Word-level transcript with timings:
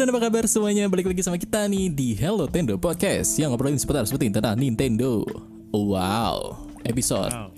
Dan 0.00 0.16
apa 0.16 0.32
kabar 0.32 0.48
semuanya? 0.48 0.88
Balik 0.88 1.12
lagi 1.12 1.20
sama 1.20 1.36
kita 1.36 1.68
nih 1.68 1.92
di 1.92 2.16
Hello 2.16 2.48
Tendo 2.48 2.72
Podcast 2.80 3.36
Yang 3.36 3.52
ngobrolin 3.52 3.76
seputar 3.76 4.08
seperti 4.08 4.32
tentang 4.32 4.56
Nintendo. 4.56 5.20
Wow 5.76 6.56
Episode 6.88 7.52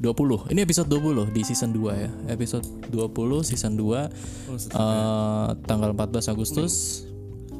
Wow. 0.00 0.48
20 0.48 0.56
Ini 0.56 0.64
episode 0.64 0.88
20 0.88 1.36
di 1.36 1.44
season 1.44 1.76
2 1.76 1.92
ya. 1.92 2.08
Episode 2.32 2.64
20 2.88 3.44
season 3.44 3.76
2 3.76 3.84
Oh, 3.84 4.56
eh, 4.56 5.48
Tanggal 5.68 5.92
14 5.92 6.32
Agustus. 6.32 7.04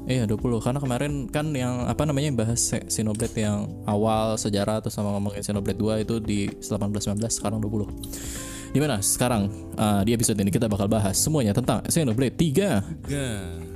Iya 0.09 0.25
20 0.25 0.65
Karena 0.65 0.81
kemarin 0.81 1.29
kan 1.29 1.53
yang 1.53 1.85
Apa 1.85 2.09
namanya 2.09 2.33
bahas 2.33 2.73
Xenoblade 2.89 3.37
yang 3.37 3.69
awal 3.85 4.41
sejarah 4.41 4.81
Terus 4.81 4.97
sama 4.97 5.13
ngomongin 5.13 5.45
Xenoblade 5.45 5.77
2 5.77 6.09
itu 6.09 6.17
di 6.25 6.49
18-19 6.49 7.21
Sekarang 7.29 7.61
20 7.61 7.85
Gimana 8.73 9.05
sekarang 9.05 9.53
eh, 9.77 10.01
Di 10.09 10.11
episode 10.17 10.41
ini 10.41 10.49
kita 10.49 10.65
bakal 10.65 10.89
bahas 10.89 11.21
Semuanya 11.21 11.53
tentang 11.53 11.85
Xenoblade 11.85 12.33
3 12.33 12.41
Tiga. 12.41 12.75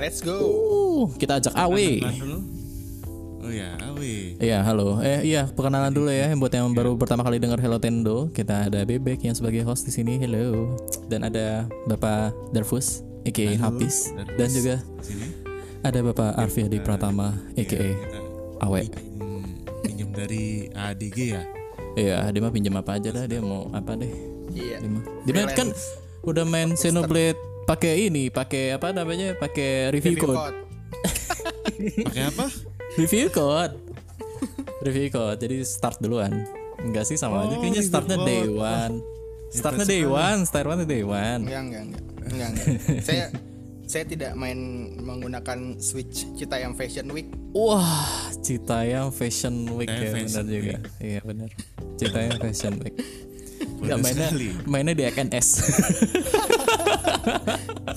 Let's 0.01 0.25
go. 0.25 0.37
Uh, 0.41 1.03
Kita 1.21 1.37
ajak 1.37 1.53
Awe. 1.53 1.89
Oh 3.47 3.53
ya, 3.53 3.79
Awe. 3.79 4.35
Iya, 4.43 4.59
halo. 4.67 4.99
Eh, 4.99 5.23
iya, 5.23 5.47
perkenalan 5.47 5.95
dulu 5.95 6.11
ya 6.11 6.35
buat 6.35 6.51
yang 6.51 6.75
baru 6.75 6.99
pertama 6.99 7.23
kali 7.23 7.39
dengar 7.39 7.63
Hello 7.63 7.79
Tendo. 7.79 8.27
Kita 8.35 8.67
ada 8.67 8.83
Bebek 8.83 9.23
yang 9.23 9.39
sebagai 9.39 9.63
host 9.63 9.87
di 9.87 9.95
sini. 9.95 10.19
Hello. 10.19 10.75
Dan 11.07 11.23
ada 11.23 11.71
Bapak 11.87 12.35
Darfus, 12.51 13.07
aka 13.23 13.55
Hafiz, 13.55 14.11
Darfus. 14.11 14.35
dan 14.35 14.49
juga 14.51 14.75
Sini. 14.99 15.27
ada 15.79 15.99
Bapak 16.03 16.35
Arfiadi 16.35 16.83
Pratama, 16.83 17.39
aka 17.55 17.63
Kita 17.63 18.19
Awe. 18.67 18.83
pinjam 19.87 20.11
dari 20.11 20.67
ADG 20.75 21.19
ya. 21.39 21.43
Iya, 21.95 22.27
dia 22.35 22.41
mah 22.43 22.51
pinjam 22.51 22.75
apa 22.75 22.99
aja 22.99 23.15
dah, 23.15 23.31
dia 23.31 23.39
mau 23.39 23.71
apa 23.71 23.95
deh. 23.95 24.11
Iya. 24.57 24.79
Dia 25.29 25.45
kan 25.53 25.69
udah 26.25 26.45
main 26.49 26.73
Xenoblade 26.73 27.37
pakai 27.65 28.09
ini, 28.09 28.33
pakai 28.33 28.73
apa 28.73 28.91
namanya? 28.91 29.37
Pakai 29.37 29.93
review, 29.93 30.17
Review 30.17 30.27
code. 30.27 30.39
code. 30.41 30.59
Pakai 32.09 32.25
apa? 32.25 32.47
Review 32.97 33.27
code. 33.29 33.75
review 34.81 35.09
code. 35.11 35.39
Jadi 35.39 35.57
start 35.61 36.01
duluan. 36.01 36.33
Enggak 36.79 37.05
sih 37.05 37.19
sama 37.19 37.45
aja 37.45 37.53
Oh, 37.53 37.61
kayaknya 37.61 37.83
review 37.83 37.91
startnya 37.91 38.17
code. 38.17 38.29
day 38.29 38.43
one. 38.49 38.95
Startnya 39.47 39.87
day 39.87 40.05
one, 40.05 40.41
startnya 40.45 40.87
day 40.87 41.03
one. 41.03 41.41
Enggak, 41.45 41.63
enggak, 41.63 41.83
enggak. 41.85 42.03
Enggak, 42.27 42.49
enggak. 42.49 42.67
saya 43.09 43.25
saya 43.87 44.03
tidak 44.03 44.35
main 44.35 44.59
menggunakan 44.99 45.79
Switch 45.79 46.27
Cita 46.35 46.59
yang 46.59 46.75
Fashion 46.75 47.07
Week. 47.11 47.31
Wah, 47.53 48.31
Citayam 48.43 49.11
Fashion 49.11 49.67
Week 49.75 49.87
Eh, 49.87 49.95
ya 49.95 50.11
benar 50.11 50.23
Fashion 50.27 50.47
juga. 50.47 50.77
Iya 50.99 51.21
benar. 51.23 51.51
Citayam 51.95 52.35
Fashion 52.37 52.75
Week. 52.83 52.95
Benar 53.77 53.99
mainnya 54.01 54.29
sekali. 54.29 54.49
mainnya 54.65 54.93
di 54.93 55.05
XNS. 55.05 55.49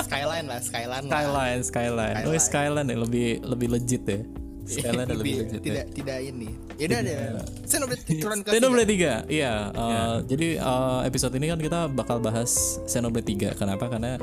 Skyline 0.06 0.46
lah, 0.46 0.60
Skyline. 0.60 1.06
lah. 1.06 1.12
Skyline, 1.14 1.62
Skyline. 1.64 2.16
Oh, 2.26 2.34
Skyline. 2.34 2.42
Skyline 2.42 2.88
ya 2.88 2.98
lebih 2.98 3.28
lebih 3.44 3.68
legit 3.70 4.04
ya. 4.06 4.20
Skyline 4.70 5.10
lebih 5.10 5.18
Lebih- 5.18 5.38
legit. 5.42 5.60
ya. 5.60 5.66
tidak 5.66 5.86
tidak 5.94 6.18
ini. 6.22 6.50
Ya 6.78 6.86
udah 6.88 7.00
deh. 7.02 7.18
Xenoblade 7.66 8.02
Chronicles 8.06 8.54
Xenoblade 8.54 8.94
3. 9.26 9.26
3. 9.26 9.34
Iya, 9.34 9.54
uh, 9.72 10.16
jadi 10.24 10.48
uh, 10.60 11.00
episode 11.04 11.34
ini 11.36 11.46
kan 11.48 11.60
kita 11.60 11.80
bakal 11.90 12.18
bahas 12.20 12.52
Xenoblade 12.86 13.28
3. 13.28 13.56
Kenapa? 13.56 13.90
Karena 13.90 14.16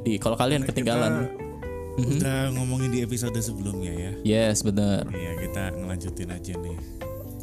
di 0.00 0.16
kalau 0.16 0.34
kalian 0.34 0.64
ketinggalan 0.64 1.28
Udah 2.00 2.48
ngomongin 2.56 2.88
di 2.88 3.04
episode 3.04 3.36
sebelumnya 3.36 3.92
ya. 3.92 4.12
Yes, 4.24 4.64
benar. 4.64 5.04
Iya, 5.12 5.36
kita 5.36 5.62
ngelanjutin 5.76 6.32
aja 6.32 6.54
nih. 6.56 6.76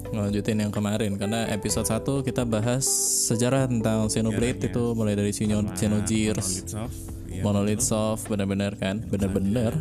Ngelanjutin 0.08 0.64
yang 0.64 0.72
kemarin 0.72 1.20
karena 1.20 1.52
episode 1.52 1.84
1 1.84 2.24
kita 2.24 2.48
bahas 2.48 2.88
sejarah 3.28 3.68
tentang 3.68 4.08
Xenoblade 4.08 4.72
itu 4.72 4.84
mulai 4.96 5.20
dari 5.20 5.36
Xeno 5.36 5.60
Xenogears, 5.76 6.64
Monolith 7.44 7.84
Soft. 7.84 8.26
Iya. 8.26 8.32
Benar-benar 8.32 8.74
kan? 8.80 9.04
Benar-benar. 9.04 9.76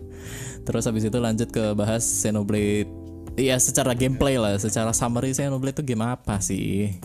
Terus 0.66 0.84
habis 0.84 1.06
itu 1.06 1.18
lanjut 1.18 1.48
ke 1.48 1.72
bahas 1.72 2.02
Xenoblade 2.02 2.90
Iya 3.38 3.56
secara 3.62 3.94
gameplay 3.94 4.36
lah, 4.36 4.58
secara 4.58 4.90
summary 4.90 5.30
Xenoblade 5.30 5.80
itu 5.80 5.84
game 5.86 6.02
apa 6.02 6.42
sih? 6.42 6.98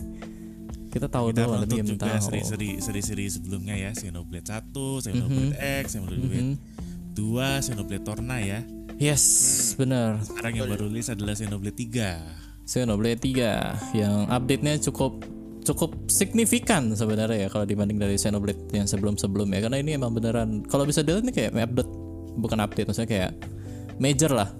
Kita 0.90 1.06
tahu 1.06 1.30
Kita 1.30 1.44
doang 1.46 1.62
tapi 1.64 1.80
juga 1.86 2.18
seri-seri 2.18 2.82
seri-seri 2.82 3.30
sebelumnya 3.30 3.78
ya, 3.78 3.94
Xenoblade 3.94 4.44
1, 4.44 5.06
Xenoblade 5.06 5.54
Mhm. 5.54 5.80
X, 5.80 5.84
Xenoblade 5.96 6.58
2, 7.14 7.62
Xenoblade 7.62 8.02
Torna 8.04 8.36
ya. 8.42 8.60
Yes, 8.96 9.22
benar. 9.76 10.24
Sekarang 10.24 10.56
yang 10.56 10.68
baru 10.72 10.88
rilis 10.88 11.08
adalah 11.08 11.36
Xenoblade 11.36 11.76
3. 11.76 12.45
Xenoblade 12.66 13.22
3 13.22 13.94
yang 13.94 14.26
update-nya 14.26 14.82
cukup 14.90 15.22
cukup 15.62 15.94
signifikan 16.06 16.94
sebenarnya 16.94 17.46
ya 17.46 17.48
kalau 17.50 17.66
dibanding 17.66 17.98
dari 17.98 18.18
Xenoblade 18.18 18.70
yang 18.70 18.86
sebelum-sebelumnya 18.86 19.62
karena 19.62 19.78
ini 19.82 19.94
emang 19.94 20.14
beneran 20.14 20.62
kalau 20.66 20.86
bisa 20.86 21.02
dilihat 21.02 21.26
nih 21.26 21.34
kayak 21.34 21.52
update 21.58 21.90
bukan 22.38 22.58
update 22.60 22.86
maksudnya 22.86 23.10
kayak 23.10 23.32
major 23.96 24.30
lah. 24.34 24.50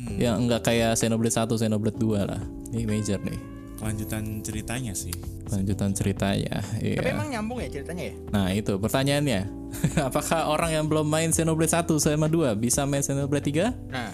Yang 0.00 0.36
enggak 0.48 0.62
kayak 0.64 0.96
Xenoblade 0.96 1.36
1, 1.36 1.60
Xenoblade 1.60 1.98
2 2.00 2.24
lah. 2.24 2.40
Ini 2.72 2.88
major 2.88 3.20
nih. 3.20 3.36
Kelanjutan 3.76 4.40
ceritanya 4.40 4.92
sih. 4.96 5.12
Lanjutan 5.48 5.92
ceritanya. 5.92 6.60
Tapi 6.60 6.96
Iya. 7.00 7.12
emang 7.16 7.28
nyambung 7.28 7.60
ya 7.60 7.68
ceritanya 7.68 8.08
ya? 8.08 8.14
Nah, 8.32 8.48
itu 8.52 8.80
pertanyaannya. 8.80 9.40
Apakah 10.08 10.48
orang 10.48 10.72
yang 10.72 10.84
belum 10.88 11.04
main 11.04 11.32
Xenoblade 11.32 11.72
1 11.72 12.00
sama 12.00 12.32
2 12.32 12.56
bisa 12.56 12.88
main 12.88 13.04
Xenoblade 13.04 13.44
3? 13.44 13.92
Nah, 13.92 14.08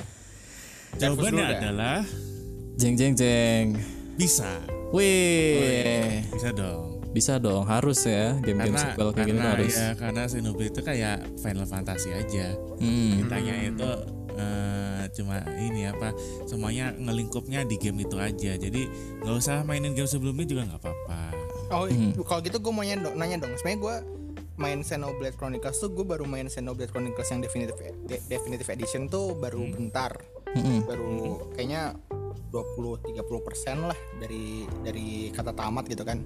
Jawabannya 0.96 1.44
dah. 1.54 2.02
Jeng 2.76 2.94
jeng 2.94 3.14
jeng. 3.16 3.66
bisa. 4.16 4.60
Wih. 4.92 6.22
Bisa 6.30 6.52
dong. 6.52 7.00
Bisa 7.10 7.40
dong, 7.40 7.64
harus 7.64 8.04
ya 8.04 8.36
game-game 8.44 8.76
Karena 8.76 8.92
sequel 8.92 9.08
kayak 9.16 9.28
gini 9.32 9.40
harus. 9.40 9.72
ya 9.72 9.96
karena 9.96 10.22
Xenoblade 10.28 10.68
itu 10.68 10.80
kayak 10.84 11.16
Final 11.40 11.64
Fantasy 11.64 12.12
aja. 12.12 12.52
Hmm. 12.76 13.24
Ceritanya 13.24 13.54
itu 13.64 13.90
eh, 14.36 15.02
cuma 15.16 15.40
ini 15.56 15.88
apa 15.88 16.12
semuanya 16.44 16.92
ngelingkupnya 16.92 17.64
di 17.64 17.80
game 17.80 18.04
itu 18.04 18.20
aja. 18.20 18.60
Jadi 18.60 18.84
nggak 19.24 19.32
usah 19.32 19.64
mainin 19.64 19.96
game 19.96 20.04
sebelumnya 20.04 20.44
juga 20.44 20.68
nggak 20.68 20.80
apa-apa. 20.84 21.20
oh 21.72 21.88
kalau 22.22 22.40
gitu 22.44 22.60
gue 22.60 22.68
mau 22.70 22.84
nanya 22.84 23.08
dong, 23.08 23.16
nanya 23.16 23.36
dong. 23.40 23.52
Sebenarnya 23.56 23.80
gue 23.80 23.94
main 24.56 24.78
Xenoblade 24.84 25.36
Chronicles 25.40 25.80
tuh 25.80 25.96
gue 25.96 26.04
baru 26.04 26.28
main 26.28 26.52
Xenoblade 26.52 26.92
Chronicles 26.92 27.32
yang 27.32 27.40
definitive 27.40 27.80
de- 28.04 28.24
definitive 28.28 28.68
edition 28.68 29.08
tuh 29.08 29.32
baru 29.32 29.64
bentar. 29.72 30.20
Mm-mm. 30.52 30.84
Baru 30.84 31.12
kayaknya 31.56 31.96
20 32.50 33.02
30% 33.02 33.90
lah 33.90 33.98
dari 34.22 34.64
dari 34.86 35.28
kata 35.34 35.52
tamat 35.52 35.84
gitu 35.90 36.06
kan. 36.06 36.22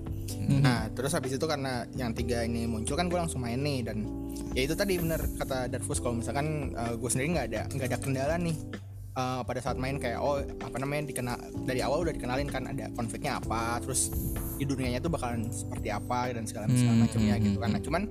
Nah, 0.50 0.90
terus 0.92 1.16
habis 1.16 1.34
itu 1.34 1.44
karena 1.46 1.86
yang 1.96 2.12
tiga 2.12 2.44
ini 2.44 2.68
muncul 2.68 2.94
kan 2.98 3.08
gue 3.08 3.18
langsung 3.18 3.40
main 3.40 3.58
nih 3.58 3.86
dan 3.86 4.04
ya 4.52 4.66
itu 4.66 4.74
tadi 4.76 4.98
bener 5.00 5.20
kata 5.40 5.70
Darfus 5.70 5.98
kalau 6.02 6.20
misalkan 6.20 6.74
gue 6.74 7.10
sendiri 7.10 7.38
nggak 7.38 7.46
ada 7.54 7.60
nggak 7.72 7.88
ada 7.90 7.98
kendala 7.98 8.36
nih 8.36 8.56
eh, 9.16 9.40
pada 9.42 9.60
saat 9.62 9.76
main 9.80 9.96
kayak 9.96 10.20
oh 10.20 10.42
apa 10.42 10.76
namanya 10.76 11.10
dikena 11.10 11.34
dari 11.64 11.80
awal 11.80 12.04
udah 12.04 12.14
dikenalin 12.14 12.50
kan 12.50 12.68
ada 12.68 12.92
konfliknya 12.94 13.40
apa 13.40 13.80
terus 13.80 14.12
di 14.60 14.64
dunianya 14.68 15.00
tuh 15.00 15.08
bakalan 15.08 15.48
seperti 15.48 15.88
apa 15.88 16.36
dan 16.36 16.44
segala 16.44 16.68
segala 16.70 17.08
macamnya 17.08 17.34
gitu 17.40 17.58
kan. 17.58 17.70
Nah, 17.72 17.80
cuman 17.80 18.02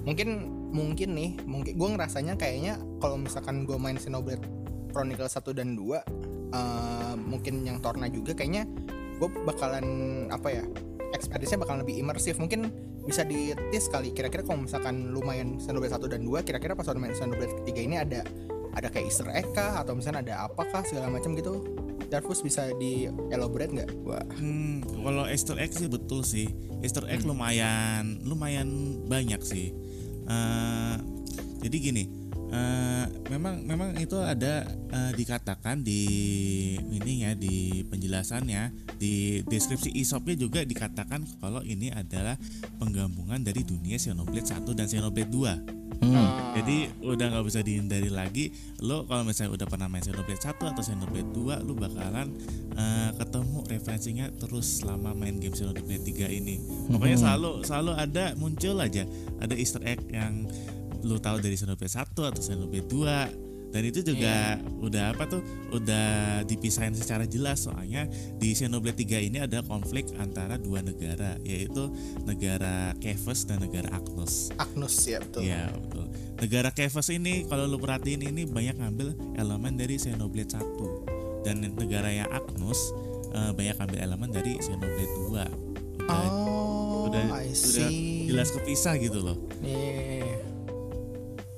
mungkin 0.00 0.28
mungkin 0.70 1.08
nih 1.12 1.30
mungkin 1.44 1.72
gue 1.76 1.88
ngerasanya 1.92 2.34
kayaknya 2.40 2.80
kalau 3.02 3.20
misalkan 3.20 3.68
gue 3.68 3.76
main 3.76 3.98
Xenoblade 4.00 4.42
Chronicles 4.90 5.36
1 5.36 5.54
dan 5.54 5.76
2 5.76 6.29
eh, 6.50 7.14
mungkin 7.16 7.64
yang 7.64 7.78
Torna 7.78 8.06
juga 8.10 8.34
kayaknya 8.34 8.66
gue 9.20 9.28
bakalan 9.44 9.86
apa 10.32 10.48
ya 10.48 10.64
experience-nya 11.12 11.60
bakalan 11.60 11.82
lebih 11.84 12.00
imersif 12.00 12.38
mungkin 12.40 12.70
bisa 13.04 13.26
ditis 13.26 13.90
kali 13.90 14.12
kira-kira 14.14 14.44
kalau 14.44 14.64
misalkan 14.64 15.10
lumayan 15.10 15.58
Xenoblade 15.58 15.96
1 15.96 16.12
dan 16.12 16.20
2 16.24 16.46
kira-kira 16.46 16.72
pas 16.76 16.86
main 16.94 17.12
Xenoblade 17.12 17.66
3 17.66 17.86
ini 17.86 17.96
ada 17.98 18.22
ada 18.70 18.86
kayak 18.86 19.10
easter 19.10 19.26
egg 19.34 19.50
kah 19.50 19.82
atau 19.82 19.98
misalnya 19.98 20.22
ada 20.22 20.34
apakah 20.46 20.86
segala 20.86 21.10
macam 21.10 21.34
gitu 21.34 21.66
Darfus 22.10 22.42
bisa 22.42 22.74
di 22.74 23.06
elaborate 23.30 23.70
nggak? 23.70 23.90
Wah, 24.02 24.26
Hmm, 24.34 24.82
kalau 24.82 25.30
Easter 25.30 25.54
egg 25.62 25.70
sih 25.70 25.86
betul 25.86 26.26
sih. 26.26 26.50
Easter 26.82 27.06
egg 27.06 27.22
lumayan 27.22 28.18
lumayan 28.26 28.98
banyak 29.06 29.38
sih. 29.46 29.70
Eh, 30.26 30.94
jadi 31.62 31.76
gini, 31.78 32.10
eh, 32.50 33.04
memang 33.30 33.62
memang 33.62 33.94
itu 33.98 34.18
ada 34.18 34.66
eh, 34.68 35.12
dikatakan 35.14 35.80
di 35.86 36.02
ini 36.82 37.24
ya 37.24 37.32
di 37.38 37.86
penjelasannya 37.86 38.94
di 38.98 39.40
deskripsi 39.46 39.94
isopnya 39.96 40.36
juga 40.36 40.66
dikatakan 40.66 41.24
kalau 41.38 41.62
ini 41.62 41.94
adalah 41.94 42.36
penggabungan 42.82 43.40
dari 43.40 43.62
dunia 43.62 43.96
Xenoblade 43.96 44.50
1 44.50 44.66
dan 44.76 44.86
Xenoblade 44.90 45.30
2. 45.30 45.80
Hmm. 46.00 46.56
Jadi 46.56 46.88
udah 47.04 47.26
nggak 47.28 47.44
bisa 47.44 47.60
dihindari 47.60 48.08
lagi. 48.08 48.56
Lo 48.80 49.04
kalau 49.04 49.20
misalnya 49.20 49.60
udah 49.60 49.66
pernah 49.68 49.86
main 49.86 50.00
Xenoblade 50.00 50.40
1 50.40 50.56
atau 50.56 50.82
Xenoblade 50.82 51.30
2, 51.36 51.60
lo 51.60 51.72
bakalan 51.76 52.32
eh, 52.72 53.10
ketemu 53.20 53.58
referensinya 53.68 54.26
terus 54.40 54.80
selama 54.80 55.12
main 55.12 55.36
game 55.36 55.52
Xenoblade 55.52 56.02
3 56.02 56.32
ini. 56.32 56.56
Pokoknya 56.88 57.20
selalu 57.20 57.68
selalu 57.68 57.92
ada 58.00 58.32
muncul 58.40 58.80
aja 58.80 59.04
ada 59.44 59.54
Easter 59.54 59.84
egg 59.84 60.00
yang 60.08 60.48
lo 61.04 61.16
tahu 61.18 61.40
dari 61.40 61.56
Xenoblade 61.56 61.92
1 61.92 62.12
atau 62.12 62.40
Xenoblade 62.40 62.88
2 62.88 63.50
dan 63.70 63.86
itu 63.86 64.02
juga 64.02 64.58
udah 64.82 65.14
apa 65.14 65.30
tuh 65.30 65.42
udah 65.70 66.42
dipisahin 66.42 66.90
secara 66.90 67.22
jelas 67.22 67.70
soalnya 67.70 68.10
di 68.36 68.50
Xenoblade 68.50 68.98
3 68.98 69.30
ini 69.30 69.38
ada 69.46 69.62
konflik 69.62 70.10
antara 70.18 70.58
dua 70.58 70.82
negara 70.82 71.38
yaitu 71.46 71.86
negara 72.26 72.90
Kefes 72.98 73.46
dan 73.46 73.62
negara 73.62 73.86
Agnus 73.94 74.50
Agnus 74.58 74.98
ya 75.06 75.22
betul. 75.22 75.46
Iya 75.46 75.70
betul. 75.70 76.04
Negara 76.42 76.70
Kefes 76.74 77.08
ini 77.14 77.46
kalau 77.46 77.70
lu 77.70 77.78
perhatiin 77.78 78.26
ini 78.26 78.42
banyak 78.42 78.74
ngambil 78.82 79.14
elemen 79.38 79.78
dari 79.78 80.02
Xenoblade 80.02 80.58
1 80.58 81.46
dan 81.46 81.62
negara 81.62 82.10
yang 82.10 82.28
Agnus 82.28 82.90
eh, 83.30 83.54
banyak 83.54 83.78
ngambil 83.78 83.98
elemen 84.02 84.30
dari 84.34 84.58
Xenoblade 84.58 85.14
2. 85.30 85.30
Udah, 85.30 85.46
Oh, 86.10 87.06
udah, 87.06 87.22
I 87.38 87.54
udah 87.54 87.90
jelas 88.26 88.50
kepisah 88.50 88.98
gitu 88.98 89.22
loh. 89.22 89.38
Nih. 89.62 90.19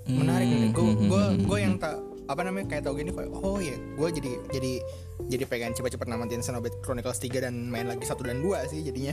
Menarik 0.04 0.46
nih. 0.46 0.70
Gue 0.70 0.82
Hmm, 0.84 1.06
gue 1.06 1.22
hmm, 1.25 1.38
gue 1.44 1.58
yang 1.58 1.75
tak 1.76 1.94
apa 2.22 2.40
namanya 2.40 2.66
kayak 2.69 2.82
tau 2.82 2.94
gini 2.94 3.10
kayak 3.10 3.28
oh 3.31 3.58
ya 3.58 3.75
gue 3.75 4.08
jadi 4.12 4.31
jadi 4.49 4.72
jadi 5.28 5.44
pengen 5.44 5.72
cepat-cepat 5.72 6.06
namatin 6.06 6.40
Xenoblade 6.40 6.78
Chronicles 6.81 7.19
3 7.19 7.28
dan 7.40 7.66
main 7.66 7.84
lagi 7.84 8.02
satu 8.02 8.22
dan 8.22 8.38
dua 8.38 8.62
sih 8.64 8.81
jadinya 8.81 9.12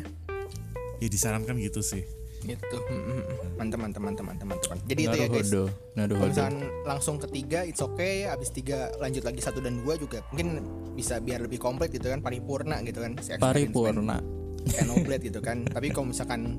Ya 0.95 1.07
disarankan 1.07 1.57
gitu 1.57 1.81
sih. 1.81 2.05
gitu 2.39 2.77
Hmm, 2.79 3.01
hmm, 3.01 3.19
hmm. 3.19 3.49
mantap 3.57 3.79
mantap 3.81 3.99
mantap 3.99 4.23
mantap 4.23 4.47
mantap 4.47 4.77
jadi 4.85 5.01
itu 5.03 5.17
ya 5.17 5.27
guys 5.27 5.49
Naruhodo, 5.49 5.63
kalau 5.67 5.97
Naruhodo. 5.97 6.27
misalkan 6.29 6.55
langsung 6.85 7.15
ketiga 7.19 7.59
it's 7.61 7.81
okay 7.81 8.15
abis 8.25 8.49
tiga 8.49 8.77
lanjut 8.95 9.23
lagi 9.23 9.41
satu 9.41 9.59
dan 9.59 9.75
dua 9.77 9.93
juga 9.95 10.23
mungkin 10.31 10.63
bisa 10.93 11.19
biar 11.19 11.41
lebih 11.41 11.59
komplit 11.59 11.91
gitu 11.91 12.07
kan 12.07 12.19
paripurna 12.19 12.79
gitu 12.81 13.03
kan 13.03 13.19
si 13.19 13.35
Paripurna. 13.35 14.23
Xenoblade 14.61 15.23
gitu 15.25 15.39
kan 15.39 15.65
tapi 15.65 15.89
kalau 15.89 16.07
misalkan 16.07 16.55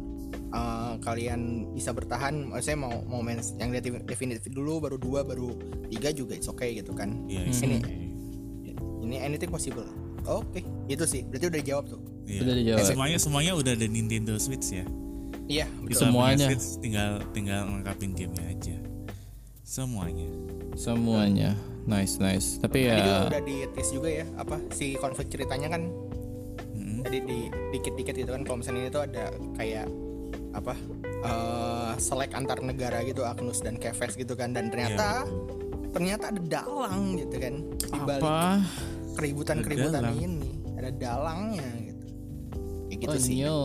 uh, 0.50 0.94
kalian 0.98 1.40
bisa 1.72 1.90
bertahan 1.90 2.50
saya 2.58 2.74
mau 2.74 3.02
mau 3.04 3.20
main 3.20 3.38
yang 3.56 3.70
definitif 4.04 4.46
dulu 4.48 4.78
baru 4.80 4.96
dua 4.96 5.20
baru 5.22 5.54
tiga 5.88 6.10
juga 6.10 6.34
it's 6.34 6.46
okay 6.46 6.74
gitu 6.74 6.92
kan 6.92 7.10
Hmm. 7.26 7.46
it's 7.46 7.60
Ini. 7.60 7.78
okay. 7.78 7.96
ini 9.00 9.16
anything 9.18 9.48
possible 9.48 9.86
oke 10.22 10.60
itu 10.86 11.04
sih 11.04 11.22
berarti 11.24 11.46
udah 11.48 11.60
dijawab 11.60 11.86
tuh 11.88 12.02
Iya. 12.30 12.46
Udah 12.46 12.54
dijawab. 12.54 12.86
Semuanya 12.86 13.18
semuanya 13.18 13.52
udah 13.58 13.72
ada 13.74 13.86
Nintendo 13.90 14.38
Switch 14.38 14.70
ya. 14.70 14.86
iya 15.50 15.66
punya 15.74 15.98
Semuanya. 15.98 16.46
Switch 16.46 16.78
tinggal 16.78 17.18
tinggal 17.34 17.66
lengkapin 17.66 18.14
gamenya 18.14 18.44
aja. 18.46 18.76
Semuanya. 19.66 20.30
Semuanya. 20.78 21.50
Nice, 21.86 22.22
nice. 22.22 22.62
Tapi 22.62 22.86
Tadi 22.86 23.02
juga 23.02 23.10
ya 23.10 23.26
udah 23.26 23.42
di 23.42 23.56
tease 23.74 23.90
juga 23.90 24.08
ya 24.12 24.26
apa 24.38 24.62
si 24.70 24.94
konflik 24.94 25.26
ceritanya 25.26 25.74
kan 25.74 25.82
Mm-mm. 26.70 27.02
tadi 27.02 27.18
di 27.18 27.38
dikit-dikit 27.74 28.14
gitu 28.14 28.30
kan 28.30 28.42
kalau 28.46 28.62
misalnya 28.62 28.80
ini 28.80 28.90
tuh 28.90 29.02
ada 29.02 29.24
kayak 29.58 29.90
apa 30.50 30.74
eh 31.20 31.92
selek 32.00 32.34
antar 32.34 32.58
negara 32.64 33.04
gitu 33.06 33.22
Agnus 33.22 33.62
dan 33.62 33.76
Kefes 33.76 34.16
gitu 34.16 34.34
kan. 34.34 34.56
Dan 34.56 34.72
ternyata 34.72 35.24
Iya, 35.26 35.90
ternyata 35.90 36.24
ada 36.30 36.40
dalang 36.42 37.18
gitu 37.18 37.36
kan 37.36 37.54
di 37.76 37.98
balik 38.06 38.32
keributan-keributan 39.18 40.04
ini. 40.16 40.50
Ada 40.78 40.90
dalangnya 40.96 41.68
gitu. 41.84 42.04
Kayak 42.88 42.98
gitu 43.04 43.16
sih. 43.20 43.36
Onyo. 43.44 43.58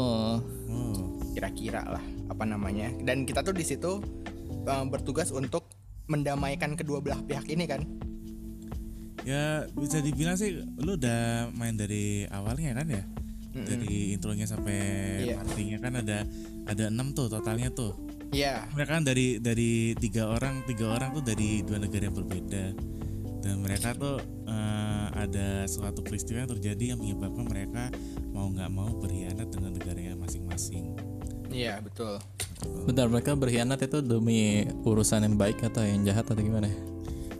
Oh. 0.69 1.17
kira-kira 1.35 1.83
lah 1.83 2.05
apa 2.31 2.43
namanya. 2.47 2.91
Dan 3.03 3.27
kita 3.27 3.43
tuh 3.43 3.51
di 3.51 3.65
situ 3.67 3.99
eh, 4.67 4.85
bertugas 4.87 5.35
untuk 5.35 5.67
mendamaikan 6.07 6.77
kedua 6.77 7.03
belah 7.03 7.19
pihak 7.25 7.49
ini 7.51 7.65
kan. 7.67 7.81
Ya 9.25 9.65
bisa 9.73 10.05
dibilang 10.05 10.37
sih 10.37 10.61
lu 10.77 10.95
udah 10.95 11.49
main 11.57 11.73
dari 11.73 12.29
awalnya 12.29 12.77
kan 12.77 12.87
ya? 12.87 13.03
Dari 13.56 14.12
intronya 14.12 14.44
sampai 14.44 14.78
Iya. 15.24 15.40
partinya 15.40 15.78
kan 15.80 15.94
ada 15.96 16.18
ada 16.66 16.84
enam 16.88 17.12
tuh 17.12 17.28
totalnya 17.28 17.72
tuh. 17.72 17.96
iya 18.30 18.68
Mereka 18.72 18.92
kan 18.92 19.04
dari 19.04 19.40
dari 19.40 19.72
tiga 19.96 20.28
orang 20.28 20.66
tiga 20.66 20.92
orang 20.92 21.13
tuh 21.13 21.24
dari 21.24 21.63
dua 21.63 21.80
negara 21.80 22.04
yang 22.04 22.18
berbeda 22.18 22.63
dan 23.40 23.56
mereka 23.62 23.94
tuh 23.94 24.18
eh, 24.44 25.07
ada 25.16 25.63
suatu 25.66 26.02
peristiwa 26.02 26.44
yang 26.44 26.52
terjadi 26.52 26.84
yang 26.92 27.00
menyebabkan 27.00 27.46
mereka 27.46 27.84
mau 28.28 28.50
nggak 28.50 28.68
mau 28.68 28.92
berkhianat 28.92 29.48
dengan 29.48 29.72
negaranya 29.72 30.13
masing-masing. 30.16 30.92
iya 31.48 31.80
betul 31.80 32.19
Bentar, 32.84 33.06
mereka 33.06 33.36
berkhianat 33.36 33.78
itu 33.80 34.00
demi 34.00 34.63
urusan 34.81 35.22
yang 35.22 35.36
baik 35.36 35.62
atau 35.62 35.80
yang 35.80 36.02
jahat 36.02 36.25
atau 36.25 36.40
gimana? 36.40 36.72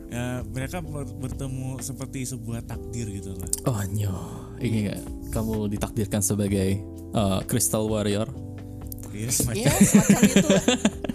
Ya 0.06 0.44
mereka 0.46 0.80
ber- 0.80 1.08
bertemu 1.10 1.80
seperti 1.80 2.24
sebuah 2.26 2.62
takdir 2.64 3.10
gitu 3.10 3.34
lah. 3.34 3.50
Oh, 3.64 3.80
nyo. 3.90 4.14
Ini 4.56 4.78
nggak 4.86 5.02
kamu 5.28 5.70
ditakdirkan 5.70 6.20
sebagai 6.20 6.82
uh, 7.12 7.42
Crystal 7.44 7.84
Warrior. 7.84 8.28
Iya 9.10 9.32
semacam 9.32 9.64
iya 9.64 9.72
semacam 9.80 10.20
itu 10.28 10.48
lah 10.50 10.64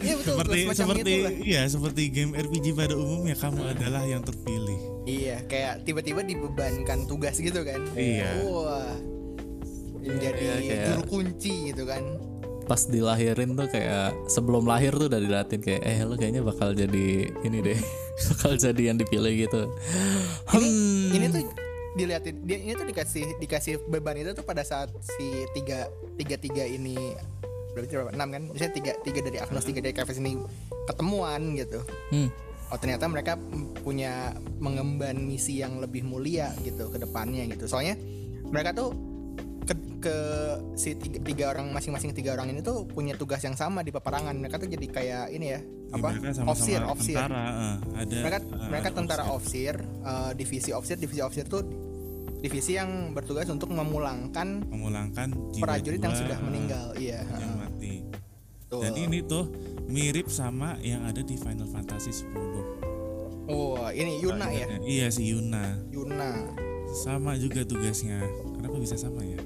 iya 0.01 0.15
betul 0.19 0.33
seperti 0.33 0.57
semacam 0.57 0.73
seperti 0.81 1.11
itu 1.13 1.29
iya 1.45 1.61
seperti 1.69 2.03
game 2.09 2.33
RPG 2.33 2.67
pada 2.73 2.95
umumnya 2.97 3.37
kamu 3.37 3.61
adalah 3.69 4.03
yang 4.03 4.23
terpilih. 4.23 4.81
iya 5.05 5.37
kayak 5.45 5.85
tiba-tiba 5.85 6.25
dibebankan 6.25 7.05
tugas 7.05 7.37
gitu 7.37 7.61
kan 7.61 7.85
Iya. 7.93 8.41
wah 8.43 8.97
menjadi 10.01 10.41
Iya, 10.41 10.55
kayak- 10.57 10.87
juru 10.89 11.03
kunci 11.07 11.53
gitu 11.69 11.85
kan 11.85 12.01
Pas 12.65 12.87
dilahirin 12.87 13.53
tuh 13.53 13.67
kayak 13.67 14.17
sebelum 14.27 14.65
lahir 14.65 14.95
tuh 14.95 15.05
udah 15.05 15.21
dilatih 15.21 15.59
kayak 15.59 15.83
eh 15.83 16.01
lu 16.01 16.15
kayaknya 16.15 16.41
bakal 16.41 16.71
jadi 16.71 17.07
ini 17.43 17.59
deh. 17.61 17.75
bakal 18.31 18.55
jadi 18.55 18.83
yang 18.87 18.97
dipilih 18.97 19.45
gitu. 19.45 19.69
Hmm. 20.47 21.11
ini 21.11 21.27
tuh 21.29 21.43
dilihatin 21.99 22.47
dia 22.47 22.59
ini 22.63 22.73
tuh 22.79 22.87
dikasih 22.87 23.25
dikasih 23.43 23.83
beban 23.91 24.15
itu 24.15 24.31
tuh 24.31 24.47
pada 24.47 24.63
saat 24.63 24.95
si 25.03 25.47
tiga 25.57 25.91
tiga 26.15 26.37
tiga 26.39 26.65
ini 26.67 26.95
berarti 27.75 27.93
berapa? 27.95 28.11
Enam 28.15 28.29
kan? 28.31 28.43
Misalnya 28.51 28.75
tiga 28.75 28.93
tiga 29.03 29.21
dari 29.23 29.39
Agnos 29.39 29.65
tiga 29.67 29.81
dari 29.83 29.95
Kefes 29.95 30.19
ini 30.19 30.39
ketemuan 30.87 31.55
gitu. 31.55 31.83
Hmm. 32.11 32.31
oh 32.71 32.79
ternyata 32.79 33.11
mereka 33.11 33.35
punya 33.83 34.31
mengemban 34.63 35.19
misi 35.19 35.59
yang 35.59 35.83
lebih 35.83 36.07
mulia 36.07 36.55
gitu 36.63 36.87
ke 36.87 37.03
depannya 37.03 37.51
gitu. 37.51 37.67
Soalnya 37.67 37.99
mereka 38.47 38.71
tuh 38.71 38.95
ke, 40.01 40.17
si 40.75 40.97
tiga, 40.97 41.19
tiga 41.21 41.45
orang 41.53 41.71
masing-masing 41.71 42.11
tiga 42.11 42.33
orang 42.33 42.51
ini 42.51 42.61
tuh 42.61 42.89
punya 42.89 43.15
tugas 43.15 43.39
yang 43.41 43.55
sama 43.55 43.85
di 43.85 43.93
peperangan 43.93 44.33
mereka 44.35 44.57
tuh 44.57 44.67
jadi 44.67 44.87
kayak 44.89 45.27
ini 45.31 45.49
ya 45.53 45.61
Ya, 45.91 45.99
apa 45.99 46.09
mereka 46.15 46.31
sama-sama 46.31 46.51
officer 46.55 46.81
officer 46.87 47.19
tentara, 47.27 47.43
eh, 47.43 47.77
ada 47.99 48.15
mereka 48.23 48.39
eh, 48.39 48.69
mereka 48.71 48.89
tentara 48.95 49.25
officer. 49.27 49.75
officer 49.75 49.75
eh, 50.07 50.31
divisi 50.39 50.71
officer 50.71 50.97
divisi 50.97 51.19
officer 51.19 51.47
tuh 51.51 51.63
divisi 52.39 52.73
yang 52.73 53.11
bertugas 53.11 53.51
untuk 53.51 53.75
memulangkan 53.75 54.71
memulangkan 54.71 55.35
jiwa 55.51 55.67
prajurit 55.67 55.99
yang 55.99 56.15
sudah 56.15 56.39
meninggal 56.41 56.95
iya 56.95 57.27
yang 57.27 57.59
mati. 57.59 58.07
Tuh. 58.71 58.87
Dan 58.87 58.95
ini 58.95 59.19
tuh 59.27 59.51
mirip 59.91 60.31
sama 60.31 60.79
yang 60.79 61.03
ada 61.03 61.27
di 61.27 61.35
Final 61.35 61.67
Fantasy 61.67 62.15
10. 62.15 63.51
oh 63.51 63.91
ini 63.91 64.23
Yuna 64.23 64.47
ya 64.47 64.71
Iya 64.79 65.11
si 65.11 65.27
Yuna. 65.35 65.75
Yuna 65.91 66.55
Sama 67.03 67.35
juga 67.35 67.67
tugasnya. 67.67 68.23
Kenapa 68.55 68.79
bisa 68.79 68.95
sama 68.95 69.27
ya? 69.27 69.43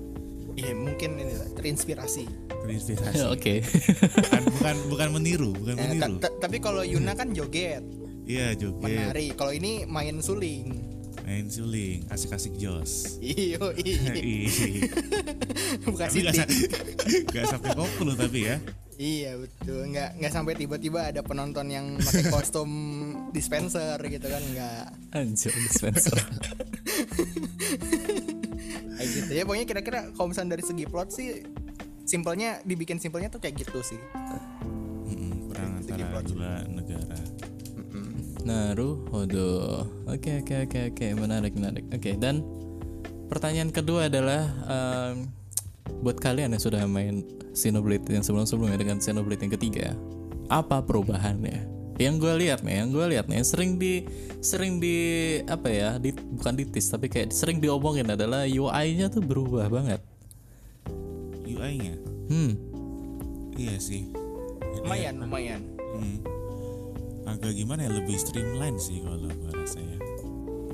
Iya 0.55 0.73
mungkin 0.73 1.17
ini 1.17 1.33
lah, 1.33 1.49
terinspirasi 1.53 2.25
Terinspirasi. 2.65 3.29
Oke. 3.35 3.61
bukan, 3.61 4.43
bukan 4.51 4.75
bukan 4.89 5.09
meniru, 5.13 5.51
bukan 5.53 5.75
Eh, 5.75 5.77
ta- 5.77 5.85
meniru. 6.09 6.17
ta- 6.19 6.35
tapi 6.39 6.57
kalau 6.59 6.81
Yuna 6.81 7.13
kan 7.13 7.31
joget 7.31 7.83
Iya 8.25 8.55
joget, 8.55 8.81
menari 8.81 9.33
kalau 9.33 9.51
ini 9.51 9.85
main 9.85 10.17
suling 10.19 10.93
main 11.21 11.47
suling, 11.47 12.05
asik-asik 12.07 12.55
jos. 12.55 13.17
iyo 13.19 13.73
Ih, 13.75 13.97
bukan 15.85 16.05
tapi 16.05 16.21
gak, 17.27 17.45
sampai 17.47 17.71
koplo 17.73 18.13
tapi 18.13 18.45
ya. 18.45 18.57
iya 18.95 19.35
betul 19.35 19.89
nggak 19.89 20.17
nggak 20.17 20.31
sampai 20.31 20.53
tiba-tiba 20.55 21.09
ada 21.09 21.19
penonton 21.21 21.67
yang 21.67 21.97
pakai 21.99 22.29
kostum 22.29 22.69
dispenser 23.31 23.99
gitu 24.01 24.23
kan 24.23 24.43
nggak 24.47 24.85
Anjir 25.13 25.51
dispenser. 25.59 26.15
gitu 29.35 29.43
ya 29.43 29.45
pokoknya 29.51 29.67
kira-kira 29.67 29.99
kalau 30.15 30.31
misalnya 30.31 30.55
dari 30.55 30.63
segi 30.63 30.85
plot 30.87 31.09
sih 31.11 31.43
simpelnya 32.07 32.63
dibikin 32.63 33.03
simpelnya 33.03 33.27
tuh 33.27 33.43
kayak 33.43 33.67
gitu 33.67 33.83
sih 33.83 33.99
Mm-mm, 35.11 35.51
perang 35.51 35.83
Segi 35.83 35.99
antara 35.99 36.23
plot. 36.23 36.25
dua 36.31 36.53
negara. 36.71 37.19
Naruhodo. 38.45 39.89
Oke 40.05 40.45
oke 40.45 40.69
oke 40.69 40.81
oke 40.93 41.07
menarik 41.17 41.57
menarik. 41.57 41.89
Oke 41.91 42.13
dan 42.21 42.45
pertanyaan 43.33 43.73
kedua 43.73 44.13
adalah 44.13 44.45
em, 44.69 45.33
buat 46.05 46.21
kalian 46.21 46.53
yang 46.53 46.63
sudah 46.63 46.85
main 46.85 47.25
Xenoblade 47.57 48.05
yang 48.13 48.21
sebelum-sebelumnya 48.21 48.77
dengan 48.77 49.01
Xenoblade 49.01 49.49
yang 49.49 49.55
ketiga, 49.57 49.87
apa 50.53 50.85
perubahannya? 50.85 51.74
Yang 51.95 52.15
gue 52.27 52.35
lihat 52.43 52.61
nih, 52.67 52.75
yang 52.83 52.91
gue 52.91 53.07
lihat 53.07 53.27
nih 53.31 53.47
sering 53.47 53.79
di 53.79 54.03
sering 54.43 54.83
di 54.83 54.97
apa 55.47 55.71
ya, 55.71 55.91
di, 56.03 56.11
bukan 56.11 56.59
ditis 56.59 56.91
tapi 56.91 57.07
kayak 57.07 57.31
sering 57.31 57.63
diomongin 57.63 58.11
adalah 58.11 58.43
UI-nya 58.45 59.07
tuh 59.11 59.23
berubah 59.23 59.71
banget. 59.71 60.03
UI-nya, 61.47 61.95
Hmm. 62.27 62.59
iya 63.55 63.79
sih. 63.79 64.11
Lumayan 64.83 65.23
lumayan 65.23 65.63
hmm, 65.79 66.19
agak 67.31 67.55
gimana 67.55 67.87
ya 67.87 67.91
lebih 67.95 68.19
streamline 68.19 68.75
sih 68.77 68.99
kalau 69.01 69.31
gua 69.31 69.53
rasa 69.55 69.79
ya. 69.79 69.99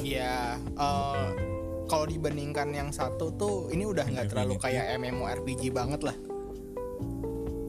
Iya, 0.01 0.37
eh, 0.57 1.29
kalau 1.85 2.09
dibandingkan 2.09 2.73
yang 2.73 2.89
satu 2.89 3.29
tuh 3.37 3.69
ini 3.69 3.85
udah 3.85 4.09
nggak 4.09 4.33
terlalu 4.33 4.57
kayak 4.57 4.97
MMORPG 4.97 5.69
banget 5.69 6.01
lah. 6.01 6.17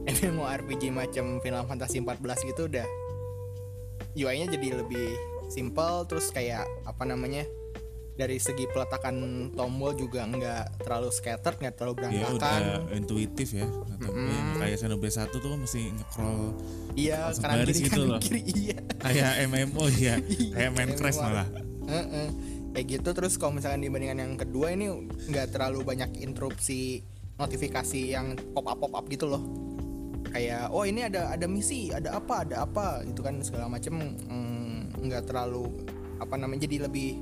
MMORPG 0.08 0.88
macam 0.88 1.36
Final 1.44 1.68
Fantasy 1.68 2.00
14 2.00 2.48
gitu 2.48 2.64
udah 2.66 2.86
UI-nya 4.12 4.46
jadi 4.48 4.82
lebih 4.84 5.08
simple 5.48 6.04
terus 6.08 6.32
kayak 6.32 6.64
apa 6.84 7.04
namanya 7.04 7.44
dari 8.12 8.36
segi 8.36 8.68
peletakan 8.68 9.48
tombol 9.56 9.96
juga 9.96 10.28
nggak 10.28 10.84
terlalu 10.84 11.08
scattered 11.08 11.56
nggak 11.56 11.74
terlalu 11.80 12.12
ya 12.12 12.28
berantakan. 12.28 12.36
udah 12.36 12.60
intuitif 12.92 13.48
ya 13.56 13.64
atau 13.64 14.12
yang 14.12 14.46
kayak 14.60 14.76
Xenoblade 14.76 15.16
1 15.16 15.32
tuh 15.32 15.50
mesti 15.56 15.80
nge-scroll 15.96 16.44
iya 16.92 17.32
kanan 17.40 17.64
baris 17.64 17.72
kiri 17.80 17.88
gitu 17.88 18.00
kanan 18.04 18.12
loh. 18.12 18.20
kiri 18.20 18.40
iya. 18.52 18.78
Kayak 19.00 19.32
MMO 19.48 19.84
ya 19.96 20.14
kayak 20.54 20.70
Minecraft 20.76 21.18
Emang. 21.18 21.26
malah. 21.32 21.48
Heeh. 21.88 22.28
kayak 22.72 22.86
gitu 23.00 23.08
terus 23.16 23.34
kalau 23.40 23.52
misalkan 23.56 23.80
dibandingkan 23.80 24.18
yang 24.20 24.34
kedua 24.36 24.76
ini 24.76 24.86
nggak 25.32 25.56
terlalu 25.56 25.80
banyak 25.84 26.20
interupsi 26.20 27.00
notifikasi 27.40 28.12
yang 28.12 28.36
pop 28.52 28.68
up 28.68 28.76
pop 28.76 28.92
up 28.92 29.04
gitu 29.08 29.24
loh 29.28 29.40
kayak 30.32 30.72
oh 30.72 30.88
ini 30.88 31.06
ada 31.06 31.28
ada 31.28 31.44
misi 31.44 31.92
ada 31.92 32.16
apa 32.16 32.48
ada 32.48 32.64
apa 32.64 33.04
gitu 33.04 33.20
kan 33.20 33.38
segala 33.44 33.68
macem 33.68 33.94
mm, 34.00 34.96
nggak 34.96 35.28
terlalu 35.28 35.68
apa 36.18 36.34
namanya 36.40 36.64
jadi 36.64 36.88
lebih 36.88 37.20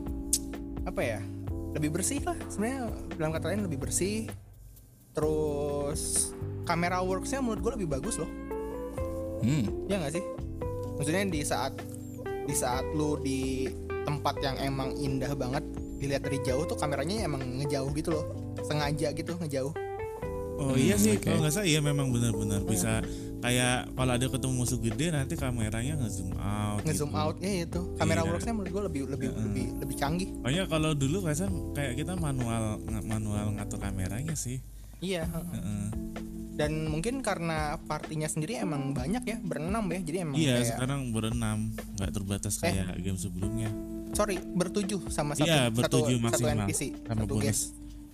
apa 0.87 1.03
ya 1.03 1.21
lebih 1.75 2.01
bersih 2.01 2.23
lah. 2.27 2.39
Sebenarnya 2.51 2.91
dalam 3.15 3.31
kata 3.35 3.47
lain 3.55 3.63
lebih 3.67 3.79
bersih. 3.87 4.27
Terus 5.15 6.35
kamera 6.67 7.03
worksnya 7.03 7.43
menurut 7.43 7.61
gue 7.63 7.73
lebih 7.83 7.89
bagus 7.99 8.19
loh. 8.19 8.31
Hmm. 9.41 9.89
ya 9.89 9.97
nggak 9.97 10.21
sih? 10.21 10.25
Maksudnya 11.01 11.25
di 11.33 11.41
saat 11.41 11.73
di 12.45 12.53
saat 12.53 12.85
lu 12.93 13.17
di 13.25 13.71
tempat 14.05 14.37
yang 14.45 14.57
emang 14.61 14.93
indah 15.01 15.33
banget 15.33 15.65
dilihat 15.97 16.29
dari 16.29 16.41
jauh 16.45 16.69
tuh 16.69 16.77
kameranya 16.77 17.25
emang 17.25 17.41
ngejauh 17.63 17.91
gitu 17.97 18.13
loh. 18.13 18.27
Sengaja 18.61 19.15
gitu 19.17 19.33
ngejauh 19.41 19.73
Oh 20.61 20.77
iya 20.77 20.95
sih, 20.95 21.17
oke. 21.17 21.25
kalau 21.25 21.41
nggak 21.41 21.53
salah 21.53 21.65
iya 21.67 21.81
memang 21.81 22.09
benar-benar 22.09 22.61
bisa 22.63 23.01
kayak 23.41 23.89
kalau 23.91 24.13
ada 24.13 24.27
ketemu 24.27 24.53
musuh 24.55 24.77
gede 24.79 25.07
nanti 25.09 25.33
kameranya 25.35 25.97
nge-zoom 25.97 26.37
out. 26.37 26.85
ngezoom 26.85 27.09
gitu. 27.09 27.17
out 27.19 27.37
ya 27.41 27.65
itu 27.65 27.81
kamera 27.97 28.21
Iya. 28.21 28.29
worksnya 28.29 28.53
menurut 28.53 28.71
gue 28.71 28.83
lebih 28.85 29.03
lebih 29.09 29.29
lebih 29.33 29.67
lebih 29.81 29.97
canggih 29.97 30.29
Pokoknya 30.37 30.65
kalau 30.67 30.91
dulu 30.93 31.17
biasa 31.23 31.45
kayak 31.73 31.93
kita 31.97 32.13
manual 32.15 32.77
manual 33.03 33.57
ngatur 33.57 33.81
kameranya 33.81 34.35
sih. 34.35 34.61
iya 35.01 35.25
heeh. 35.25 35.49
Heeh. 35.55 35.89
dan 36.53 36.85
mungkin 36.85 37.25
karena 37.25 37.81
partinya 37.81 38.29
sendiri 38.29 38.61
emang 38.61 38.93
banyak 38.93 39.25
ya 39.25 39.41
berenam 39.41 39.89
ya 39.89 40.01
jadi 40.03 40.17
emang 40.21 40.37
Iya, 40.37 40.55
kayak 40.55 40.69
sekarang 40.71 41.01
berenam, 41.09 41.59
nggak 41.97 42.11
terbatas 42.13 42.61
Eh. 42.61 42.69
kayak 42.69 43.01
game 43.01 43.17
sebelumnya. 43.17 43.73
sorry 44.13 44.37
bertujuh 44.37 45.09
sama 45.09 45.33
satu 45.33 45.49
Iya, 45.49 45.73
satu 45.73 45.77
bertujuh 45.79 46.17
satu 46.19 46.25
maksimal 46.27 46.53
NPC 46.61 46.83
sama 47.01 47.17
satu 47.17 47.33
bonus. 47.33 47.45
guest 47.47 47.65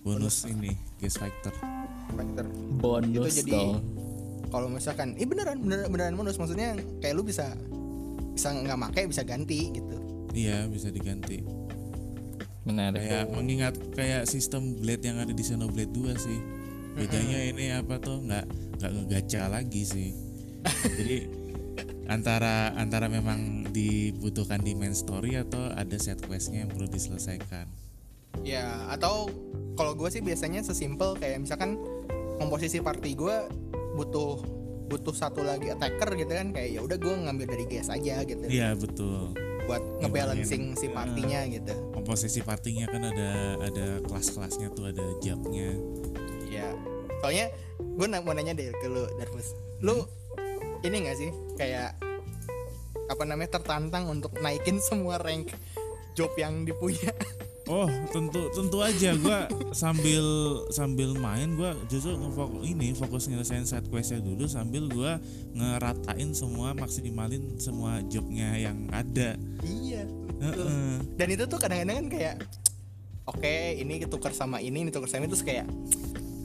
Bonus 0.07 0.47
ini, 0.47 0.71
guest 0.97 1.19
fighter. 1.19 1.51
factor 2.07 2.47
Bonus 2.79 3.35
Itu 3.35 3.43
jadi- 3.43 3.83
kalau 4.47 4.71
misalkan 4.71 5.19
eh 5.19 5.27
beneran 5.27 5.59
beneran 5.59 5.91
beneran 5.91 6.15
bonus 6.15 6.39
maksudnya 6.39 6.71
kayak 7.03 7.13
lu 7.13 7.21
bisa 7.21 7.51
bisa 8.31 8.55
nggak 8.55 8.79
make 8.79 9.03
bisa 9.03 9.21
ganti 9.21 9.75
gitu 9.75 9.97
Iya, 10.31 10.69
bisa 10.69 10.87
diganti. 10.87 11.41
Menarik. 12.61 12.99
Kayak 13.01 13.25
mengingat 13.31 13.73
kayak 13.91 14.23
sistem 14.23 14.77
blade 14.77 15.01
yang 15.01 15.17
ada 15.17 15.31
di 15.31 15.41
Xenoblade 15.41 15.89
2 15.89 16.13
sih. 16.13 16.39
Bedanya 16.93 17.41
ini 17.41 17.73
apa 17.73 17.97
tuh 17.97 18.21
nggak 18.21 18.45
nggak 18.77 18.91
ngegacha 18.93 19.49
lagi 19.49 19.81
sih. 19.81 20.09
Jadi 20.93 21.17
antara 22.13 22.69
antara 22.75 23.09
memang 23.09 23.65
dibutuhkan 23.71 24.61
di 24.61 24.77
main 24.77 24.93
story 24.93 25.41
atau 25.41 25.73
ada 25.73 25.97
set 25.97 26.21
questnya 26.21 26.63
yang 26.63 26.69
perlu 26.69 26.85
diselesaikan. 26.85 27.65
Ya, 28.41 28.85
atau 28.89 29.29
kalau 29.77 29.93
gue 29.93 30.09
sih 30.09 30.25
biasanya 30.25 30.65
sesimpel 30.65 31.13
kayak 31.21 31.45
misalkan 31.45 31.77
komposisi 32.41 32.81
party 32.81 33.13
gue 33.13 33.35
butuh 33.97 34.41
butuh 34.87 35.11
satu 35.13 35.43
lagi 35.43 35.69
attacker 35.69 36.15
gitu 36.15 36.31
kan 36.31 36.55
kayak 36.55 36.69
ya 36.77 36.79
udah 36.79 36.95
gue 36.95 37.13
ngambil 37.27 37.45
dari 37.49 37.65
gas 37.67 37.91
aja 37.91 38.23
gitu 38.23 38.45
Iya 38.47 38.73
betul. 38.77 39.35
buat 39.67 39.83
ngebalancing 39.99 40.79
si 40.79 40.87
partinya 40.87 41.43
gitu. 41.43 41.75
Komposisi 41.91 42.39
partinya 42.39 42.87
kan 42.87 43.03
ada 43.03 43.59
ada 43.59 43.85
kelas-kelasnya 44.07 44.71
tuh 44.71 44.95
ada 44.95 45.03
jobnya. 45.19 45.75
Ya, 46.47 46.71
soalnya 47.19 47.51
gue 47.75 48.07
mau 48.07 48.31
nanya 48.31 48.55
deh 48.55 48.71
ke 48.71 48.87
lu 48.87 49.03
Darmus, 49.19 49.51
lu 49.83 50.07
ini 50.87 51.03
gak 51.03 51.19
sih 51.19 51.35
kayak 51.59 51.99
apa 53.11 53.23
namanya 53.27 53.59
tertantang 53.59 54.07
untuk 54.07 54.39
naikin 54.39 54.79
semua 54.79 55.19
rank 55.19 55.51
job 56.15 56.31
yang 56.39 56.63
dipunya? 56.63 57.11
Oh 57.67 57.87
tentu 58.15 58.47
tentu 58.55 58.77
aja 58.79 59.11
gua 59.19 59.51
sambil 59.75 60.23
sambil 60.71 61.11
main 61.19 61.55
gua 61.59 61.75
justru 61.91 62.15
ngefok 62.15 62.63
ini 62.63 62.95
fokus 62.95 63.27
nyelesain 63.27 63.67
side 63.67 63.91
questnya 63.91 64.23
dulu 64.23 64.47
sambil 64.47 64.87
gua 64.87 65.19
ngeratain 65.51 66.31
semua 66.31 66.71
maksimalin 66.71 67.59
semua 67.59 67.99
jobnya 68.07 68.55
yang 68.55 68.87
ada. 68.91 69.35
iya. 69.67 70.07
Heeh. 70.37 71.01
Dan 71.17 71.27
itu 71.33 71.43
tuh 71.49 71.57
kadang-kadang 71.57 72.05
kan 72.05 72.07
kayak 72.13 72.35
oke 73.27 73.55
ini 73.75 73.99
ketukar 73.99 74.31
sama 74.31 74.63
ini, 74.63 74.87
ini 74.87 74.89
tukar 74.93 75.09
sama 75.09 75.25
ini 75.25 75.33
terus 75.33 75.43
kayak 75.43 75.67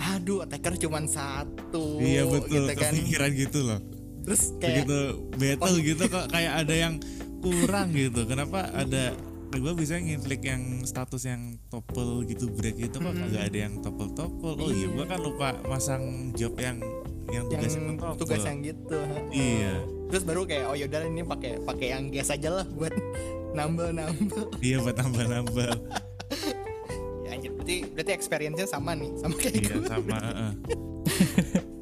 aduh 0.03 0.43
attacker 0.43 0.75
cuman 0.77 1.07
satu 1.07 2.03
Iya 2.03 2.27
betul 2.27 2.67
gitu 2.67 2.73
kan. 2.75 2.93
kepikiran 2.93 3.31
gitu 3.39 3.59
loh. 3.63 3.81
Terus 4.27 4.43
kayak 4.59 4.87
Begitu 4.87 4.99
battle 5.39 5.77
gitu 5.79 6.05
kok 6.11 6.27
kayak 6.35 6.53
ada 6.67 6.75
yang 6.75 6.95
kurang 7.43 7.95
gitu. 7.95 8.27
Kenapa 8.27 8.71
ada 8.75 9.15
gue 9.53 9.73
bisa 9.75 9.95
ngeklik 9.95 10.43
yang 10.43 10.63
status 10.83 11.23
yang 11.23 11.43
topple 11.67 12.25
gitu 12.25 12.49
break 12.49 12.77
gitu 12.79 12.97
kok 12.99 13.13
nggak 13.13 13.45
ada 13.47 13.59
yang 13.61 13.75
topple 13.79 14.09
topple 14.11 14.57
oh 14.57 14.71
iya 14.71 14.89
gue 14.89 15.05
kan 15.05 15.19
lupa 15.19 15.49
masang 15.65 16.03
job 16.33 16.57
yang 16.57 16.81
yang 17.29 17.45
yang 17.45 17.45
tugasnya 17.47 17.81
topple 17.95 18.19
tugas 18.19 18.43
yang 18.43 18.59
gitu. 18.61 18.99
iya 19.31 19.75
Terus 20.09 20.25
baru 20.25 20.45
kayak 20.45 20.65
oh 20.67 20.77
yaudah 20.77 21.01
ini 21.03 21.23
pakai 21.23 21.57
pakai 21.59 21.87
yang 21.91 22.05
gas 22.09 22.29
aja 22.29 22.53
lah 22.53 22.67
buat 22.69 22.93
nambel-nambel. 23.57 24.53
iya 24.59 24.77
buat 24.77 24.93
nambah 24.95 25.25
nambah 25.27 25.71
Ya 27.25 27.29
anjir, 27.33 27.53
berarti 27.53 27.77
berarti 27.89 28.13
experience-nya 28.13 28.67
sama 28.67 28.93
nih, 28.93 29.09
sama 29.17 29.35
kayak 29.35 29.55
iya 29.55 29.75
gue. 29.75 29.89
sama 29.89 30.17
heeh. 30.27 30.53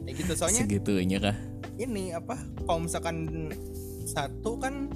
Kayak 0.04 0.14
gitu 0.16 0.32
soalnya 0.34 0.62
Segitunya 0.62 1.18
kah? 1.20 1.36
ini 1.74 2.12
apa 2.12 2.36
kalau 2.62 2.84
misalkan 2.84 3.48
satu 4.04 4.60
kan 4.60 4.86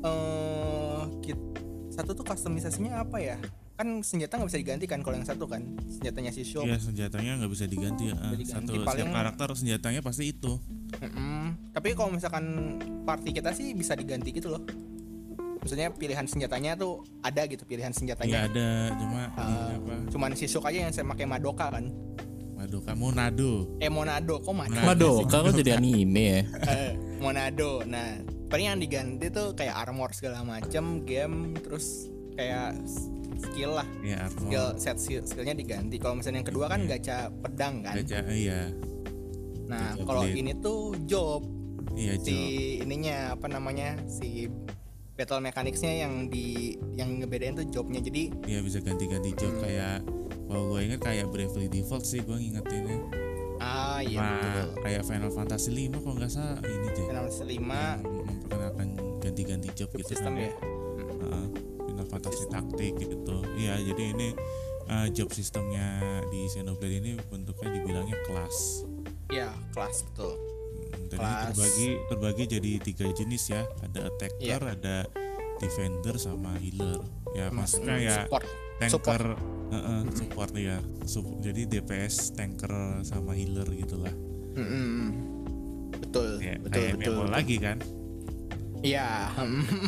eh 0.00 1.02
kit- 1.20 1.59
satu 2.00 2.10
tuh 2.12 2.24
customisasinya 2.24 2.98
apa 2.98 3.16
ya? 3.16 3.36
Kan 3.76 4.00
senjata 4.00 4.36
nggak 4.36 4.48
bisa 4.48 4.60
diganti 4.60 4.84
kan 4.84 5.00
kalau 5.00 5.16
yang 5.16 5.24
satu 5.24 5.44
kan 5.44 5.60
senjatanya 5.82 6.30
si 6.30 6.42
Shop. 6.42 6.64
Iya 6.64 6.76
senjatanya 6.76 7.40
nggak 7.40 7.50
bisa 7.50 7.64
diganti 7.64 8.08
ya. 8.08 8.16
Bisa 8.16 8.36
diganti, 8.36 8.50
Satu 8.50 8.72
paling- 8.78 8.88
setiap 8.90 9.08
karakter 9.10 9.48
senjatanya 9.54 10.00
pasti 10.00 10.24
itu. 10.28 10.52
Mm-mm. 10.96 11.72
Tapi 11.72 11.88
kalau 11.92 12.10
misalkan 12.10 12.44
party 13.02 13.30
kita 13.32 13.52
sih 13.52 13.72
bisa 13.72 13.92
diganti 13.92 14.32
gitu 14.32 14.50
loh. 14.50 14.64
Maksudnya 15.60 15.92
pilihan 15.92 16.24
senjatanya 16.24 16.72
tuh 16.74 17.04
ada 17.20 17.44
gitu 17.44 17.62
pilihan 17.62 17.88
Iya 17.88 17.98
senjatanya. 18.16 18.48
ada 18.48 18.68
cuma 18.96 19.20
ini 19.28 19.54
apa? 19.76 19.94
cuman 20.08 20.30
si 20.32 20.48
Shok 20.48 20.64
aja 20.64 20.88
yang 20.88 20.92
saya 20.92 21.04
pakai 21.06 21.28
Madoka 21.28 21.68
kan. 21.68 21.84
Madoka 22.56 22.92
Monado. 22.92 23.64
Eh 23.76 23.88
Monado 23.88 24.40
kok 24.40 24.52
Madoka? 24.52 24.84
Madoka 24.84 25.36
kok 25.38 25.52
jadi 25.54 25.76
anime 25.76 26.20
ya? 26.20 26.40
Eh, 26.66 26.90
Monado. 27.16 27.80
Nah, 27.84 28.20
paling 28.50 28.66
yang 28.66 28.78
diganti 28.78 29.30
tuh 29.30 29.54
kayak 29.54 29.78
armor 29.78 30.10
segala 30.10 30.42
macem, 30.42 31.02
game, 31.02 31.54
terus 31.56 32.10
kayak 32.34 32.74
skill 33.40 33.72
lah. 33.72 33.86
Ya 34.02 34.26
armor. 34.26 34.42
Skill 34.42 34.66
set 34.76 34.96
skill- 34.98 35.24
skillnya 35.24 35.54
diganti. 35.54 35.96
Kalau 35.96 36.18
misalnya 36.18 36.42
yang 36.42 36.50
kedua 36.50 36.66
kan 36.66 36.84
gacha 36.84 37.16
pedang 37.30 37.80
kan. 37.80 37.94
Gacha 37.96 38.26
iya. 38.28 38.74
Nah, 39.64 39.94
kalau 40.00 40.26
ini 40.26 40.50
tuh 40.56 40.98
job 41.06 41.46
Iya 41.92 42.18
si 42.18 42.34
job. 42.76 42.84
ininya 42.84 43.16
apa 43.32 43.46
namanya 43.46 43.94
si 44.04 44.50
battle 45.14 45.38
mechanicsnya 45.40 46.00
yang 46.00 46.26
di 46.26 46.74
yang 46.92 47.18
ngebedain 47.18 47.54
tuh 47.54 47.66
jobnya. 47.68 48.00
Jadi 48.00 48.34
Iya 48.44 48.60
bisa 48.60 48.78
ganti-ganti 48.78 49.30
job 49.32 49.54
Hmm. 49.54 49.62
kayak 49.62 49.96
kalau 50.44 50.74
gue 50.74 50.80
inget 50.82 50.98
kayak 50.98 51.30
Bravely 51.30 51.70
Default 51.70 52.02
sih 52.02 52.18
gue 52.18 52.34
ngingetinnya. 52.34 52.98
ah 53.60 54.00
iya 54.00 54.16
Nah, 54.18 54.40
betul. 54.40 54.68
kayak 54.80 55.02
Final 55.04 55.30
Fantasy 55.30 55.70
5 55.70 56.00
kalau 56.00 56.16
nggak 56.16 56.32
salah 56.32 56.58
ini 56.64 56.86
deh. 56.88 57.04
Final 57.04 57.22
Fantasy 57.22 57.44
5 57.52 57.80
yang 58.50 58.58
memperkenalkan 58.58 58.88
ganti-ganti 59.20 59.68
job, 59.70 59.88
job 59.88 60.00
gitu 60.00 60.14
kan 60.16 60.34
ya. 60.34 60.50
Heeh, 60.50 61.44
Final 61.80 62.06
Fantasy 62.06 62.44
taktik 62.46 62.92
gitu. 62.98 63.36
Iya, 63.54 63.74
jadi 63.84 64.02
ini 64.10 64.28
uh, 64.86 65.06
job 65.08 65.30
sistemnya 65.30 65.86
di 66.28 66.46
Xenoblade 66.46 66.96
ini 66.98 67.10
bentuknya 67.24 67.68
dibilangnya 67.72 68.16
kelas. 68.24 68.56
Ya, 69.30 69.48
kelas 69.70 70.02
betul. 70.04 70.34
Hmm, 70.34 71.06
Dan 71.06 71.16
ini 71.16 71.22
Kelas. 71.22 71.46
terbagi 71.46 71.88
terbagi 72.08 72.44
jadi 72.48 72.70
tiga 72.80 73.06
jenis 73.12 73.42
ya. 73.48 73.62
Ada 73.80 74.00
attacker, 74.08 74.60
Iya. 74.60 74.74
ada 74.74 74.96
defender 75.56 76.14
sama 76.16 76.56
healer. 76.56 76.98
Ya 77.30 77.46
Mas- 77.48 77.78
maksudnya 77.78 77.96
ya 77.96 78.16
support. 78.18 78.46
tanker, 78.80 79.22
heeh, 79.70 80.00
support 80.10 80.52
ya. 80.56 80.76
Sup- 81.04 81.38
jadi 81.38 81.68
DPS, 81.68 82.34
tanker 82.34 82.72
sama 83.04 83.38
healer 83.38 83.68
gitulah. 83.68 84.10
Mm-mm. 84.50 85.14
Betul, 85.92 86.42
Ya, 86.42 86.58
betul, 86.58 86.74
kayak 86.74 86.94
betul. 86.98 87.14
MMO 87.14 87.24
lagi 87.28 87.56
kan. 87.60 87.78
Iya, 88.80 89.28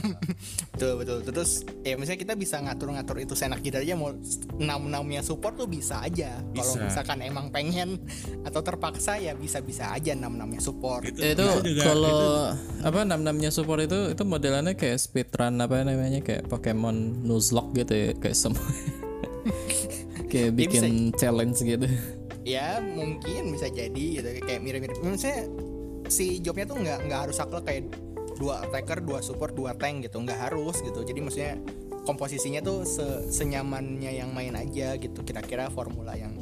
betul 0.73 1.01
betul. 1.01 1.19
Terus 1.25 1.51
ya 1.81 1.97
misalnya 1.97 2.21
kita 2.21 2.35
bisa 2.35 2.61
ngatur-ngatur 2.61 3.17
itu 3.19 3.33
senak 3.33 3.61
kita 3.61 3.81
aja 3.81 3.97
mau 3.97 4.13
enam 4.59 4.81
enamnya 4.85 5.25
support 5.25 5.57
tuh 5.57 5.65
bisa 5.65 6.05
aja. 6.05 6.45
Kalau 6.53 6.75
misalkan 6.79 7.19
emang 7.21 7.49
pengen 7.49 7.97
atau 8.43 8.61
terpaksa 8.61 9.17
ya 9.17 9.33
bisa 9.33 9.59
bisa 9.59 9.89
aja 9.91 10.13
enam 10.13 10.37
enamnya 10.37 10.61
support. 10.61 11.09
Itu- 11.09 11.21
Ya, 11.23 11.33
itu 11.33 11.47
kalau 11.79 12.53
apa 12.83 13.01
nam-namnya 13.03 13.49
support 13.49 13.81
itu 13.81 14.13
itu 14.13 14.23
modelannya 14.23 14.75
kayak 14.75 14.99
speedrun 14.99 15.57
apa 15.57 15.81
namanya 15.81 16.21
kayak 16.21 16.45
Pokemon 16.47 17.25
Nuzlocke 17.25 17.81
gitu 17.81 17.93
ya 17.95 18.11
kayak 18.13 18.37
semua 18.37 18.61
kayak 20.31 20.53
bikin 20.53 20.85
challenge 21.15 21.61
gitu. 21.61 21.89
Ya 22.43 22.77
mungkin 22.83 23.55
bisa 23.55 23.71
jadi 23.71 24.05
gitu 24.21 24.29
kayak 24.43 24.61
mirip-mirip. 24.61 25.01
Misalnya 25.01 25.47
si 26.09 26.43
jobnya 26.43 26.67
tuh 26.67 26.77
nggak 26.77 26.99
nggak 27.07 27.21
harus 27.25 27.37
saklek 27.39 27.65
kayak 27.65 27.85
dua 28.43 28.55
attacker, 28.61 28.99
dua 28.99 29.23
support, 29.23 29.55
dua 29.55 29.73
tank 29.73 30.03
gitu. 30.03 30.19
Nggak 30.19 30.51
harus 30.51 30.83
gitu. 30.83 31.01
Jadi 31.01 31.23
maksudnya 31.23 31.55
komposisinya 32.03 32.59
tuh 32.59 32.83
se- 32.83 33.31
senyamannya 33.31 34.11
yang 34.13 34.35
main 34.35 34.53
aja 34.53 34.99
gitu. 34.99 35.23
Kira-kira 35.23 35.71
formula 35.71 36.13
yang 36.13 36.35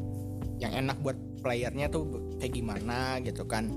yang 0.57 0.73
enak 0.75 0.97
buat 0.99 1.16
playernya 1.40 1.88
tuh 1.88 2.09
kayak 2.37 2.52
gimana 2.54 3.21
gitu 3.21 3.45
kan. 3.45 3.69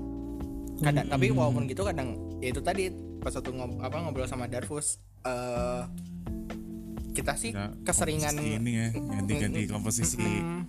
Kadang 0.74 1.06
tapi 1.06 1.28
walaupun 1.30 1.64
gitu 1.64 1.84
kadang 1.84 2.16
ya 2.40 2.48
itu 2.48 2.60
tadi 2.60 2.88
pas 3.20 3.30
waktu 3.30 3.52
ngob- 3.52 3.78
apa 3.78 3.96
ngobrol 3.98 4.24
sama 4.24 4.44
Darfus 4.44 4.98
eh 5.22 5.82
kita 7.14 7.38
sih 7.38 7.54
Nggak 7.54 7.86
keseringan 7.86 8.34
ini 8.36 8.72
ya 8.74 8.88
ganti-ganti 8.90 9.70
komposisi 9.70 10.18
Mm, 10.18 10.60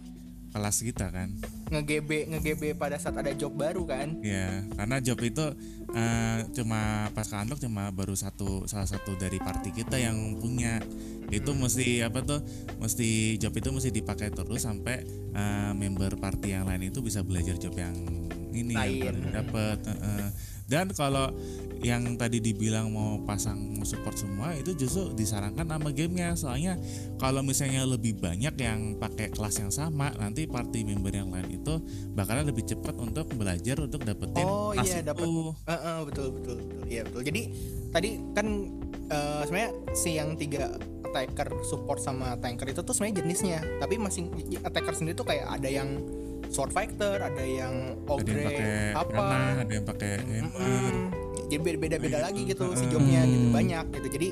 kelas 0.56 0.78
kita 0.80 1.12
kan 1.12 1.36
nge-GB 1.68 2.32
nge-GB 2.32 2.80
pada 2.80 2.96
saat 2.96 3.20
ada 3.20 3.36
job 3.36 3.52
baru 3.52 3.84
kan. 3.84 4.16
ya 4.24 4.64
karena 4.72 5.04
job 5.04 5.20
itu 5.20 5.44
eh, 5.92 6.40
cuma 6.56 7.12
pas 7.12 7.28
unlock 7.36 7.60
cuma 7.60 7.92
baru 7.92 8.16
satu 8.16 8.64
salah 8.64 8.88
satu 8.88 9.20
dari 9.20 9.36
party 9.36 9.76
kita 9.76 10.00
yang 10.00 10.40
punya 10.40 10.80
itu 11.28 11.52
Hmm. 11.52 11.60
mesti 11.60 12.00
apa 12.00 12.22
tuh 12.22 12.40
mesti 12.78 13.36
job 13.36 13.52
itu 13.52 13.68
mesti 13.68 13.90
dipakai 13.92 14.32
terus 14.32 14.64
sampai 14.64 15.04
eh, 15.36 15.72
member 15.76 16.16
party 16.16 16.56
yang 16.56 16.64
lain 16.64 16.88
itu 16.88 17.04
bisa 17.04 17.20
belajar 17.20 17.60
job 17.60 17.76
yang 17.76 17.92
ini 18.56 18.72
yang 18.72 18.88
Lain. 18.88 19.04
baru 19.04 19.20
dapat 19.36 19.78
Heeh. 19.84 20.28
dan 20.72 20.88
kalau 20.96 21.36
yang 21.86 22.18
tadi 22.18 22.42
dibilang 22.42 22.90
mau 22.90 23.22
pasang 23.22 23.78
support 23.86 24.18
semua 24.18 24.58
itu 24.58 24.74
justru 24.74 25.14
disarankan 25.14 25.70
sama 25.70 25.94
gamenya 25.94 26.34
soalnya 26.34 26.74
kalau 27.22 27.46
misalnya 27.46 27.86
lebih 27.86 28.18
banyak 28.18 28.58
yang 28.58 28.98
pakai 28.98 29.30
kelas 29.30 29.62
yang 29.62 29.70
sama 29.70 30.10
nanti 30.18 30.50
party 30.50 30.82
member 30.82 31.14
yang 31.14 31.30
lain 31.30 31.46
itu 31.54 31.78
bakalan 32.12 32.50
lebih 32.50 32.66
cepat 32.66 32.98
untuk 32.98 33.30
belajar 33.38 33.78
untuk 33.78 34.02
dapetin 34.02 34.42
Oh 34.42 34.74
iya 34.74 35.00
itu. 35.00 35.06
dapat. 35.06 35.26
Heeh, 35.70 35.98
betul 36.10 36.28
betul 36.34 36.56
betul. 36.58 36.82
Iya 36.90 37.02
betul. 37.06 37.22
Jadi 37.22 37.42
tadi 37.94 38.10
kan 38.34 38.48
eh, 39.08 39.42
sebenarnya 39.46 39.72
si 39.94 40.10
yang 40.18 40.34
tiga 40.34 40.74
attacker 41.06 41.54
support 41.64 42.02
sama 42.02 42.34
tanker 42.42 42.66
itu 42.68 42.82
tuh 42.82 42.92
sebenarnya 42.92 43.22
jenisnya. 43.22 43.60
Tapi 43.78 43.96
masing 43.96 44.34
attacker 44.60 44.98
sendiri 44.98 45.14
tuh 45.14 45.28
kayak 45.30 45.46
ada 45.48 45.70
yang 45.70 46.02
sword 46.50 46.72
fighter, 46.72 47.20
ada 47.20 47.42
yang 47.42 47.96
ada 48.06 48.22
yang 48.22 48.36
ogre 48.36 48.44
pakai 48.44 48.74
apa. 48.94 49.26
ada 49.62 49.72
yang 49.72 49.86
pakai 49.86 50.12
hammer 50.22 50.44
Mm, 50.56 51.06
jadi 51.48 51.62
beda- 51.62 51.82
beda-beda 51.82 52.18
lagi 52.26 52.46
gitu. 52.46 52.70
gitu 52.70 52.80
si 52.80 52.86
jobnya 52.90 53.22
gitu 53.26 53.48
banyak 53.54 53.86
gitu. 53.94 54.08
Jadi 54.20 54.30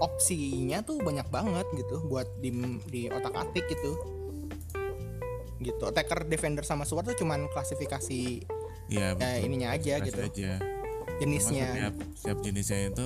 opsinya 0.00 0.78
tuh 0.80 0.96
banyak 1.00 1.28
banget 1.28 1.66
gitu 1.76 2.00
buat 2.08 2.26
di 2.40 2.50
di 2.88 3.00
otak 3.12 3.34
atik 3.36 3.68
gitu. 3.68 3.92
Gitu. 5.60 5.82
Attacker, 5.84 6.24
defender 6.24 6.64
sama 6.64 6.88
support 6.88 7.12
tuh 7.12 7.16
cuman 7.20 7.44
klasifikasi 7.52 8.40
ya 8.88 9.12
ya, 9.12 9.16
betul. 9.16 9.44
ininya 9.44 9.68
aja 9.76 9.94
gitu. 10.00 10.20
aja. 10.24 10.52
Cuma 10.56 11.18
Jenisnya. 11.20 11.68
setiap, 11.68 11.94
setiap 12.16 12.38
jenisnya 12.40 12.78
itu 12.88 13.04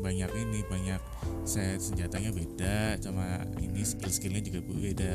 banyak 0.00 0.30
ini 0.32 0.64
banyak 0.64 1.00
set 1.44 1.76
senjatanya 1.76 2.32
beda 2.32 2.96
sama 3.04 3.44
ini 3.60 3.84
skill-skillnya 3.84 4.40
juga 4.40 4.60
beda 4.64 5.14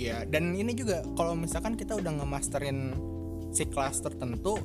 Iya, 0.00 0.24
dan 0.24 0.56
ini 0.56 0.72
juga 0.72 1.04
kalau 1.12 1.36
misalkan 1.36 1.76
kita 1.76 1.92
udah 1.92 2.08
ngemasterin 2.08 2.96
si 3.52 3.68
kelas 3.68 4.00
tertentu, 4.00 4.56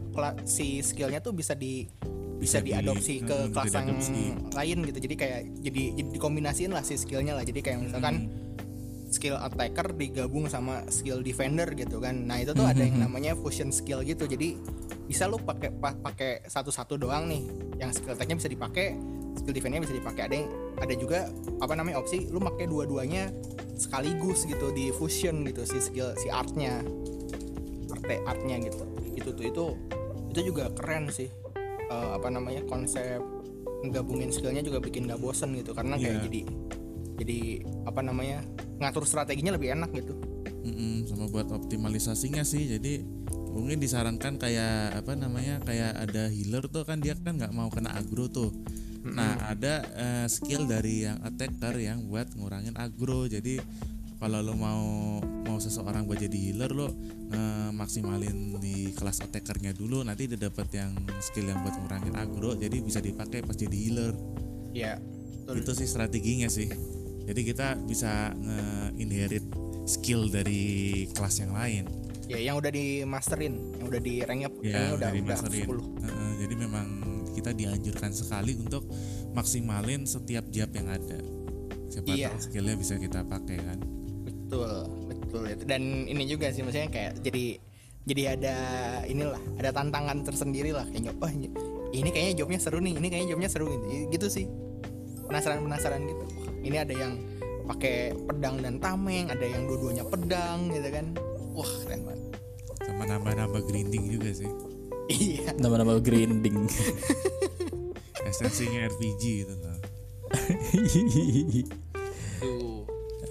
si 0.48 0.80
skillnya 0.80 1.20
tuh 1.20 1.36
bisa 1.36 1.51
di 1.51 1.84
bisa, 2.36 2.60
Bisa 2.60 2.60
di- 2.60 2.72
diadopsi 2.72 3.13
ke 3.22 3.38
hmm, 3.38 3.51
kelas 3.51 3.72
yang 3.72 3.86
diadopsi. 3.89 4.24
lain 4.52 4.78
gitu. 4.86 5.00
Jadi 5.00 5.15
kayak 5.15 5.39
jadi, 5.62 5.84
jadi 5.95 6.10
dikombinasiin 6.13 6.71
lah 6.71 6.84
si 6.84 6.95
skillnya 6.95 7.34
lah. 7.34 7.43
Jadi 7.43 7.60
kayak 7.60 7.80
misalkan 7.82 8.28
skill 9.08 9.39
attacker 9.39 9.95
digabung 9.95 10.45
sama 10.45 10.84
skill 10.89 11.24
defender 11.24 11.71
gitu 11.71 12.04
kan. 12.04 12.28
Nah, 12.28 12.43
itu 12.43 12.52
tuh 12.52 12.67
ada 12.67 12.84
yang 12.84 13.00
namanya 13.00 13.32
fusion 13.34 13.71
skill 13.71 14.04
gitu. 14.04 14.28
Jadi 14.28 14.60
bisa 15.06 15.26
lu 15.26 15.39
pakai 15.39 15.71
pa- 15.71 15.95
pakai 15.95 16.43
satu-satu 16.43 17.00
doang 17.00 17.28
nih. 17.28 17.43
Yang 17.80 18.04
skill 18.04 18.13
attack-nya 18.13 18.36
bisa 18.36 18.50
dipakai, 18.52 18.88
skill 19.36 19.56
defense-nya 19.56 19.82
bisa 19.82 19.95
dipakai. 19.95 20.21
Ada 20.28 20.36
yang 20.36 20.48
ada 20.76 20.93
juga 20.93 21.19
apa 21.63 21.71
namanya 21.71 22.04
opsi 22.04 22.28
lu 22.28 22.43
pakai 22.43 22.67
dua-duanya 22.67 23.32
sekaligus 23.76 24.43
gitu 24.43 24.71
di 24.71 24.91
fusion 24.91 25.43
gitu 25.43 25.63
si 25.63 25.80
skill 25.80 26.12
si 26.15 26.28
artnya 26.28 26.84
art 27.91 28.04
artnya 28.28 28.56
gitu 28.60 28.84
itu 29.15 29.30
tuh 29.32 29.45
itu 29.45 29.65
itu 30.32 30.39
juga 30.52 30.67
keren 30.76 31.08
sih 31.08 31.32
Eh, 31.86 32.10
apa 32.17 32.28
namanya 32.34 32.65
konsep 32.65 33.21
ngegabungin 33.86 34.34
skillnya 34.34 34.65
juga 34.65 34.82
bikin 34.82 35.06
gak 35.06 35.21
bosen 35.21 35.54
gitu. 35.54 35.78
Karena 35.78 35.95
kayak 36.02 36.17
Iya. 36.17 36.24
jadi 36.26 36.41
jadi 37.15 37.38
apa 37.88 38.02
namanya 38.04 38.43
ngatur 38.82 39.08
strateginya 39.08 39.56
lebih 39.56 39.71
enak 39.71 39.93
gitu. 39.95 40.17
Mm-mm, 40.65 41.06
sama 41.06 41.30
buat 41.30 41.48
optimalisasinya 41.54 42.41
sih. 42.41 42.65
Jadi 42.67 43.06
mungkin 43.56 43.80
disarankan 43.80 44.36
kayak 44.36 45.00
apa 45.00 45.15
namanya 45.15 45.63
kayak 45.63 45.95
ada 45.95 46.28
healer 46.28 46.67
tuh 46.67 46.84
kan 46.84 47.00
dia 47.00 47.15
kan 47.15 47.38
nggak 47.39 47.54
mau 47.56 47.69
kena 47.71 47.93
agro 47.95 48.28
tuh. 48.28 48.52
Nah 49.06 49.38
ada 49.45 49.86
eh, 49.93 50.26
skill 50.28 50.65
dari 50.65 51.06
yang 51.06 51.21
attacker 51.21 51.78
yang 51.78 52.10
buat 52.10 52.34
ngurangin 52.34 52.74
agro. 52.76 53.30
Jadi 53.30 53.62
kalau 54.17 54.41
lo 54.41 54.58
mau 54.58 54.84
mau 55.45 55.62
seseorang 55.62 56.10
buat 56.10 56.17
jadi 56.17 56.34
healer 56.34 56.73
lo 56.73 56.89
maksimalin 57.71 58.58
di 58.58 58.89
kelas 58.95 59.21
attackernya 59.21 59.75
dulu 59.75 60.01
nanti 60.01 60.25
dia 60.25 60.39
dapat 60.39 60.67
yang 60.73 60.95
skill 61.19 61.51
yang 61.51 61.62
buat 61.62 61.75
ngurangin 61.77 62.15
agro 62.15 62.55
jadi 62.55 62.79
bisa 62.81 62.99
dipakai 62.99 63.43
pas 63.45 63.53
jadi 63.53 63.75
healer. 63.75 64.13
Ya 64.73 64.97
betul. 65.45 65.62
itu 65.63 65.71
sih 65.84 65.88
strateginya 65.88 66.49
sih. 66.49 66.67
Jadi 67.25 67.41
kita 67.41 67.73
bisa 67.81 68.34
nge-inherit 68.38 69.45
skill 69.86 70.29
dari 70.29 71.05
kelas 71.13 71.41
yang 71.41 71.53
lain. 71.53 71.86
Ya 72.25 72.41
yang 72.41 72.58
udah 72.58 72.73
di 72.73 73.05
masterin 73.05 73.77
yang 73.77 73.86
udah 73.86 74.01
di 74.01 74.13
ranknya 74.25 74.49
ya 74.65 74.97
udah 74.97 75.10
udah 75.13 75.25
masterin 75.29 75.65
10 75.69 76.05
Heeh, 76.05 76.29
jadi 76.41 76.53
memang 76.58 76.88
kita 77.38 77.51
dianjurkan 77.53 78.12
sekali 78.15 78.58
untuk 78.58 78.88
maksimalin 79.38 80.10
setiap 80.10 80.49
job 80.49 80.69
yang 80.73 80.89
ada. 80.89 81.19
Siapa 81.91 82.10
Iya. 82.10 82.34
tahu 82.34 82.41
skillnya 82.49 82.75
bisa 82.81 82.97
kita 82.97 83.21
pakai 83.29 83.58
kan. 83.62 83.79
Betul 84.25 84.89
betul 85.36 85.52
itu 85.52 85.63
dan 85.67 85.82
ini 86.08 86.24
juga 86.24 86.48
sih 86.56 86.63
maksudnya 86.63 86.88
kayak 86.88 87.19
jadi 87.19 87.60
jadi 88.06 88.38
ada 88.38 88.56
inilah 89.10 89.41
ada 89.58 89.74
tantangan 89.74 90.21
tersendiri 90.21 90.69
lah. 90.69 90.86
Kayaknya 90.93 91.17
oh 91.17 91.32
ini 91.89 92.10
kayaknya 92.13 92.34
jobnya 92.38 92.60
seru 92.62 92.78
nih 92.78 93.02
ini 93.02 93.08
kayaknya 93.10 93.30
jobnya 93.34 93.50
seru 93.50 93.65
gitu. 93.65 93.86
Gitu 94.13 94.28
sih. 94.30 94.45
Penasaran 95.26 95.65
penasaran 95.65 96.06
gitu. 96.06 96.21
Wah, 96.38 96.54
ini 96.62 96.78
ada 96.78 96.93
yang 96.93 97.17
pakai 97.65 98.13
pedang 98.13 98.62
dan 98.62 98.78
tameng 98.78 99.34
ada 99.34 99.41
yang 99.41 99.65
dua-duanya 99.65 100.06
pedang 100.06 100.69
gitu 100.69 100.86
kan. 100.93 101.17
Wah 101.58 101.71
keren 101.82 102.06
banget. 102.06 102.21
Sama 102.86 103.04
nambah-nambah 103.10 103.62
grinding 103.65 104.06
juga 104.13 104.30
sih. 104.38 104.50
Iya. 105.10 105.58
Nama-nama 105.58 105.98
grinding. 105.98 106.62
esensinya 108.26 108.89
RPG 108.89 109.45
itu 109.45 109.54
loh 109.54 109.78
tuh 112.41 112.85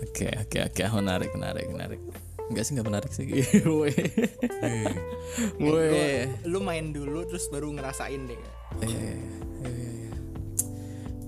Oke 0.05 0.29
oke 0.31 0.59
oke 0.71 0.83
menarik 1.01 1.31
menarik 1.35 1.67
menarik. 1.69 2.01
Enggak 2.45 2.63
sih 2.69 2.73
nggak 2.77 2.89
menarik 2.89 3.11
sih. 3.13 3.25
Woi. 3.65 3.93
Woi. 5.61 5.89
lu, 6.45 6.59
lu 6.59 6.59
main 6.61 6.93
dulu 6.93 7.25
terus 7.25 7.49
baru 7.49 7.73
ngerasain 7.73 8.21
deh 8.29 8.37
Iya, 8.85 8.91
iya, 8.91 9.15
iya, 9.15 9.71
iya, 9.71 9.91
iya. 9.97 10.13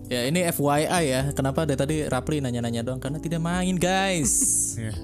Ya 0.06 0.20
ini 0.30 0.40
FYI 0.50 1.02
ya, 1.08 1.22
kenapa 1.34 1.66
dari 1.66 1.78
tadi 1.78 1.96
Rapli 2.06 2.38
nanya-nanya 2.38 2.86
doang 2.86 3.02
karena 3.02 3.18
tidak 3.18 3.42
main 3.42 3.74
guys. 3.80 4.34
ya 4.78 4.94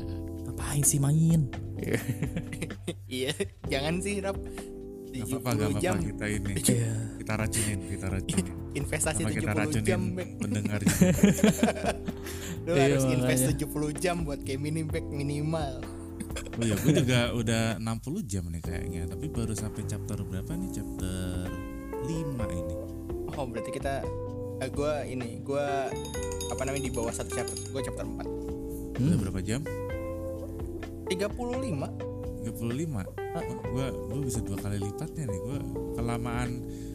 Ngapain 0.46 0.84
sih 0.86 1.00
main? 1.02 1.50
iya 3.10 3.34
jangan 3.66 3.98
sih 3.98 4.22
rap 4.22 4.38
70 5.12 5.22
apa-apa 5.22 5.50
nggak 5.50 5.68
apa-apa 5.68 5.80
jam 5.80 5.94
kita 6.00 6.24
ini 6.26 6.52
Iya. 6.56 6.92
kita 7.16 7.32
racunin 7.36 7.78
kita 7.86 8.06
racunin 8.08 8.46
investasi 8.80 9.20
Apa 9.20 9.30
kita 9.30 9.50
70 9.50 9.60
racunin 9.60 9.84
jam 9.84 10.00
Bek. 10.12 10.28
pendengar 10.38 10.80
lu 12.62 12.70
Iya, 12.70 12.82
harus 12.88 13.04
invest 13.06 13.42
makanya. 13.44 13.92
70 13.92 14.00
jam 14.00 14.16
buat 14.22 14.40
kayak 14.40 14.58
mini 14.58 14.82
back 14.82 15.06
minimal 15.06 15.74
Oh 16.52 16.62
iya, 16.62 16.76
gue 16.76 16.92
juga 17.02 17.20
udah 17.30 17.62
60 17.76 17.84
jam 18.24 18.44
nih 18.46 18.60
kayaknya, 18.60 19.02
tapi 19.06 19.24
baru 19.26 19.52
sampai 19.52 19.84
chapter 19.84 20.16
berapa 20.18 20.52
nih? 20.52 20.70
Chapter 20.70 21.48
5 22.04 22.08
ini. 22.50 22.74
Oh 23.30 23.44
berarti 23.44 23.70
kita 23.70 24.04
eh, 24.58 24.68
gue 24.68 24.92
ini 25.06 25.40
gue 25.40 25.66
apa 26.46 26.62
namanya 26.62 26.84
di 26.84 26.92
bawah 26.92 27.08
satu 27.08 27.32
chapter 27.32 27.56
gue 27.58 27.80
chapter 27.82 28.04
4 28.04 28.24
Udah 28.98 29.16
berapa 29.18 29.40
jam? 29.40 29.60
35 31.06 31.12
35. 32.44 33.21
Gue 33.64 33.86
gue 34.08 34.20
bisa 34.22 34.40
dua 34.40 34.58
kali 34.58 34.76
lipatnya 34.78 35.24
nih. 35.24 35.40
Gue 35.40 35.58
kelamaan 35.94 36.50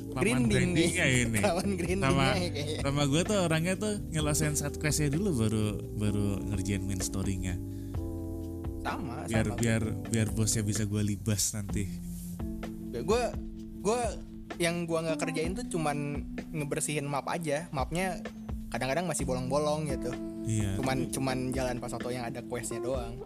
paman 0.07 0.21
Grinding 0.23 0.47
nih. 0.47 0.57
grindingnya 0.57 1.05
ini. 1.07 1.39
Grindingnya 1.41 1.97
sama 2.03 2.27
ya 2.33 2.49
kayaknya. 2.49 2.79
sama 2.81 3.01
gue 3.05 3.21
tuh 3.23 3.37
orangnya 3.39 3.73
tuh 3.75 3.93
nyelesain 4.07 4.55
side 4.55 4.77
questnya 4.77 5.09
dulu 5.09 5.29
baru 5.35 5.65
baru 5.93 6.25
ngerjain 6.47 6.81
main 6.81 6.99
story-nya. 6.99 7.55
sama 8.81 9.27
Biar 9.27 9.45
sama 9.45 9.57
biar 9.59 9.81
biar 10.07 10.27
bosnya 10.31 10.63
bisa 10.63 10.83
gue 10.83 11.01
libas 11.01 11.51
nanti. 11.51 11.83
gue 12.93 13.23
gue 13.77 14.01
yang 14.57 14.89
gua 14.89 15.05
nggak 15.05 15.19
kerjain 15.21 15.53
tuh 15.53 15.67
cuman 15.69 16.23
ngebersihin 16.49 17.05
map 17.05 17.29
aja 17.29 17.69
mapnya 17.69 18.17
kadang-kadang 18.67 19.05
masih 19.05 19.21
bolong-bolong 19.23 19.85
gitu 19.85 20.09
Iya. 20.47 20.79
cuman 20.79 21.11
cuman 21.11 21.37
jalan 21.51 21.77
pas 21.77 21.91
waktu 21.91 22.15
yang 22.15 22.25
ada 22.25 22.39
questnya 22.41 22.79
doang 22.79 23.19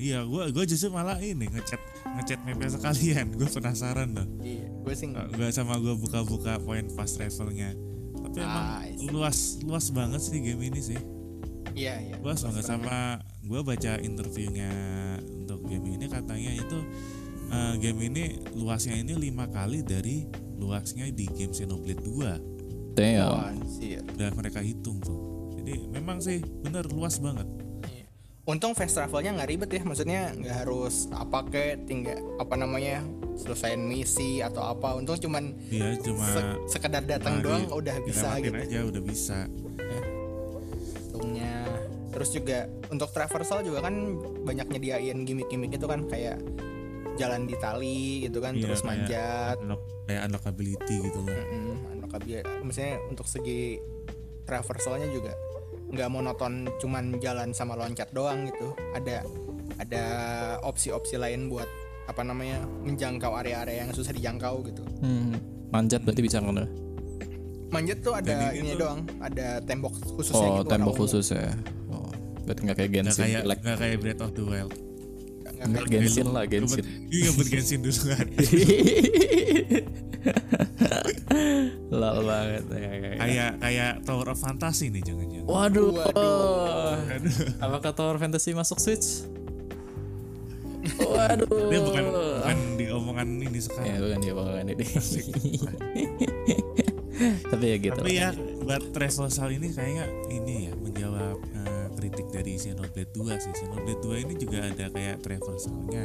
Iya, 0.00 0.24
gue 0.24 0.42
gue 0.48 0.64
justru 0.64 0.88
malah 0.88 1.20
ini 1.20 1.44
ngechat 1.44 1.76
ngechat 2.16 2.40
mapnya 2.42 2.72
sekalian. 2.72 3.36
Gue 3.36 3.44
penasaran 3.46 4.16
loh. 4.16 4.24
iya 4.40 4.64
gue 4.66 4.94
sih 4.96 5.12
Gue 5.12 5.48
sama 5.52 5.76
gue 5.76 5.92
buka-buka 5.92 6.56
poin 6.58 6.88
fast 6.88 7.20
travelnya. 7.20 7.76
Tapi 8.16 8.36
emang 8.40 8.64
Ah, 8.64 8.80
I 8.82 8.96
see. 8.96 9.12
luas 9.12 9.38
luas 9.60 9.86
banget 9.92 10.20
sih 10.20 10.40
game 10.40 10.64
ini 10.64 10.80
sih. 10.80 11.00
iya 11.70 12.00
iya 12.00 12.16
Luas 12.18 12.40
banget 12.40 12.64
sama 12.64 13.20
gue 13.40 13.60
baca 13.60 13.92
interviewnya 14.00 14.72
untuk 15.22 15.62
game 15.64 15.94
ini 15.94 16.08
katanya 16.08 16.50
itu 16.50 16.78
eh, 17.46 17.74
game 17.78 18.00
ini 18.08 18.24
luasnya 18.52 18.96
ini 18.96 19.14
lima 19.14 19.46
kali 19.46 19.84
dari 19.84 20.24
luasnya 20.56 21.06
di 21.08 21.28
game 21.28 21.52
Xenoblade 21.52 22.02
2 22.02 22.96
Damn. 22.96 23.28
Wah, 23.28 23.54
anjir. 23.54 24.02
udah 24.02 24.30
mereka 24.34 24.58
hitung 24.58 24.98
tuh. 24.98 25.20
Jadi 25.54 25.86
memang 25.88 26.18
sih 26.18 26.42
bener 26.42 26.90
luas 26.90 27.22
banget. 27.22 27.46
Untung 28.50 28.74
fast 28.74 28.98
travelnya 28.98 29.30
nggak 29.30 29.48
ribet 29.48 29.70
ya, 29.70 29.82
maksudnya 29.86 30.34
nggak 30.34 30.56
harus 30.66 31.06
apa 31.14 31.46
kayak 31.46 31.86
tinggal 31.86 32.18
apa 32.34 32.58
namanya 32.58 33.06
selesaiin 33.38 33.78
misi 33.78 34.42
atau 34.42 34.66
apa. 34.66 34.98
Untung 34.98 35.14
cuman 35.16 35.54
Dia 35.70 35.94
cuma 36.02 36.26
se- 36.26 36.58
sekedar 36.68 37.06
datang 37.06 37.38
doang 37.38 37.70
udah 37.70 37.94
bisa 38.02 38.34
gitu. 38.42 38.50
aja 38.50 38.78
udah 38.82 39.02
bisa. 39.02 39.46
Untungnya. 41.06 41.62
Terus 42.10 42.28
juga 42.34 42.58
untuk 42.90 43.14
traversal 43.14 43.62
juga 43.62 43.86
kan 43.86 43.94
banyak 44.42 44.66
nyediain 44.66 45.22
gimmick-gimmick 45.22 45.78
itu 45.78 45.86
kan 45.86 46.10
kayak 46.10 46.42
jalan 47.14 47.46
di 47.46 47.54
tali 47.54 48.26
gitu 48.26 48.42
kan, 48.42 48.56
Iya, 48.56 48.62
terus 48.66 48.80
kayak 48.80 48.90
manjat. 49.06 49.56
Unlock, 49.62 49.82
kayak 50.08 50.22
unlockability 50.26 50.94
gitu 51.04 51.18
loh. 51.22 51.30
Mm-mm, 51.30 51.76
unlock 51.92 52.12
abi- 52.18 52.42
maksudnya 52.64 52.98
untuk 53.06 53.30
segi 53.30 53.78
traversalnya 54.42 55.06
juga 55.06 55.30
nggak 55.90 56.08
monoton 56.08 56.52
cuman 56.76 57.18
jalan 57.18 57.50
sama 57.50 57.74
loncat 57.74 58.10
doang 58.10 58.46
gitu 58.46 58.70
ada 58.92 59.26
ada 59.76 60.04
opsi-opsi 60.62 61.16
lain 61.16 61.46
buat 61.46 61.66
apa 62.04 62.20
namanya 62.20 62.58
menjangkau 62.80 63.32
area-area 63.34 63.82
yang 63.82 63.90
susah 63.90 64.10
dijangkau 64.10 64.62
gitu 64.64 64.82
Hmm. 64.98 65.34
Manjat 65.70 66.02
berarti 66.02 66.20
bisa 66.20 66.38
kan? 66.38 66.66
manjat 67.70 67.98
tuh 68.00 68.12
ada 68.12 68.50
ini 68.50 68.60
ini 68.60 68.70
tuh- 68.72 68.82
doang 68.82 69.00
ada 69.20 69.62
tembok 69.62 69.94
khususnya 70.12 70.48
Oh, 70.48 70.56
gitu 70.58 70.68
tembok 70.68 70.94
khusus 70.96 71.26
ya. 71.30 71.54
Oh, 71.88 72.10
berarti 72.42 72.60
nggak 72.60 72.76
kayak 72.76 72.90
Nggak 72.90 73.04
Genshin. 73.06 73.22
kayak 73.24 73.42
Like, 73.46 73.60
nggak 73.62 73.78
kayak 73.78 73.96
Breath 73.96 74.20
of 74.20 74.30
the 74.32 74.42
Wild. 74.42 74.74
Nggak- 75.60 75.68
nggak 75.68 75.68
Nggak 75.70 75.84
kayak- 75.84 76.02
Genshin 76.02 76.26
lah, 76.26 76.44
Genshin. 76.46 76.84
Iya 77.06 77.28
ngebut 77.28 77.46
Genshin 77.46 77.80
dulu 77.80 78.00
kan. 78.08 78.26
Lol 81.90 82.18
banget. 82.24 82.64
Ya, 82.70 82.78
ya, 82.78 82.92
ya. 82.94 83.10
kayak 83.18 83.50
kayak 83.58 83.92
Tower 84.04 84.28
of 84.28 84.38
Fantasy 84.38 84.88
nih 84.88 85.02
jangan-jangan. 85.02 85.46
Waduh. 85.46 85.90
Waduh. 85.92 86.96
Apakah 87.58 87.92
Tower 87.92 88.16
Fantasy 88.16 88.52
masuk 88.52 88.78
Switch? 88.78 89.26
Waduh. 90.96 91.48
Dia 91.68 91.80
bukan 91.82 92.04
bukan 92.08 92.58
di 92.74 92.86
omongan 92.88 93.28
ini 93.38 93.52
Ya 93.52 93.60
sekarang. 93.60 94.00
bukan 94.00 94.18
dia 94.18 94.32
bukan 94.32 94.64
ini. 94.66 94.84
Tapi 97.50 97.64
ya 97.66 97.76
gitu. 97.78 98.00
Tapi 98.00 98.12
ya 98.16 98.28
buat 98.64 98.82
Traversal 98.90 99.52
ini 99.52 99.68
kayaknya 99.70 100.08
ini 100.30 100.54
ya 100.66 100.74
menjawab 100.74 101.36
dari 102.30 102.56
Xenoblade 102.56 103.10
2 103.12 103.42
sih. 103.42 103.52
Xenoblade 103.52 104.00
2 104.02 104.24
ini 104.24 104.34
juga 104.38 104.58
ada 104.64 104.86
kayak 104.88 105.20
Traversalnya. 105.22 106.04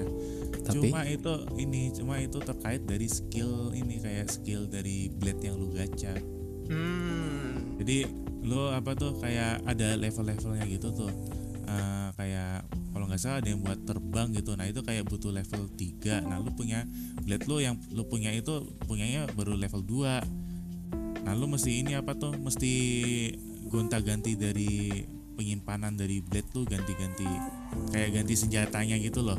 Tapi? 0.66 0.90
Cuma 0.90 1.06
itu 1.06 1.34
ini 1.62 1.94
cuma 1.94 2.18
itu 2.18 2.42
terkait 2.42 2.82
dari 2.84 3.06
skill 3.06 3.70
ini 3.72 4.02
kayak 4.02 4.28
skill 4.34 4.66
dari 4.66 5.08
blade 5.14 5.42
yang 5.46 5.56
lu 5.62 5.70
gacha. 5.72 6.18
hmm 6.66 7.78
Jadi 7.82 7.98
lu 8.46 8.70
apa 8.70 8.94
tuh 8.98 9.18
kayak 9.22 9.62
ada 9.66 9.98
level-levelnya 9.98 10.66
gitu 10.70 10.90
tuh. 10.94 11.14
Eh, 11.66 12.10
kayak 12.14 12.66
kalau 12.94 13.10
nggak 13.10 13.20
salah 13.20 13.42
ada 13.42 13.50
yang 13.52 13.62
buat 13.66 13.80
terbang 13.84 14.32
gitu. 14.38 14.54
Nah, 14.56 14.70
itu 14.70 14.80
kayak 14.86 15.04
butuh 15.10 15.34
level 15.34 15.68
3. 15.74 16.24
Nah, 16.24 16.40
lu 16.40 16.54
punya 16.54 16.86
blade 17.26 17.46
lu 17.50 17.58
yang 17.60 17.76
lu 17.92 18.06
punya 18.08 18.32
itu 18.32 18.64
punyanya 18.86 19.28
baru 19.34 19.58
level 19.58 19.84
2. 19.84 21.26
Nah, 21.26 21.34
lu 21.34 21.50
mesti 21.50 21.82
ini 21.82 21.98
apa 21.98 22.14
tuh? 22.16 22.38
Mesti 22.38 22.74
gonta-ganti 23.66 24.38
dari 24.38 25.02
penyimpanan 25.36 25.93
dari 25.93 26.24
blade 26.24 26.48
lu 26.56 26.63
ganti-ganti 26.63 27.28
kayak 27.91 28.24
ganti 28.24 28.34
senjatanya 28.34 28.95
gitu 28.98 29.21
loh. 29.21 29.38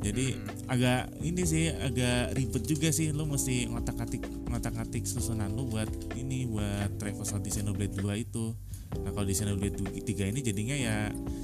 Jadi 0.00 0.32
agak 0.64 1.12
ini 1.20 1.44
sih 1.44 1.68
agak 1.68 2.32
ribet 2.32 2.64
juga 2.64 2.88
sih 2.88 3.12
lu 3.12 3.28
mesti 3.28 3.68
ngotak-atik 3.68 4.24
ngotak-atik 4.48 5.04
susunan 5.04 5.52
lu 5.52 5.68
buat 5.68 5.88
ini 6.16 6.48
buat 6.48 6.96
traversal 6.96 7.44
di 7.44 7.52
Xenoblade 7.52 8.00
2 8.00 8.08
itu. 8.16 8.56
Nah, 9.04 9.12
kalau 9.12 9.28
di 9.28 9.36
Xenoblade 9.36 9.76
3 9.76 10.32
ini 10.32 10.40
jadinya 10.40 10.72
ya 10.74 10.94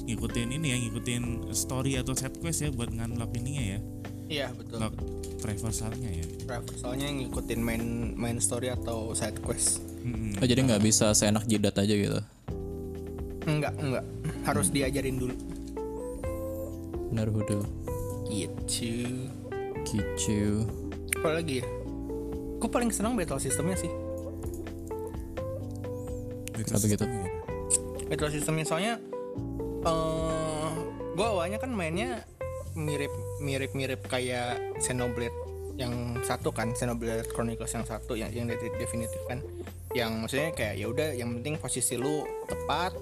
ngikutin 0.09 0.57
ini 0.57 0.67
ya 0.73 0.77
ngikutin 0.83 1.53
story 1.53 2.01
atau 2.01 2.17
set 2.17 2.33
quest 2.41 2.65
ya 2.65 2.73
buat 2.73 2.91
ngunlock 2.91 3.31
ininya 3.37 3.65
ya. 3.77 3.81
iya 4.27 4.51
betul 4.51 4.83
Lock 4.83 4.99
traversalnya 5.39 6.11
ya. 6.11 6.27
traversalnya 6.51 7.07
ngikutin 7.15 7.61
main 7.63 7.83
main 8.19 8.43
story 8.43 8.75
atau 8.75 9.15
side 9.15 9.39
quest 9.39 9.79
Mm-mm. 10.03 10.35
Oh, 10.43 10.47
jadi 10.47 10.67
nggak 10.67 10.83
bisa 10.83 11.15
seenak 11.15 11.47
jidat 11.47 11.79
aja 11.79 11.95
gitu. 11.95 12.19
Enggak 13.47 13.75
enggak. 13.79 14.05
Harus 14.45 14.69
diajarin 14.75 15.17
dulu. 15.17 15.35
Naruhodo. 17.15 17.63
gitu. 18.27 19.07
Kicu. 19.87 20.67
apa 21.23 21.39
lagi 21.41 21.63
ya? 21.63 21.67
Gue 22.59 22.71
paling 22.71 22.91
senang 22.91 23.15
battle 23.15 23.39
sistemnya 23.39 23.79
sih. 23.79 23.91
Kenapa 26.57 26.87
gitu? 26.91 27.07
battle 28.07 28.31
sistemnya 28.31 28.65
soalnya 28.67 28.95
eh 29.83 30.73
gue 31.19 31.27
awalnya 31.27 31.59
kan 31.59 31.75
mainnya 31.75 32.23
mirip 32.79 33.11
mirip 33.43 33.75
mirip 33.75 34.01
kayak 34.07 34.79
Xenoblade 34.79 35.35
yang 35.77 36.17
satu 36.25 36.55
kan 36.55 36.73
Xenoblade 36.73 37.29
Chronicles 37.35 37.73
yang 37.75 37.85
satu 37.85 38.17
yang 38.17 38.31
yang 38.33 38.47
de- 38.49 38.77
definitif 38.79 39.21
kan. 39.29 39.43
Yang 39.93 40.11
maksudnya 40.23 40.51
kayak 40.53 40.75
ya 40.77 40.87
udah 40.91 41.09
yang 41.17 41.31
penting 41.41 41.57
posisi 41.57 41.97
lu 41.97 42.25
tepat 42.49 42.93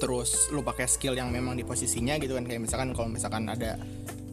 terus 0.00 0.48
lu 0.48 0.60
pakai 0.60 0.88
skill 0.88 1.12
yang 1.12 1.28
memang 1.28 1.54
di 1.54 1.62
posisinya 1.62 2.16
gitu 2.16 2.32
kan 2.32 2.42
kayak 2.42 2.64
misalkan 2.64 2.90
kalau 2.90 3.06
misalkan 3.06 3.44
ada 3.46 3.76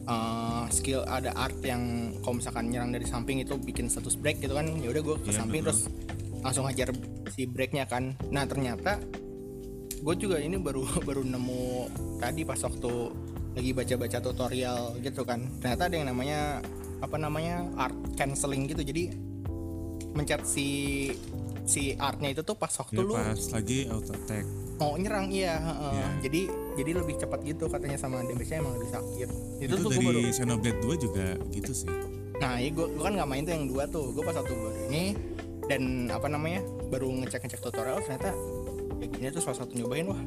eh, 0.02 0.64
skill 0.70 1.04
ada 1.04 1.36
art 1.36 1.60
yang 1.60 1.82
kalau 2.18 2.40
misalkan 2.40 2.68
nyerang 2.68 2.88
dari 2.88 3.04
samping 3.04 3.38
itu 3.38 3.54
bikin 3.54 3.86
status 3.86 4.16
break 4.16 4.40
gitu 4.40 4.52
kan 4.52 4.64
ya 4.74 4.88
udah 4.88 5.02
gue 5.04 5.16
ke 5.20 5.30
Iya, 5.30 5.38
samping 5.38 5.60
betul. 5.60 5.76
terus 5.76 5.80
langsung 6.38 6.64
hajar 6.64 6.88
si 7.28 7.44
breaknya 7.44 7.84
kan 7.84 8.16
nah 8.28 8.42
ternyata 8.42 8.96
gue 9.98 10.14
juga 10.16 10.38
ini 10.38 10.56
baru 10.56 10.86
baru 11.08 11.20
nemu 11.20 11.66
tadi 12.16 12.42
pas 12.42 12.58
waktu 12.58 12.92
lagi 13.52 13.70
baca-baca 13.74 14.18
tutorial 14.18 14.80
gitu 14.98 15.22
kan 15.22 15.44
ternyata 15.58 15.82
ada 15.84 15.94
yang 15.94 16.08
namanya 16.08 16.62
apa 16.98 17.14
namanya 17.14 17.66
art 17.76 17.94
canceling 18.14 18.66
gitu 18.66 18.82
jadi 18.82 19.10
mencet 20.10 20.42
si 20.42 20.66
si 21.62 21.92
artnya 21.94 22.32
itu 22.32 22.40
tuh 22.40 22.54
pas 22.54 22.70
waktu 22.72 22.96
Ya, 22.96 23.04
lu 23.04 23.12
pas 23.12 23.42
lagi 23.52 23.86
auto 23.86 24.14
attack. 24.14 24.46
Mau 24.78 24.94
nyerang 24.94 25.26
iya 25.28 25.58
heeh. 25.58 25.92
Iya. 25.92 26.06
jadi 26.22 26.40
jadi 26.74 26.90
lebih 26.96 27.14
cepat 27.16 27.40
gitu 27.42 27.66
katanya 27.66 27.96
sama 27.96 28.22
damage-nya 28.22 28.58
emang 28.58 28.74
lebih 28.74 28.90
sakit 28.90 29.28
itu, 29.58 29.66
Itu, 29.66 29.74
tuh 29.80 29.90
dari 29.90 30.04
baru 30.04 30.20
Xenoblade 30.28 30.78
2 30.80 30.94
juga 31.00 31.26
gitu 31.50 31.72
sih. 31.76 31.90
nah 32.36 32.54
iya 32.56 32.70
gue 32.70 32.86
kan 32.94 33.12
nggak 33.12 33.26
main 33.26 33.42
tuh 33.42 33.52
yang 33.52 33.66
dua 33.66 33.84
tuh 33.84 34.10
gue 34.10 34.22
pas 34.22 34.32
waktu 34.32 34.52
baru 34.52 34.78
ini 34.86 35.04
dan 35.64 35.82
apa 36.08 36.26
namanya 36.26 36.62
baru 36.88 37.10
ngecek 37.12 37.42
ngecek 37.42 37.60
tutorial 37.60 37.98
ternyata 38.00 38.30
ya 38.96 39.06
gini 39.06 39.26
tuh 39.28 39.42
salah 39.42 39.58
satu 39.58 39.74
nyobain 39.74 40.06
wah 40.06 40.22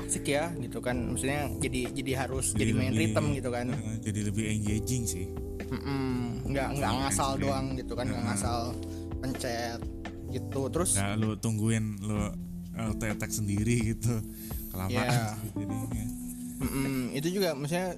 asik 0.00 0.26
ya 0.28 0.54
gitu 0.56 0.78
kan 0.78 0.94
maksudnya 1.08 1.50
jadi 1.56 1.90
jadi 1.92 2.12
harus 2.20 2.52
jadi, 2.52 2.70
main 2.70 2.90
lebih- 2.90 3.10
rhythm 3.10 3.26
gitu 3.32 3.48
kan 3.48 3.66
eh, 3.68 3.96
jadi 4.00 4.20
lebih 4.24 4.44
engaging 4.48 5.02
sih. 5.04 5.26
Mm-mm. 5.64 6.44
nggak 6.44 6.68
nggak 6.72 6.92
Iya, 6.92 7.00
ngasal 7.02 7.30
doang 7.36 7.66
gitu 7.74 7.92
kan 7.92 8.04
nggak 8.04 8.14
Heeh. 8.16 8.30
ngasal 8.32 8.60
pencet 9.18 9.80
gitu 10.28 10.60
terus 10.68 10.90
Nah, 10.94 11.14
lu 11.14 11.34
tungguin 11.34 11.98
lu 12.00 12.30
auto 12.76 13.04
attack 13.04 13.30
sendiri 13.30 13.94
gitu. 13.94 14.18
Kelamaan 14.68 14.90
Iya. 14.90 15.26
sih 15.32 15.50
jadinya. 15.54 16.04
Mm-mm, 16.56 17.00
itu 17.12 17.28
juga 17.32 17.52
maksudnya 17.52 17.94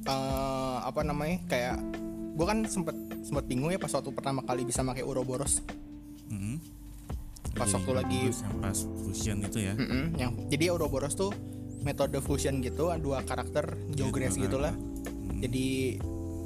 eh, 0.00 0.76
apa 0.80 1.00
namanya 1.02 1.36
kayak 1.44 1.76
gue 2.32 2.46
kan 2.46 2.58
sempet 2.64 2.94
sempet 3.20 3.44
bingung 3.44 3.68
ya 3.68 3.76
pas 3.76 3.90
waktu 3.90 4.08
pertama 4.10 4.40
kali 4.40 4.62
bisa 4.62 4.80
pakai 4.80 5.02
Uroboros 5.02 5.60
Mm-mm. 6.28 6.56
Pas 7.50 7.64
Jadi, 7.64 7.74
waktu 7.74 7.90
lagi- 7.92 8.30
yang 8.30 8.56
pas 8.58 8.78
fusion 9.02 9.36
itu 9.42 9.58
ya. 9.58 9.74
Mm-mm, 9.74 10.04
yang 10.14 10.30
jadi 10.46 10.70
Ouroboros 10.70 11.12
tuh 11.12 11.34
metode 11.80 12.20
fusion 12.20 12.60
gitu 12.60 12.88
dua 12.96 13.20
karakter 13.22 13.74
Jogres 13.90 14.32
dua 14.32 14.42
gitulah 14.44 14.74
Hmm. 14.74 15.40
jadi 15.40 15.98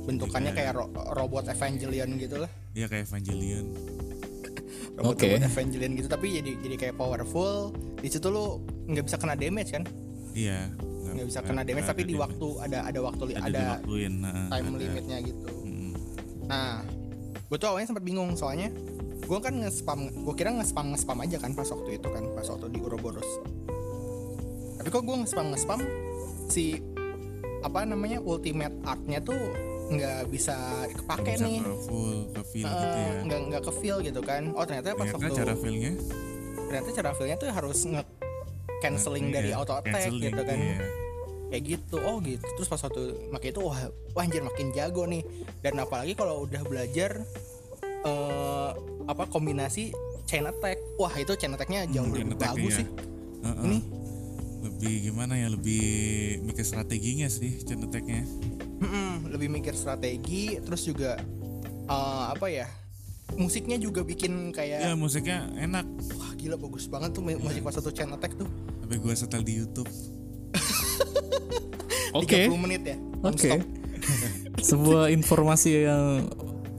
bentukannya 0.03 0.53
kayak 0.53 0.73
ro- 0.73 0.91
robot 1.13 1.47
Evangelion 1.47 2.17
gitu 2.17 2.37
lah 2.37 2.51
Iya 2.73 2.87
kayak 2.87 3.07
Evangelion. 3.07 3.67
Robot, 5.03 5.19
Oke. 5.19 5.27
robot 5.29 5.43
Evangelion 5.45 5.93
gitu 5.95 6.09
tapi 6.09 6.27
jadi 6.39 6.53
jadi 6.63 6.77
kayak 6.79 6.95
powerful 6.95 7.75
di 7.99 8.09
situ 8.09 8.27
lu 8.27 8.63
nggak 8.87 9.05
bisa 9.05 9.17
kena 9.19 9.35
damage 9.35 9.71
kan 9.71 9.83
Iya. 10.33 10.71
nggak 11.13 11.27
bisa 11.29 11.41
kena 11.43 11.61
damage 11.61 11.85
tapi 11.85 12.03
di 12.03 12.15
waktu 12.15 12.49
ada 12.59 12.87
ada 12.87 13.01
waktu 13.03 13.23
ada, 13.35 13.45
ada 13.45 13.61
diwaktuin, 13.77 14.13
nah, 14.17 14.49
time 14.49 14.67
ada. 14.67 14.79
limitnya 14.81 15.19
gitu 15.21 15.49
Mm, 15.63 15.93
nah 16.47 16.81
gue 17.47 17.57
tuh 17.57 17.69
awalnya 17.69 17.89
sempat 17.91 18.01
bingung 18.01 18.33
soalnya 18.33 18.73
gue 19.23 19.39
kan 19.39 19.55
nge-spam 19.55 20.09
gue 20.09 20.35
kira 20.35 20.51
nge-spam 20.53 20.91
nge-spam 20.91 21.19
aja 21.21 21.37
kan 21.37 21.53
pas 21.53 21.69
waktu 21.69 22.01
itu 22.01 22.09
kan 22.09 22.25
pas 22.33 22.47
waktu 22.49 22.67
di 22.71 22.79
Ouroboros 22.81 23.29
tapi 24.79 24.89
kok 24.89 25.03
gue 25.05 25.17
nge-spam 25.21 25.47
nge-spam 25.53 25.81
si 26.49 26.81
apa 27.61 27.85
namanya 27.85 28.19
ultimate 28.19 28.75
artnya 28.83 29.21
tuh 29.21 29.39
nggak 29.93 30.21
bisa 30.27 30.57
kepake 30.91 31.33
bisa 31.33 31.45
nih. 31.45 31.59
ke 31.61 31.75
full 31.83 32.15
ke 32.29 32.43
feel 32.47 32.65
Eh, 32.65 32.73
gitu 32.73 32.99
ya. 32.99 33.13
nggak 33.23 33.41
nggak 33.47 33.63
ke 33.63 33.73
feel 33.75 33.99
gitu 34.01 34.21
kan. 34.21 34.43
Oh 34.53 34.65
ternyata 34.65 34.89
pas 34.93 35.05
Ternyata 35.05 35.17
waktu 35.23 35.39
cara 35.39 35.55
feelnya? 35.55 35.93
Ternyata 36.63 36.89
cara 36.93 37.11
feelnya 37.13 37.37
tuh 37.37 37.49
harus 37.49 37.79
nge 37.83 38.03
canceling 38.79 39.27
dari 39.31 39.49
iya, 39.49 39.57
auto 39.57 39.73
attack 39.73 39.95
canceling, 40.03 40.27
gitu 40.29 40.43
kan. 40.43 40.59
iya. 40.59 40.79
kayak 41.49 41.63
gitu. 41.69 41.97
Oh 42.01 42.17
gitu. 42.19 42.43
Terus 42.57 42.67
pas 42.67 42.81
waktu 42.81 43.03
makanya 43.29 43.53
itu 43.53 43.63
wah, 43.63 43.79
wah 44.13 44.23
anjir 44.23 44.41
makin 44.41 44.73
jago 44.73 45.05
nih. 45.05 45.21
Dan 45.61 45.77
apalagi 45.77 46.13
kalau 46.13 46.43
udah 46.43 46.65
belajar 46.65 47.21
eh 48.03 48.71
apa 49.05 49.25
kombinasi 49.27 49.93
chain 50.25 50.45
attack. 50.45 50.81
Wah 50.97 51.13
itu 51.13 51.33
chain 51.35 51.53
attacknya 51.53 51.85
jauh 51.87 52.05
Hmm, 52.05 52.17
lebih 52.17 52.35
attack, 52.35 52.51
bagus 52.53 52.73
iya. 52.73 52.79
sih. 52.79 52.87
Heeh. 53.43 53.65
ini? 53.65 53.79
Lebih 54.63 54.95
gimana 55.05 55.35
ya? 55.37 55.49
Lebih 55.49 55.85
mikir 56.43 56.63
strateginya 56.63 57.27
sih 57.27 57.61
chain 57.61 57.83
attack-nya. 57.83 58.23
mm-mm, 58.81 59.12
lebih 59.33 59.49
mikir 59.51 59.73
strategi 59.73 60.57
terus 60.59 60.85
juga 60.85 61.17
eh, 61.87 62.25
apa 62.29 62.47
ya 62.47 62.69
musiknya 63.33 63.77
juga 63.77 64.01
bikin 64.03 64.53
kayak 64.53 64.79
Ya 64.83 64.93
musiknya 64.93 65.49
enak. 65.57 65.89
wah 66.13 66.33
gila 66.35 66.57
bagus 66.57 66.85
banget 66.85 67.11
tuh 67.13 67.23
mu- 67.23 67.41
musik 67.41 67.61
pas 67.61 67.73
satu 67.73 67.89
chain 67.89 68.11
attack 68.11 68.37
tuh 68.37 68.47
Sampai 68.79 68.99
gua 68.99 69.15
setel 69.15 69.41
di 69.41 69.57
YouTube. 69.57 69.89
Oke. 72.13 72.45
30 72.45 72.61
menit 72.61 72.83
ya 72.85 72.97
Oke. 72.97 73.25
non-stop. 73.25 73.61
Sebuah 74.69 75.09
informasi 75.09 75.87
yang 75.87 76.29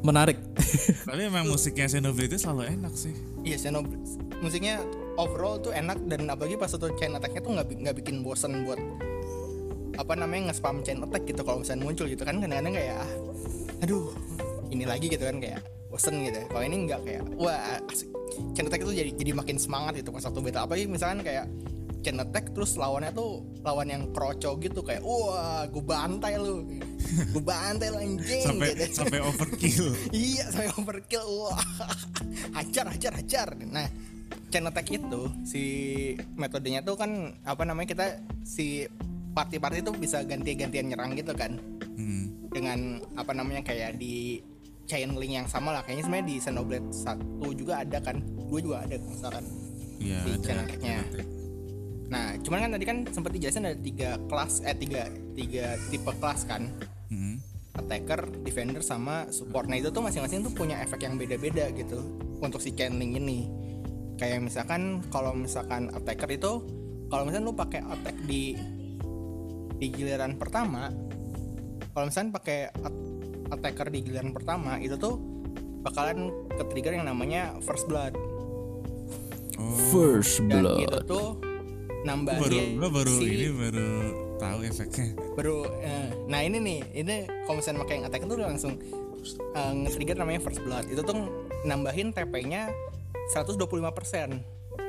menarik. 0.02 0.38
Tapi 1.10 1.22
emang 1.24 1.48
musiknya 1.48 1.90
Xenoblade 1.90 2.30
itu 2.30 2.38
selalu 2.38 2.70
enak 2.70 2.94
sih. 2.94 3.16
Iya, 3.42 3.58
Xenoblade 3.58 4.04
musiknya 4.40 4.84
overall 5.16 5.56
tuh 5.58 5.72
enak 5.72 6.04
dan 6.06 6.28
apalagi 6.28 6.54
pas 6.54 6.68
satu 6.68 6.92
chain 6.94 7.16
attacknya 7.16 7.40
tuh 7.40 7.56
nggak 7.56 7.68
nggak 7.80 7.96
bikin 7.98 8.22
bosen 8.22 8.68
buat 8.68 8.76
apa 9.98 10.14
namanya 10.18 10.50
nge-spam 10.52 10.82
chain 10.82 11.00
attack 11.06 11.24
gitu 11.30 11.42
kalau 11.46 11.62
misalnya 11.62 11.84
muncul 11.86 12.06
gitu 12.10 12.24
kan 12.26 12.42
kadang-kadang 12.42 12.74
kayak 12.74 12.98
ah, 12.98 13.12
aduh 13.86 14.10
ini 14.74 14.84
lagi 14.90 15.06
gitu 15.12 15.24
kan 15.26 15.38
kayak 15.38 15.62
bosen 15.94 16.26
gitu 16.26 16.42
ya. 16.42 16.46
Kalau 16.50 16.64
ini 16.66 16.76
nggak 16.90 17.02
kayak 17.06 17.22
wah 17.38 17.78
asik. 17.86 18.10
chain 18.58 18.66
attack 18.66 18.82
itu 18.82 18.94
jadi 18.98 19.12
jadi 19.14 19.32
makin 19.38 19.58
semangat 19.62 20.02
gitu 20.02 20.10
pas 20.10 20.26
waktu 20.26 20.42
beta 20.42 20.66
apalagi 20.66 20.90
misalkan 20.90 21.22
kayak 21.22 21.46
chain 22.02 22.18
attack 22.18 22.50
terus 22.52 22.74
lawannya 22.76 23.14
tuh 23.14 23.46
lawan 23.62 23.88
yang 23.94 24.04
kroco 24.10 24.58
gitu 24.58 24.82
kayak 24.82 25.06
wah 25.06 25.70
gue 25.70 25.84
bantai 25.86 26.42
lu 26.42 26.66
gue 27.30 27.44
bantai 27.46 27.94
lu 27.94 27.98
anjing 28.02 28.42
Sampai 28.44 28.74
gitu. 28.74 29.06
sampai 29.06 29.20
overkill. 29.22 29.88
Iya 30.34 30.50
sampai 30.50 30.70
overkill 30.74 31.26
Wah 31.30 31.62
Hajar 32.58 32.90
hajar 32.90 33.14
hajar 33.14 33.48
Nah 33.70 33.86
chain 34.50 34.66
attack 34.66 34.90
itu 34.90 35.30
Si 35.46 35.64
metodenya 36.34 36.82
tuh 36.82 36.98
kan 36.98 37.38
Apa 37.46 37.64
namanya 37.70 37.94
kita 37.94 38.06
Si 38.42 38.90
party-party 39.34 39.82
tuh 39.82 39.94
bisa 39.94 40.22
ganti-gantian 40.22 40.88
nyerang 40.88 41.14
gitu 41.14 41.34
kan 41.34 41.58
Hmm. 41.94 42.50
Dengan 42.50 42.98
apa 43.14 43.34
namanya 43.34 43.62
kayak 43.62 43.98
di 43.98 44.42
chain 44.84 45.14
link 45.14 45.34
yang 45.36 45.46
sama 45.46 45.70
lah 45.70 45.86
Kayaknya 45.86 46.04
sebenarnya 46.04 46.26
di 46.26 46.36
Xenoblade 46.38 46.90
1 46.90 47.54
juga 47.54 47.74
ada 47.80 47.98
kan 47.98 48.18
Gue 48.50 48.60
juga 48.60 48.82
ada 48.82 48.98
misalkan 48.98 49.46
Iya 50.02 50.26
Di 50.26 50.32
ada. 50.32 50.42
chain 50.42 50.58
chain 50.76 50.98
attack. 51.00 51.28
Nah 52.10 52.26
cuman 52.42 52.60
kan 52.60 52.72
tadi 52.72 52.86
kan 52.86 52.98
sempat 53.10 53.32
dijelasin 53.32 53.64
ada 53.64 53.78
tiga 53.78 54.18
kelas 54.26 54.66
Eh 54.66 54.74
tiga, 54.74 55.06
tiga 55.34 55.66
tipe 55.88 56.12
kelas 56.14 56.42
kan 56.44 56.66
Hmm. 57.10 57.38
attacker, 57.74 58.26
defender 58.42 58.82
sama 58.82 59.30
support. 59.30 59.66
Nah 59.66 59.78
itu 59.78 59.90
tuh 59.90 60.02
masing-masing 60.02 60.42
tuh 60.42 60.50
punya 60.50 60.78
efek 60.78 61.06
yang 61.06 61.14
beda-beda 61.14 61.70
gitu 61.70 62.02
untuk 62.38 62.58
si 62.58 62.70
channeling 62.70 63.18
ini. 63.18 63.40
Kayak 64.14 64.46
misalkan 64.46 65.02
kalau 65.10 65.34
misalkan 65.34 65.90
attacker 65.90 66.26
itu 66.28 66.66
kalau 67.06 67.26
misalkan 67.26 67.46
lu 67.46 67.54
pakai 67.54 67.82
attack 67.84 68.18
di 68.26 68.58
di 69.84 69.92
giliran 69.92 70.40
pertama, 70.40 70.88
kalau 71.92 72.08
misalkan 72.08 72.32
pakai 72.32 72.72
at- 72.72 73.02
attacker 73.52 73.92
di 73.92 74.00
giliran 74.02 74.32
pertama 74.32 74.80
itu 74.80 74.96
tuh 74.96 75.20
bakalan 75.84 76.32
ke 76.48 76.64
trigger 76.66 76.96
yang 76.96 77.06
namanya 77.06 77.60
first 77.60 77.84
blood 77.86 78.16
Oh. 79.54 79.70
First 79.94 80.42
dan 80.44 80.66
blood. 80.66 80.82
itu 80.82 80.98
tuh 81.06 81.28
Gua 82.04 82.26
baru 82.26 82.58
baru 82.90 83.14
si 83.16 83.26
ini 83.30 83.48
baru 83.54 83.90
tahu 84.36 84.58
efeknya. 84.66 85.14
baru 85.38 85.58
eh, 85.80 86.08
nah 86.26 86.42
ini 86.42 86.58
nih 86.58 86.80
ini 86.96 87.16
kalau 87.46 87.62
misalnya 87.62 87.86
pakai 87.86 87.94
yang 87.96 88.06
attack 88.10 88.24
itu 88.24 88.34
lu 88.34 88.44
langsung 88.44 88.74
uh, 89.54 89.72
nge-trigger 89.78 90.18
namanya 90.18 90.42
first 90.42 90.60
blood 90.60 90.90
itu 90.90 91.00
tuh 91.00 91.16
nambahin 91.64 92.12
TP-nya 92.12 92.74
125% 93.32 93.56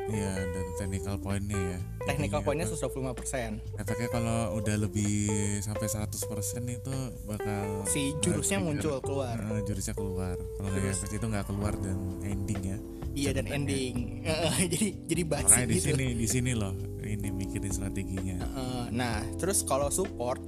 Iya 0.07 0.37
dan 0.37 0.67
technical 0.77 1.17
point-nya 1.17 1.57
ya. 1.57 1.79
technical 2.05 2.41
point-nya 2.41 2.67
apa, 2.67 2.77
125% 2.77 3.81
Efeknya 3.81 4.09
kalau 4.11 4.39
udah 4.55 4.77
lebih 4.77 5.33
sampai 5.59 5.87
100% 5.87 6.21
itu 6.69 6.97
bakal 7.25 7.65
si 7.85 8.13
jurusnya 8.19 8.59
muncul 8.59 9.01
keluar 9.01 9.41
Eh, 9.51 9.65
jurusnya 9.65 9.93
keluar. 9.93 10.37
Kalau 10.37 10.69
nggak 10.69 10.85
efek 10.91 11.11
itu 11.15 11.25
nggak 11.25 11.47
keluar 11.47 11.73
dan 11.75 11.97
ending 12.23 12.61
ya. 12.63 12.79
iya 13.15 13.31
dan 13.31 13.47
ending 13.47 14.27
jadi 14.69 14.87
jadi 15.07 15.23
basi 15.25 15.47
Makanya 15.47 15.65
di 15.65 15.75
gitu 15.75 15.87
sini 15.89 16.07
di 16.13 16.27
sini 16.27 16.53
loh 16.53 16.75
ini 17.01 17.29
mikirin 17.31 17.71
strateginya. 17.71 18.37
Eh, 18.37 18.85
nah 18.91 19.25
terus 19.35 19.63
kalau 19.63 19.89
support 19.89 20.43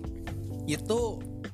itu 0.66 0.98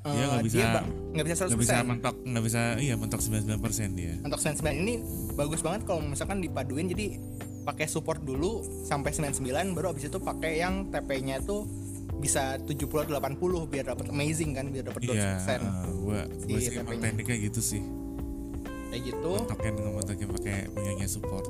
eh, 0.03 0.11
Dia 0.11 0.25
nggak 0.27 0.43
bisa- 0.43 0.83
nggak 1.13 1.25
bisa 1.25 1.35
100% 1.39 1.47
Nggak 1.47 1.61
bisa 1.61 1.77
mentok 1.85 2.15
nggak 2.19 2.45
bisa 2.45 2.61
iya 2.81 2.95
mentok 2.97 3.21
99% 3.21 3.93
dia. 3.93 4.17
untuk 4.19 4.41
99 4.41 4.75
ini 4.75 4.95
bagus 5.33 5.61
banget 5.61 5.85
kalau 5.85 6.01
misalkan 6.03 6.41
dipaduin 6.41 6.89
jadi 6.89 7.21
pakai 7.63 7.87
support 7.87 8.21
dulu 8.21 8.61
sampai 8.83 9.11
99 9.11 9.43
baru 9.73 9.91
abis 9.91 10.07
itu 10.07 10.19
pakai 10.19 10.59
yang 10.59 10.89
TP-nya 10.89 11.39
tuh 11.39 11.65
bisa 12.13 12.55
70 12.57 12.79
atau 12.85 13.15
80 13.15 13.39
biar 13.67 13.85
dapat 13.89 14.07
amazing 14.09 14.53
kan 14.53 14.67
biar 14.67 14.85
dapat 14.85 15.03
200% 15.03 15.11
Iya, 15.11 15.31
uh, 15.59 15.91
gua 15.97 16.21
gua 16.27 16.59
Si 16.61 16.69
sih 16.69 16.77
emang 16.77 16.99
tekniknya 16.99 17.39
gitu 17.41 17.61
sih. 17.61 17.83
kayak 18.89 19.03
gitu 19.09 19.31
Mentokin 19.41 19.75
mentokin 19.75 20.29
pakai 20.31 20.57
punyanya 20.69 21.07
support. 21.07 21.47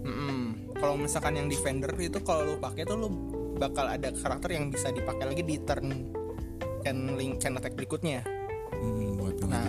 Mm-mm. 0.00 0.72
kalau 0.74 0.96
misalkan 0.96 1.36
yang 1.36 1.46
defender 1.46 1.92
itu 1.94 2.16
kalau 2.20 2.42
lu 2.42 2.56
pakai 2.56 2.82
tuh 2.82 2.96
lu 2.96 3.08
bakal 3.54 3.84
ada 3.84 4.08
karakter 4.10 4.56
yang 4.56 4.72
bisa 4.72 4.88
dipakai 4.88 5.28
lagi 5.28 5.44
di 5.44 5.60
turn 5.60 6.08
channeling 6.80 7.36
chain 7.36 7.54
attack 7.54 7.74
berikutnya 7.74 8.24
Hmm, 8.72 9.12
buat 9.14 9.36
Nah. 9.44 9.68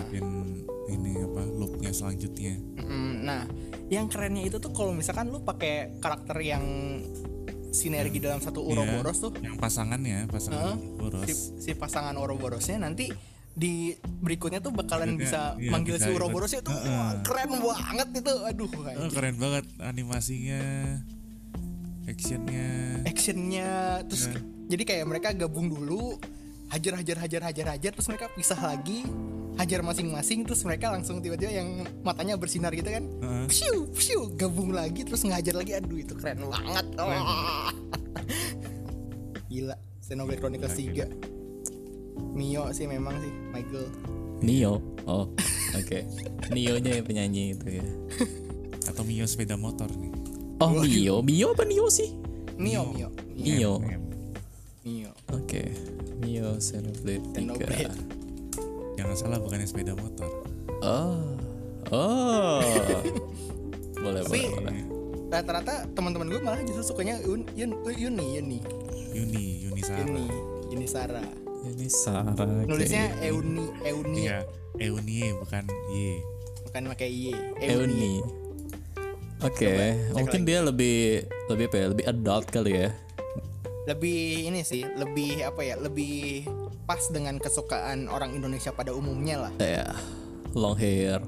ini 0.88 1.12
apa 1.20 1.42
loopnya 1.92 2.00
selanjutnya. 2.08 2.54
Mm, 2.80 3.12
nah 3.22 3.42
yang 3.86 4.08
kerennya 4.08 4.42
itu 4.42 4.56
tuh 4.56 4.72
kalau 4.72 4.90
misalkan 4.90 5.28
lu 5.28 5.40
pakai 5.40 6.00
karakter 6.00 6.40
yang 6.40 6.64
sinergi 7.68 8.20
dalam 8.20 8.36
satu 8.38 8.60
Ouroboros 8.62 9.16
tuh 9.18 9.32
Yang 9.38 9.56
pasangannya 9.58 10.28
pasangan 10.28 10.76
Heeh. 10.76 10.76
boros. 10.94 11.24
si, 11.24 11.32
si 11.58 11.70
pasangan 11.72 12.12
Ouroborosnya 12.14 12.76
nanti 12.78 13.08
di 13.52 13.92
berikutnya 14.02 14.60
tuh 14.60 14.72
bakalan 14.72 15.12
bisa 15.14 15.52
Berikutnya, 15.52 15.60
iya, 15.60 15.70
manggil 15.70 15.94
bisa 15.96 16.04
si 16.08 16.12
tuh 16.60 16.72
Heeh. 16.72 16.88
wah, 16.88 17.12
keren 17.20 17.50
banget 17.54 18.08
itu 18.14 18.32
aduh 18.42 18.70
anjing. 18.82 19.12
keren 19.12 19.36
banget 19.36 19.64
animasinya, 19.78 20.60
actionnya. 22.04 22.68
actionnya 23.04 23.70
terus 24.04 24.28
Iya. 24.28 24.40
jadi 24.68 24.82
kayak 24.86 25.04
mereka 25.06 25.28
gabung 25.34 25.68
dulu 25.68 26.16
hajar 26.72 26.96
hajar 26.96 27.16
hajar 27.20 27.42
hajar 27.52 27.66
hajar 27.76 27.90
terus 27.92 28.08
mereka 28.08 28.32
pisah 28.32 28.56
lagi 28.56 29.04
hajar 29.60 29.84
masing-masing 29.84 30.48
terus 30.48 30.64
mereka 30.64 30.88
langsung 30.88 31.20
tiba-tiba 31.20 31.52
yang 31.52 31.84
matanya 32.00 32.40
bersinar 32.40 32.72
gitu 32.72 32.88
kan 32.88 33.04
Heeh. 33.04 33.44
Psiu, 33.52 33.84
psiu, 33.92 34.20
gabung 34.32 34.72
lagi 34.72 35.04
terus 35.04 35.20
ngajar 35.28 35.52
lagi 35.52 35.76
aduh 35.76 36.00
itu 36.00 36.16
keren 36.16 36.48
banget 36.48 36.86
Wah. 36.96 37.68
gila 39.52 39.76
Xenoblade 40.00 40.40
Chronicles 40.40 40.72
3 40.72 42.32
Mio 42.32 42.72
sih 42.72 42.88
memang 42.88 43.20
sih 43.20 43.32
Michael 43.52 43.86
Nio. 44.42 44.82
Oh, 45.06 45.30
oke. 45.78 45.98
Nio-nya 46.50 46.98
yang 46.98 47.06
penyanyi 47.06 47.54
itu 47.54 47.78
ya. 47.78 47.86
Atau 48.90 49.06
Mio 49.06 49.22
sepeda 49.30 49.54
motor 49.54 49.86
nih. 49.86 50.10
Oh, 50.58 50.82
Mio. 50.82 51.22
Mio 51.22 51.54
apa 51.54 51.62
Nio 51.62 51.86
sih? 51.86 52.10
Mio 52.58 52.90
Mio 52.90 53.08
Mio. 53.38 53.72
M. 53.86 54.02
Mio 54.82 55.10
Oke. 55.30 55.70
Mio 56.22 56.56
Xenoblade 56.56 57.22
3. 57.34 57.36
Xenoblade. 57.36 58.00
Jangan 58.94 59.14
salah 59.14 59.38
bukannya 59.38 59.66
sepeda 59.66 59.92
motor. 59.92 60.28
Oh. 60.80 61.18
Oh. 61.90 62.58
boleh, 63.94 64.22
Tapi- 64.22 64.46
boleh, 64.48 64.50
boleh. 64.56 64.84
rata-rata 65.28 65.88
teman-teman 65.90 66.28
gue 66.28 66.40
malah 66.40 66.60
justru 66.62 66.84
sukanya 66.86 67.16
Yun, 67.20 67.46
Yun, 67.52 67.72
Yuni 67.88 68.26
Yuni 68.36 68.58
Yuni, 69.12 69.44
Yuni 69.62 69.80
Sara. 69.80 70.00
Yuni 70.00 70.24
Yuni 70.68 70.86
Sara 70.86 71.24
Ini 71.62 71.88
Sarah. 71.88 72.34
nulisnya 72.66 73.04
Euni 73.20 73.64
Euni 73.82 74.26
Iya, 74.26 74.42
Eunie 74.76 75.30
bukan 75.36 75.64
Y. 75.88 76.18
bukan 76.66 76.82
pakai 76.90 77.08
Y 77.08 77.32
Euni. 77.60 78.18
Oke, 79.40 79.66
cek 79.66 80.14
mungkin 80.14 80.40
dia 80.42 80.58
lebih 80.60 81.22
lebih 81.48 81.64
apa 81.66 81.76
ya? 81.76 81.86
Lebih 81.90 82.04
adult 82.06 82.46
kali 82.46 82.72
ya. 82.76 82.88
Lebih 83.84 84.20
ini 84.46 84.62
sih 84.62 84.86
lebih 84.86 85.42
apa 85.42 85.60
ya 85.60 85.74
lebih 85.74 86.46
pas 86.82 87.02
dengan 87.08 87.36
kesukaan 87.36 88.06
orang 88.06 88.30
Indonesia 88.32 88.70
pada 88.70 88.90
umumnya 88.90 89.48
lah 89.48 89.52
Ya, 89.58 89.90
long 90.52 90.74
hair. 90.74 91.18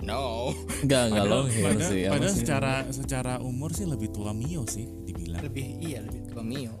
no 0.00 0.50
Enggak, 0.82 1.02
enggak 1.08 1.26
long 1.26 1.46
hair 1.46 1.64
padahal, 1.68 1.90
sih. 1.90 2.02
apa 2.02 2.12
padahal 2.12 2.32
sih? 2.32 2.40
secara 2.40 2.72
secara 2.88 3.32
umur 3.38 3.70
sih 3.70 3.86
lebih 3.86 4.10
tua 4.10 4.30
Mio 4.30 4.66
sih 4.66 4.86
dibilang. 5.02 5.38
lebih 5.40 5.78
iya 5.78 6.02
lebih 6.02 6.26
tua 6.26 6.42
Mio 6.42 6.74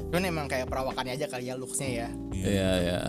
cuman 0.00 0.22
emang 0.24 0.46
kayak 0.46 0.66
perawakannya 0.66 1.14
aja 1.14 1.26
kali 1.26 1.46
ya 1.46 1.54
looksnya 1.54 1.88
ya 1.88 2.08
Iya, 2.32 2.50
iya. 2.80 3.00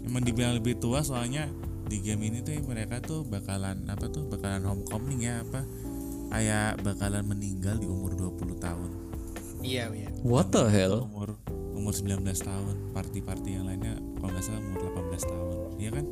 Emang 0.00 0.20
dibilang 0.20 0.52
lebih 0.54 0.76
tua 0.76 1.00
soalnya 1.00 1.48
di 1.86 2.00
game 2.00 2.24
ini 2.24 2.40
tuh 2.40 2.56
mereka 2.62 3.00
tuh 3.00 3.22
bakalan 3.22 3.84
apa 3.86 4.06
tuh 4.06 4.24
bakalan 4.26 4.64
homecoming 4.64 5.20
ya 5.22 5.40
apa 5.40 5.64
kayak 6.28 6.80
bakalan 6.80 7.24
meninggal 7.24 7.74
di 7.74 7.84
umur 7.84 8.12
20 8.12 8.56
tahun. 8.58 8.90
Iya 9.60 9.88
iya 9.88 10.08
What 10.20 10.50
the 10.50 10.66
hell? 10.66 11.06
Umur 11.06 11.36
umur 11.72 11.92
19 11.92 12.20
tahun. 12.36 12.74
Party-party 12.90 13.50
yang 13.50 13.64
lainnya 13.64 13.96
kalau 14.14 14.30
nggak 14.30 14.42
salah 14.42 14.60
umur 14.60 14.80
18 15.10 15.24
tahun. 15.24 15.48
Iya 15.76 15.90
kan? 15.90 16.04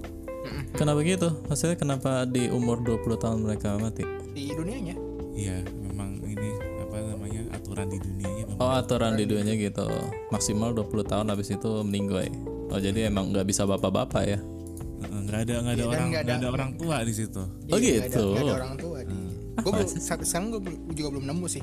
Kenapa 0.73 0.99
gitu? 1.03 1.29
Maksudnya 1.45 1.77
kenapa 1.77 2.11
di 2.25 2.49
umur 2.49 2.81
20 2.81 3.05
tahun 3.17 3.39
mereka 3.43 3.77
mati? 3.77 4.05
di 4.31 4.49
dunianya 4.49 4.95
Iya, 5.31 5.61
memang 5.83 6.23
ini 6.23 6.51
apa 6.79 6.97
namanya 7.05 7.43
aturan 7.53 7.87
di 7.87 7.99
dunianya 7.99 8.43
memang 8.47 8.59
Oh 8.59 8.71
aturan 8.73 9.13
di 9.13 9.25
dunia 9.25 9.51
gitu 9.53 9.83
Maksimal 10.29 10.71
20 10.73 10.89
tahun 11.05 11.27
habis 11.29 11.51
itu 11.51 11.83
meninggal 11.83 12.31
Oh 12.69 12.79
jadi 12.79 13.07
emang 13.07 13.29
nggak 13.29 13.45
bisa 13.45 13.63
bapak-bapak 13.65 14.23
ya 14.25 14.39
Heeh, 14.39 15.21
nggak 15.21 15.41
ada 15.41 15.55
nggak 15.59 15.75
ada 15.75 15.79
dan 15.81 15.91
orang 15.91 16.07
nggak 16.09 16.23
ada- 16.23 16.39
ada 16.39 16.49
orang 16.49 16.71
tua 16.75 16.97
di 17.01 17.13
situ. 17.13 17.39
Oh, 17.39 17.49
Iya, 17.69 17.99
nggak 17.99 18.09
gitu. 18.09 18.25
ada, 18.25 18.31
nggak 18.33 18.43
ada 18.45 18.55
orang 18.57 18.75
tua 18.77 18.99
di 19.01 19.17
gue 19.59 19.71
belum 19.75 19.89
sa- 19.91 20.23
sekarang 20.23 20.47
gue 20.49 20.61
juga 20.93 21.09
belum 21.13 21.25
nemu 21.27 21.47
sih 21.49 21.63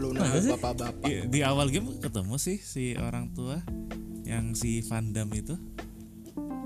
belum 0.00 0.16
nemu 0.16 0.56
bapak-bapak 0.56 1.04
Di, 1.04 1.14
di 1.28 1.40
awal 1.42 1.68
game 1.68 1.92
ketemu 1.94 2.34
sih 2.36 2.56
si 2.56 2.96
orang 2.96 3.28
tua 3.30 3.60
yang 4.24 4.54
si 4.54 4.80
Van 4.82 5.10
Damme 5.10 5.36
itu. 5.36 5.54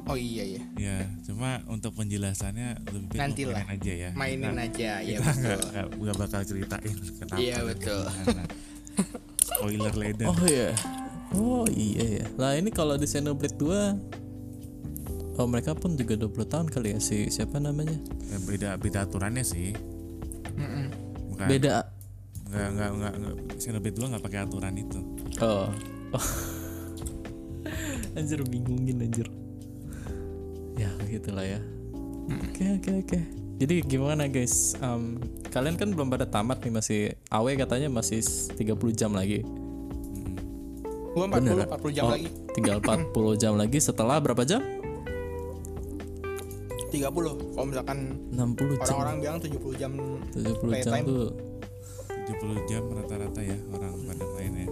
oh 0.04 0.14
iya 0.14 0.44
iya 0.46 0.62
Ya, 0.76 0.96
cuma 1.22 1.64
untuk 1.66 1.92
penjelasannya 1.94 2.76
lebih 2.84 3.08
baik 3.10 3.18
Nanti 3.18 3.42
lah. 3.42 3.56
mainin 3.58 3.72
aja 3.74 3.92
ya. 3.96 4.10
mainin 4.14 4.44
Kita- 4.46 4.62
aja 4.62 4.90
ya 5.00 5.16
kita 5.16 5.32
nggak 5.32 5.34
betul 5.34 5.58
nggak 5.66 5.86
nggak 5.96 6.16
bakal 6.16 6.40
ceritain 6.44 6.94
kenapa. 7.16 7.38
Iya, 7.38 7.58
betul. 7.64 8.02
Spoiler 9.44 9.94
later. 9.94 10.26
Oh 10.26 10.38
iya 10.44 10.68
Oh 11.32 11.64
iya 11.68 12.04
ya 12.16 12.26
Lah 12.36 12.54
ini 12.54 12.70
kalau 12.70 12.94
di 12.94 13.04
Xenoblade 13.04 13.58
2 13.58 15.34
Oh 15.34 15.44
mereka 15.44 15.74
pun 15.74 15.92
juga 15.94 16.14
20 16.16 16.30
tahun 16.46 16.66
kali 16.68 16.94
ya 16.94 16.98
si 16.98 17.26
siapa 17.26 17.58
namanya 17.58 17.98
Ya, 18.24 18.38
beda 18.40 18.70
beda 18.76 19.02
aturannya 19.02 19.42
sih. 19.42 19.74
Mm-mm. 20.54 20.86
Bukan 21.28 21.46
Beda 21.48 21.90
nggak 22.54 22.68
nggak 22.70 22.90
nggak 22.94 23.12
nggak. 23.16 23.34
Xenoblade 23.58 23.96
2 23.98 24.10
nggak 24.14 24.22
pakai 24.22 24.38
aturan 24.40 24.74
itu. 24.74 24.98
Oh, 25.40 25.66
oh. 26.14 26.26
Anjir 28.16 28.40
bingungin 28.46 29.02
anjir. 29.02 29.26
Ya 30.74 30.86
begitulah 31.00 31.42
ya. 31.42 31.58
Oke 32.30 32.78
oke 32.78 32.90
oke. 33.02 33.18
Jadi 33.54 33.74
gimana 33.82 34.26
guys? 34.26 34.74
Em, 34.78 35.18
Kalian 35.46 35.74
kan 35.74 35.86
belum 35.86 36.10
pada 36.10 36.26
tamat 36.26 36.58
nih 36.58 36.74
Masih 36.74 37.00
AW 37.30 37.46
katanya 37.54 37.86
masih 37.86 38.18
30 38.18 38.58
jam 38.90 39.14
lagi. 39.14 39.42
Gue 41.10 41.22
40 41.22 41.70
40 41.70 41.94
jam 41.94 42.04
Oh, 42.06 42.10
lagi. 42.10 42.26
Tinggal 42.50 42.78
40 42.86 43.14
jam 43.36 43.54
lagi. 43.54 43.78
Setelah 43.78 44.18
berapa 44.18 44.42
jam? 44.42 44.62
30 46.90 47.10
kalau 47.10 47.66
misalkan 47.66 47.98
60 48.30 48.78
jam. 48.78 48.94
orang-orang 48.94 49.16
bilang 49.18 49.38
70 49.42 49.80
jam 49.82 49.90
70 50.30 50.38
jam 50.38 50.54
playtime. 50.62 51.04
tuh 51.04 51.24
70 52.26 52.40
jam 52.64 52.82
rata-rata 52.88 53.40
ya 53.40 53.56
orang 53.70 53.94
pada 54.02 54.24
main 54.32 54.52
ya. 54.56 54.68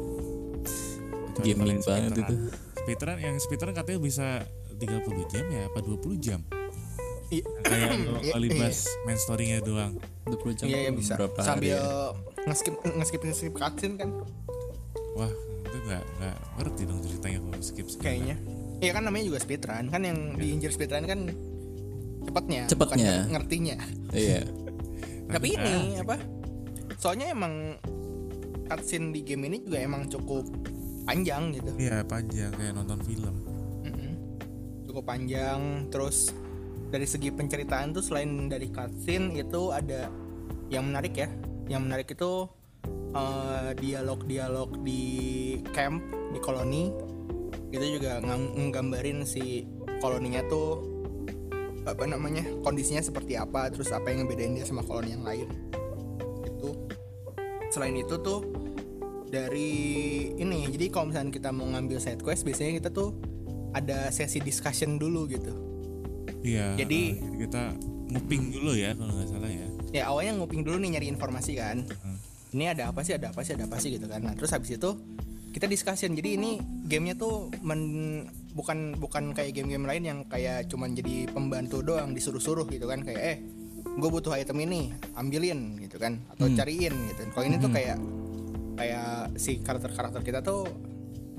Kecuali 1.29 1.47
Gaming 1.47 1.79
banget 1.81 2.11
speedrun. 2.11 2.23
itu. 2.23 2.35
Speedrun 2.75 3.19
yang 3.19 3.37
speedrun 3.39 3.73
katanya 3.73 4.01
bisa 4.01 4.27
30 4.75 4.89
jam 5.29 5.45
ya 5.47 5.63
apa 5.67 5.79
20 5.81 5.99
jam? 6.19 6.41
Iya. 7.33 7.49
Kayak 7.65 7.91
Iya, 8.21 8.33
Alibas 8.35 8.77
main 9.03 9.17
story-nya 9.17 9.59
doang. 9.61 9.97
20 10.27 10.53
jam 10.55 10.67
iya 10.67 10.79
iya 10.83 10.91
bisa 10.93 11.17
sambil 11.39 11.75
ya? 11.75 12.13
ngeskip 12.45 12.77
ngeskip 12.85 13.21
ngeskip 13.23 13.53
cutscene 13.53 13.97
kan 13.97 14.11
Wah, 15.13 15.33
itu 15.63 15.77
nggak 15.83 16.03
nggak 16.15 16.37
ngerti 16.57 16.83
dong 16.85 17.01
ceritanya 17.01 17.39
kalau 17.41 17.59
skip 17.59 17.87
skip. 17.87 18.01
kayaknya 18.01 18.37
iya 18.79 18.93
kan 18.93 19.03
namanya 19.03 19.25
juga 19.27 19.39
speedrun 19.41 19.89
kan 19.89 20.01
yang 20.01 20.19
diinjir 20.37 20.71
speedrun 20.71 21.05
kan 21.05 21.21
cepatnya 22.23 22.63
Cepatnya. 22.67 23.13
ngertinya 23.27 23.77
Iya 24.11 24.41
tapi 25.27 25.47
ini 25.53 25.75
apa 25.99 26.17
soalnya 27.03 27.35
emang 27.35 27.75
cutscene 28.71 29.11
di 29.11 29.27
game 29.27 29.51
ini 29.51 29.59
juga 29.67 29.83
emang 29.83 30.07
cukup 30.07 30.47
panjang 31.03 31.51
gitu. 31.51 31.75
Iya 31.75 32.07
panjang 32.07 32.55
kayak 32.55 32.79
nonton 32.79 33.03
film. 33.03 33.35
Cukup 34.87 35.03
panjang 35.11 35.91
terus 35.91 36.31
dari 36.95 37.03
segi 37.03 37.35
penceritaan 37.35 37.91
tuh 37.91 38.07
selain 38.07 38.47
dari 38.47 38.71
cutscene 38.71 39.35
itu 39.35 39.75
ada 39.75 40.07
yang 40.71 40.87
menarik 40.87 41.19
ya. 41.19 41.27
Yang 41.67 41.83
menarik 41.91 42.09
itu 42.15 42.47
eh, 43.19 43.71
dialog-dialog 43.83 44.71
di 44.87 45.03
camp 45.75 46.07
di 46.31 46.39
koloni. 46.39 46.95
Itu 47.75 47.99
juga 47.99 48.23
nggambarin 48.23 49.27
si 49.27 49.67
koloninya 49.99 50.47
tuh 50.47 50.87
apa 51.83 52.07
namanya 52.07 52.47
kondisinya 52.63 53.03
seperti 53.03 53.35
apa 53.35 53.67
terus 53.75 53.91
apa 53.91 54.07
yang 54.07 54.23
ngebedain 54.23 54.55
dia 54.55 54.63
sama 54.63 54.87
koloni 54.87 55.19
yang 55.19 55.27
lain 55.27 55.51
selain 57.73 57.97
itu 57.97 58.15
tuh 58.19 58.45
dari 59.27 59.73
ini 60.35 60.69
jadi 60.69 60.87
kalau 60.89 61.09
misalnya 61.09 61.33
kita 61.33 61.51
mau 61.51 61.65
ngambil 61.67 61.97
side 61.97 62.21
quest 62.21 62.45
biasanya 62.45 62.77
kita 62.77 62.91
tuh 62.91 63.17
ada 63.73 64.13
sesi 64.13 64.39
discussion 64.39 64.97
dulu 64.97 65.25
gitu 65.27 65.53
Iya. 66.43 66.75
Jadi- 66.77 67.17
eh, 67.17 67.37
kita 67.41 67.73
nguping 68.11 68.51
dulu 68.51 68.75
ya 68.75 68.93
kalau 68.93 69.15
nggak 69.15 69.31
salah 69.31 69.47
ya. 69.49 69.67
ya 69.91 70.03
awalnya 70.07 70.37
nguping 70.37 70.61
dulu 70.61 70.77
nih 70.77 70.91
nyari 70.93 71.07
informasi 71.09 71.53
kan 71.55 71.87
Hmm. 72.03 72.19
ini 72.53 72.67
ada 72.67 72.91
apa 72.91 73.01
sih 73.01 73.15
ada 73.15 73.31
apa 73.31 73.41
sih 73.41 73.55
ada 73.55 73.65
apa 73.65 73.79
sih 73.79 73.95
gitu 73.95 74.05
kan 74.05 74.21
nah 74.21 74.35
terus 74.35 74.51
habis 74.51 74.69
itu 74.71 74.91
kita 75.49 75.65
discussion 75.65 76.13
jadi 76.13 76.35
ini 76.35 76.59
gamenya 76.85 77.15
tuh 77.15 77.49
men 77.63 77.81
bukan 78.51 78.99
bukan 78.99 79.33
kayak 79.33 79.55
game-game 79.55 79.87
lain 79.87 80.03
yang 80.03 80.19
kayak 80.27 80.67
cuman 80.67 80.93
jadi 80.93 81.25
pembantu 81.27 81.81
doang 81.81 82.11
disuruh-suruh 82.11 82.67
gitu 82.67 82.85
kan 82.85 83.01
kayak 83.01 83.23
eh 83.23 83.37
gue 83.93 84.09
butuh 84.09 84.33
item 84.33 84.65
ini 84.65 84.89
ambilin 85.17 85.77
gitu 85.85 86.01
kan 86.01 86.17
atau 86.33 86.49
cariin 86.49 86.95
gitu. 87.13 87.21
Kalau 87.33 87.45
ini 87.45 87.57
tuh 87.61 87.71
kayak 87.71 87.99
kayak 88.77 89.37
si 89.37 89.61
karakter-karakter 89.61 90.21
kita 90.25 90.41
tuh 90.41 90.65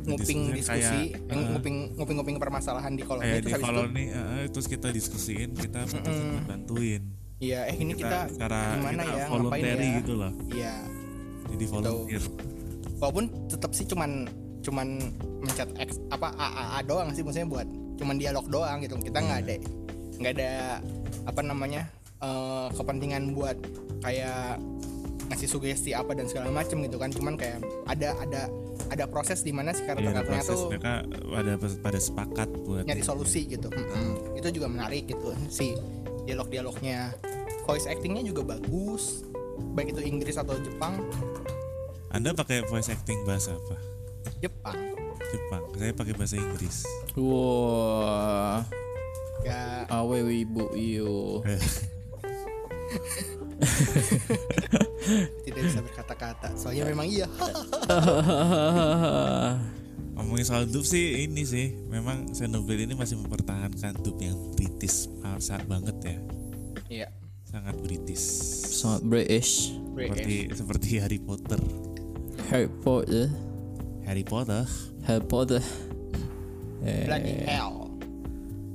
nguping 0.03 0.51
Diskusi 0.51 1.15
kayak, 1.15 1.31
yang 1.31 1.39
eh, 1.39 1.49
nguping 1.55 1.77
nguping 1.95 2.15
nguping 2.19 2.37
permasalahan 2.37 2.91
di 2.93 3.03
koloni 3.07 3.39
terus 3.39 3.45
di 3.47 3.51
habis 3.55 3.63
itu 3.63 3.71
koloni 3.71 4.05
eh, 4.11 4.45
terus 4.51 4.67
kita 4.67 4.87
diskusiin, 4.91 5.49
kita 5.55 5.79
kita 5.87 6.11
bantuin. 6.43 7.01
iya 7.39 7.67
eh 7.71 7.75
ini 7.75 7.95
kita, 7.95 8.27
secara 8.31 8.79
gimana 8.79 9.03
kita 9.03 9.15
ya 9.15 9.25
voluntary 9.31 9.87
ya? 9.87 9.99
gitu 10.03 10.13
loh. 10.15 10.31
iya. 10.51 10.75
Jadi 11.53 11.65
volunteer. 11.69 12.23
walaupun 12.99 13.25
tetap 13.51 13.71
sih 13.75 13.85
cuman 13.87 14.27
cuman 14.63 14.87
mencet 15.43 15.69
X 15.75 15.99
apa 16.07 16.31
AAA 16.39 16.79
doang 16.87 17.09
sih 17.11 17.23
maksudnya 17.23 17.47
buat 17.47 17.67
cuman 17.99 18.15
dialog 18.19 18.45
doang 18.47 18.77
gitu. 18.83 18.95
Kita 18.99 19.19
nggak 19.23 19.39
ada 19.43 19.55
nggak 20.19 20.33
ada 20.39 20.51
apa 21.27 21.41
namanya 21.43 21.87
eh, 22.23 22.67
kepentingan 22.71 23.35
buat 23.35 23.57
kayak 23.99 24.57
ngasih 25.23 25.47
sugesti 25.47 25.91
apa 25.91 26.11
dan 26.13 26.27
segala 26.27 26.51
macem 26.51 26.79
gitu 26.81 26.95
kan. 26.95 27.11
Cuman 27.11 27.35
kayak 27.35 27.59
ada 27.85 28.15
ada 28.19 28.41
ada 28.91 29.05
proses 29.07 29.41
di 29.41 29.51
mana 29.51 29.71
si 29.71 29.81
Iya, 29.81 29.95
ada 29.95 30.01
karakter-karakternya 30.23 30.43
proses. 30.43 30.55
tuh 30.55 30.69
mereka 30.69 30.93
ada 31.33 31.53
pada 31.79 31.99
sepakat 31.99 32.49
buat 32.63 32.83
nyari 32.85 33.03
solusi 33.03 33.47
gitu. 33.47 33.67
Mm-mm. 33.67 34.37
itu 34.37 34.47
juga 34.51 34.67
menarik 34.67 35.07
gitu. 35.07 35.31
Si 35.47 35.75
dialog-dialognya 36.23 37.11
voice 37.63 37.87
actingnya 37.87 38.23
juga 38.23 38.55
bagus. 38.55 39.23
Baik 39.73 39.95
itu 39.95 40.01
Inggris 40.03 40.35
atau 40.35 40.57
Jepang. 40.59 40.97
Anda 42.09 42.35
pakai 42.35 42.61
voice 42.67 42.91
acting 42.91 43.25
bahasa 43.25 43.55
apa? 43.55 43.75
Jepang. 44.37 44.77
Jepang. 45.31 45.63
Saya 45.73 45.91
pakai 45.95 46.13
bahasa 46.13 46.35
Inggris. 46.37 46.85
Wah. 47.15 48.61
Ya 49.43 49.83
Awe 49.89 50.23
wibu 50.23 50.71
iyo 50.71 51.43
tidak 55.45 55.61
bisa 55.65 55.79
berkata-kata. 55.81 56.47
Soalnya 56.57 56.89
memang 56.89 57.07
iya. 57.07 57.27
Ngomongin 60.13 60.45
soal 60.45 60.69
dub 60.69 60.85
sih 60.85 61.25
ini 61.25 61.43
sih, 61.43 61.73
memang 61.89 62.29
Xenoblade 62.31 62.85
ini 62.85 62.93
masih 62.93 63.17
mempertahankan 63.17 63.97
dub 64.01 64.21
yang 64.21 64.37
British 64.53 65.09
sangat 65.43 65.65
banget 65.67 65.97
ya, 66.05 66.17
iya. 66.87 67.07
Sangat 67.43 67.75
British. 67.83 68.23
Sangat 68.71 69.03
British. 69.03 69.75
Seperti 69.75 70.35
seperti 70.55 70.89
Harry 71.03 71.19
Potter. 71.19 71.59
Harry 72.49 72.71
Potter. 72.71 73.27
Harry 74.07 74.23
Potter. 74.23 74.63
Harry 75.03 75.25
Potter. 75.27 75.61
Eh, 76.81 77.05
bloody 77.05 77.33
hell. 77.43 77.93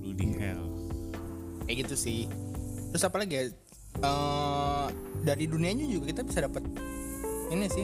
Bloody 0.04 0.28
hell. 0.36 0.64
kayak 1.64 1.88
gitu 1.88 1.94
sih. 1.96 2.20
Terus 2.92 3.04
apa 3.04 3.16
lagi 3.20 3.34
ya 3.36 3.44
Eh, 3.98 4.86
dari 5.18 5.44
dunianya 5.44 5.84
juga 5.84 6.04
kita 6.08 6.22
bisa 6.22 6.38
dapat 6.40 6.62
ini 7.48 7.66
sih 7.66 7.82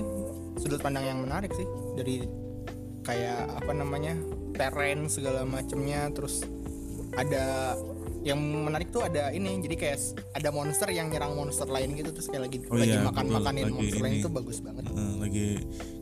sudut 0.55 0.79
pandang 0.79 1.03
yang 1.05 1.19
menarik 1.19 1.51
sih 1.51 1.67
dari 1.93 2.23
kayak 3.03 3.59
apa 3.59 3.73
namanya 3.75 4.15
terrain 4.55 5.11
segala 5.11 5.43
macemnya 5.43 6.07
terus 6.15 6.47
ada 7.15 7.75
yang 8.23 8.39
menarik 8.41 8.89
tuh 8.89 9.03
ada 9.03 9.29
ini 9.29 9.61
jadi 9.61 9.77
kayak 9.77 9.99
ada 10.33 10.49
monster 10.49 10.89
yang 10.89 11.11
nyerang 11.11 11.35
monster 11.35 11.67
lain 11.67 11.93
gitu 11.93 12.09
terus 12.09 12.31
kayak 12.31 12.49
lagi 12.49 12.59
Oh 12.65 12.79
lagi 12.79 12.95
iya, 12.95 13.03
makan 13.03 13.25
makanin 13.29 13.63
betul. 13.67 13.75
Lagi 13.75 13.83
monster 13.83 14.01
lain 14.01 14.15
itu 14.15 14.31
bagus 14.31 14.59
banget 14.63 14.83
Heeh, 14.87 15.13
lagi 15.19 15.47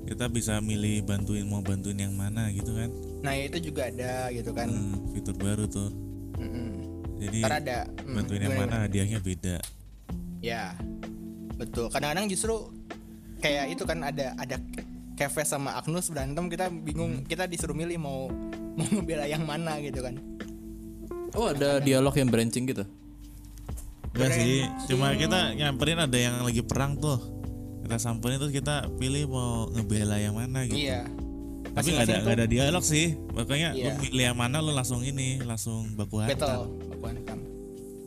kita 0.04 0.24
bisa 0.28 0.54
milih 0.60 0.96
bantuin 1.02 1.48
mau 1.48 1.58
bantuin 1.58 1.98
yang 1.98 2.14
mana 2.14 2.52
gitu 2.52 2.70
kan. 2.70 2.92
nah 3.24 3.32
itu 3.32 3.58
juga 3.58 3.88
ada 3.88 4.28
gitu 4.28 4.52
kan 4.52 4.68
Hmm, 4.68 5.08
fitur 5.10 5.34
baru 5.34 5.64
tuh. 5.64 5.88
Mm-mm. 6.36 6.68
Jadi 7.18 7.38
ntar 7.40 7.54
ada 7.58 7.78
mm, 7.88 8.12
bantuin 8.12 8.40
yang 8.42 8.56
mana 8.60 8.76
hadiahnya 8.84 9.18
beda. 9.18 9.56
Ya, 10.42 10.74
betul. 11.54 11.86
Kadang-kadang 11.88 12.26
justru 12.26 12.68
kayak 13.38 13.72
itu 13.72 13.86
kan 13.86 14.02
ada 14.02 14.34
ada 14.36 14.58
Keves 15.14 15.48
sama 15.48 15.78
Agnus 15.78 16.10
berantem 16.10 16.50
kita 16.50 16.66
bingung 16.66 17.22
kita 17.22 17.46
disuruh 17.46 17.74
milih 17.74 17.98
mau 18.00 18.26
mau 18.76 18.86
ngebela 18.90 19.24
yang 19.30 19.46
mana 19.46 19.78
gitu 19.78 20.02
kan. 20.02 20.18
Oh 21.32 21.48
ada 21.48 21.78
dialog 21.78 22.12
yang 22.18 22.28
branching 22.28 22.66
gitu. 22.68 22.84
Enggak 24.12 24.30
sih, 24.36 24.60
cuma 24.92 25.16
kita 25.16 25.56
nyamperin 25.56 25.96
ada 25.96 26.18
yang 26.20 26.44
lagi 26.44 26.60
perang 26.60 27.00
tuh. 27.00 27.16
Kita 27.86 27.96
samperin 27.96 28.36
terus 28.36 28.52
kita 28.52 28.90
pilih 29.00 29.24
mau 29.32 29.70
ngebela 29.72 30.20
yang 30.20 30.36
mana 30.36 30.68
gitu. 30.68 30.76
Iya. 30.76 31.08
Tapi 31.72 31.88
nggak 31.88 32.04
ada 32.04 32.16
nggak 32.20 32.36
ada 32.36 32.46
dialog 32.50 32.84
sih. 32.84 33.16
Makanya 33.32 33.72
Iya. 33.72 33.96
lu 33.96 34.04
milih 34.04 34.24
yang 34.28 34.36
mana 34.36 34.60
lu 34.60 34.76
langsung 34.76 35.00
ini, 35.00 35.40
langsung 35.40 35.96
baku 35.96 36.20
hantam. 36.20 36.68
baku 36.92 37.04
hantam. 37.08 37.38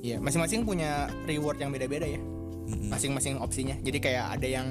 Iya, 0.06 0.18
masing-masing 0.22 0.62
punya 0.70 1.10
reward 1.26 1.58
yang 1.58 1.74
beda-beda 1.74 2.06
ya. 2.06 2.22
Masing-masing 2.94 3.42
opsinya. 3.42 3.74
Jadi 3.82 3.98
kayak 3.98 4.38
ada 4.38 4.46
yang 4.46 4.68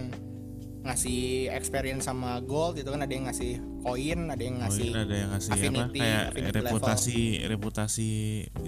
ngasih 0.87 1.51
experience 1.51 2.07
sama 2.07 2.39
gold 2.45 2.79
gitu 2.79 2.95
kan, 2.95 3.03
ada 3.03 3.11
yang 3.11 3.27
ngasih 3.27 3.59
koin, 3.83 4.31
ada 4.31 4.43
yang 4.45 4.61
ngasih 4.61 4.89
ini 4.93 5.01
ada 5.01 5.15
yang 5.17 5.31
ngasih 5.33 5.51
apa 5.51 5.59
affinity, 5.59 5.99
kayak 5.99 6.23
affinity 6.29 6.45
level. 6.45 6.69
reputasi 6.69 7.19
reputasi 7.49 8.11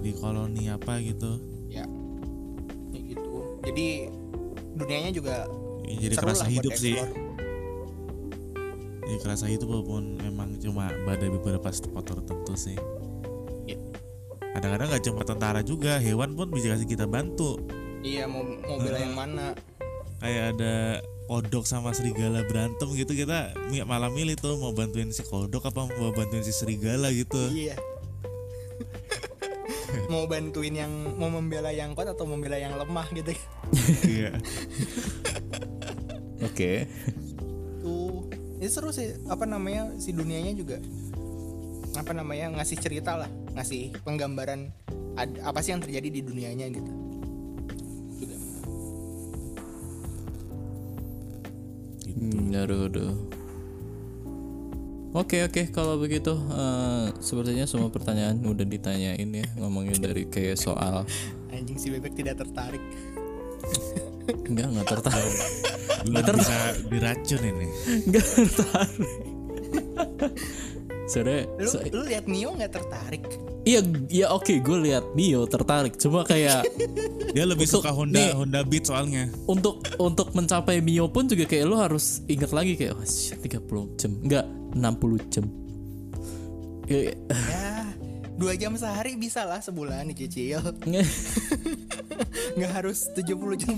di 0.01 0.11
koloni 0.17 0.65
apa 0.73 0.97
gitu. 1.05 1.39
ya. 1.69 1.85
Kayak 2.91 3.05
gitu. 3.15 3.35
Jadi 3.69 3.87
dunianya 4.75 5.13
juga 5.13 5.37
Ya, 5.87 6.11
Jadi 6.11 6.15
seru 6.19 6.27
kerasa 6.27 6.43
lah 6.43 6.49
buat 6.51 6.57
hidup 6.59 6.73
sih. 6.75 6.97
Jadi 9.07 9.17
kerasa 9.23 9.45
hidup 9.47 9.69
walaupun 9.71 10.19
memang 10.19 10.59
cuma 10.59 10.91
pada 11.07 11.27
beberapa 11.31 11.69
spot 11.71 12.05
tertentu 12.11 12.55
sih. 12.59 12.75
Kadang-kadang 14.57 14.89
nggak 14.89 15.05
cuma 15.05 15.21
tentara 15.21 15.61
juga, 15.61 16.01
hewan 16.01 16.33
pun 16.33 16.49
bisa 16.49 16.73
kasih 16.73 16.89
kita 16.89 17.05
bantu. 17.05 17.61
Iya 18.01 18.25
mau 18.25 18.41
mau 18.41 18.81
bela 18.81 18.97
yang 18.97 19.13
mana? 19.13 19.53
Kayak 20.17 20.57
ada 20.57 20.75
kodok 21.29 21.69
sama 21.69 21.93
serigala 21.93 22.41
berantem 22.49 22.89
gitu 22.97 23.13
kita 23.13 23.53
malah 23.85 24.09
milih 24.09 24.39
tuh 24.39 24.57
mau 24.57 24.73
bantuin 24.73 25.13
si 25.13 25.27
kodok 25.27 25.69
apa 25.69 25.93
mau 26.01 26.09
bantuin 26.09 26.41
si 26.41 26.57
serigala 26.57 27.13
gitu. 27.13 27.37
Iya. 27.53 27.77
mau 30.13 30.25
bantuin 30.25 30.73
yang 30.73 30.93
mau 31.21 31.29
membela 31.29 31.69
yang 31.69 31.93
kuat 31.93 32.17
atau 32.17 32.25
membela 32.25 32.57
yang 32.57 32.81
lemah 32.81 33.13
gitu. 33.13 33.37
Iya. 34.09 34.41
Oke. 36.49 36.89
Tuh, 37.85 38.25
itu 38.57 38.73
seru 38.73 38.89
sih. 38.89 39.21
Apa 39.29 39.45
namanya 39.45 39.93
si 40.01 40.17
dunianya 40.17 40.57
juga 40.57 40.81
apa 41.97 42.13
namanya 42.13 42.53
ngasih 42.57 42.77
cerita 42.81 43.17
lah, 43.17 43.31
ngasih 43.57 43.97
penggambaran 44.05 44.69
ad- 45.17 45.41
apa 45.41 45.65
sih 45.65 45.73
yang 45.73 45.81
terjadi 45.81 46.09
di 46.13 46.21
dunianya 46.21 46.67
gitu. 46.69 46.93
Juga. 48.15 48.37
gitu. 48.37 48.37
Hmm, 52.17 52.53
aduh, 52.55 52.81
aduh. 52.87 53.13
Oke 55.17 55.41
oke 55.41 55.73
kalau 55.73 55.97
begitu 55.97 56.37
eh, 56.53 57.09
sepertinya 57.25 57.65
semua 57.65 57.89
pertanyaan 57.89 58.37
udah 58.45 58.69
ditanyain 58.69 59.25
ya 59.25 59.49
ngomongin 59.57 59.97
dari 59.97 60.29
kayak 60.29 60.61
soal 60.61 61.09
Anjing 61.49 61.81
si 61.81 61.89
bebek 61.89 62.13
tidak 62.13 62.37
tertarik. 62.37 62.85
enggak 64.45 64.69
enggak 64.69 64.89
tertarik 64.93 65.37
Belum 66.05 66.37
bisa 66.37 66.57
diracun 66.93 67.43
ini. 67.49 67.69
enggak 68.05 68.27
tertarik 68.29 69.09
Sebenernya 71.07 71.47
Lu 71.57 71.69
se- 71.69 71.87
lu 71.89 72.03
lihat 72.03 72.25
Neo 72.27 72.51
nggak 72.53 72.73
tertarik? 72.73 73.25
iya 73.63 73.83
iya 74.07 74.27
oke 74.29 74.53
gue 74.57 74.79
lihat 74.81 75.03
Nio 75.13 75.43
tertarik 75.45 75.95
cuma 75.97 76.23
kayak 76.23 76.63
Dia 77.35 77.43
lebih 77.45 77.67
Untuk- 77.67 77.83
suka 77.83 77.91
Honda 77.91 78.15
nih. 78.17 78.31
Honda 78.33 78.61
Beat 78.63 78.85
soalnya. 78.85 79.27
untuk 79.45 79.83
untuk 79.97 80.31
mencapai 80.33 80.79
Mio 80.79 81.07
pun 81.07 81.25
juga 81.25 81.45
kayak 81.45 81.65
lo 81.65 81.77
harus 81.77 82.23
ingat 82.27 82.51
lagi 82.51 82.75
kayak 82.75 82.95
oh, 82.95 83.03
shit, 83.03 83.39
30 83.39 83.67
jam 83.97 84.13
enggak 84.21 84.47
60 84.73 85.33
jam 85.33 85.45
Kayak- 86.85 87.19
Ya, 87.27 87.71
dua 88.33 88.53
jam 88.55 88.73
sehari 88.73 89.15
bisa 89.15 89.43
lah 89.43 89.59
sebulan 89.59 90.07
dicicil. 90.09 90.63
Nggak 92.55 92.73
harus 92.73 93.11
70 93.13 93.27
jam 93.59 93.75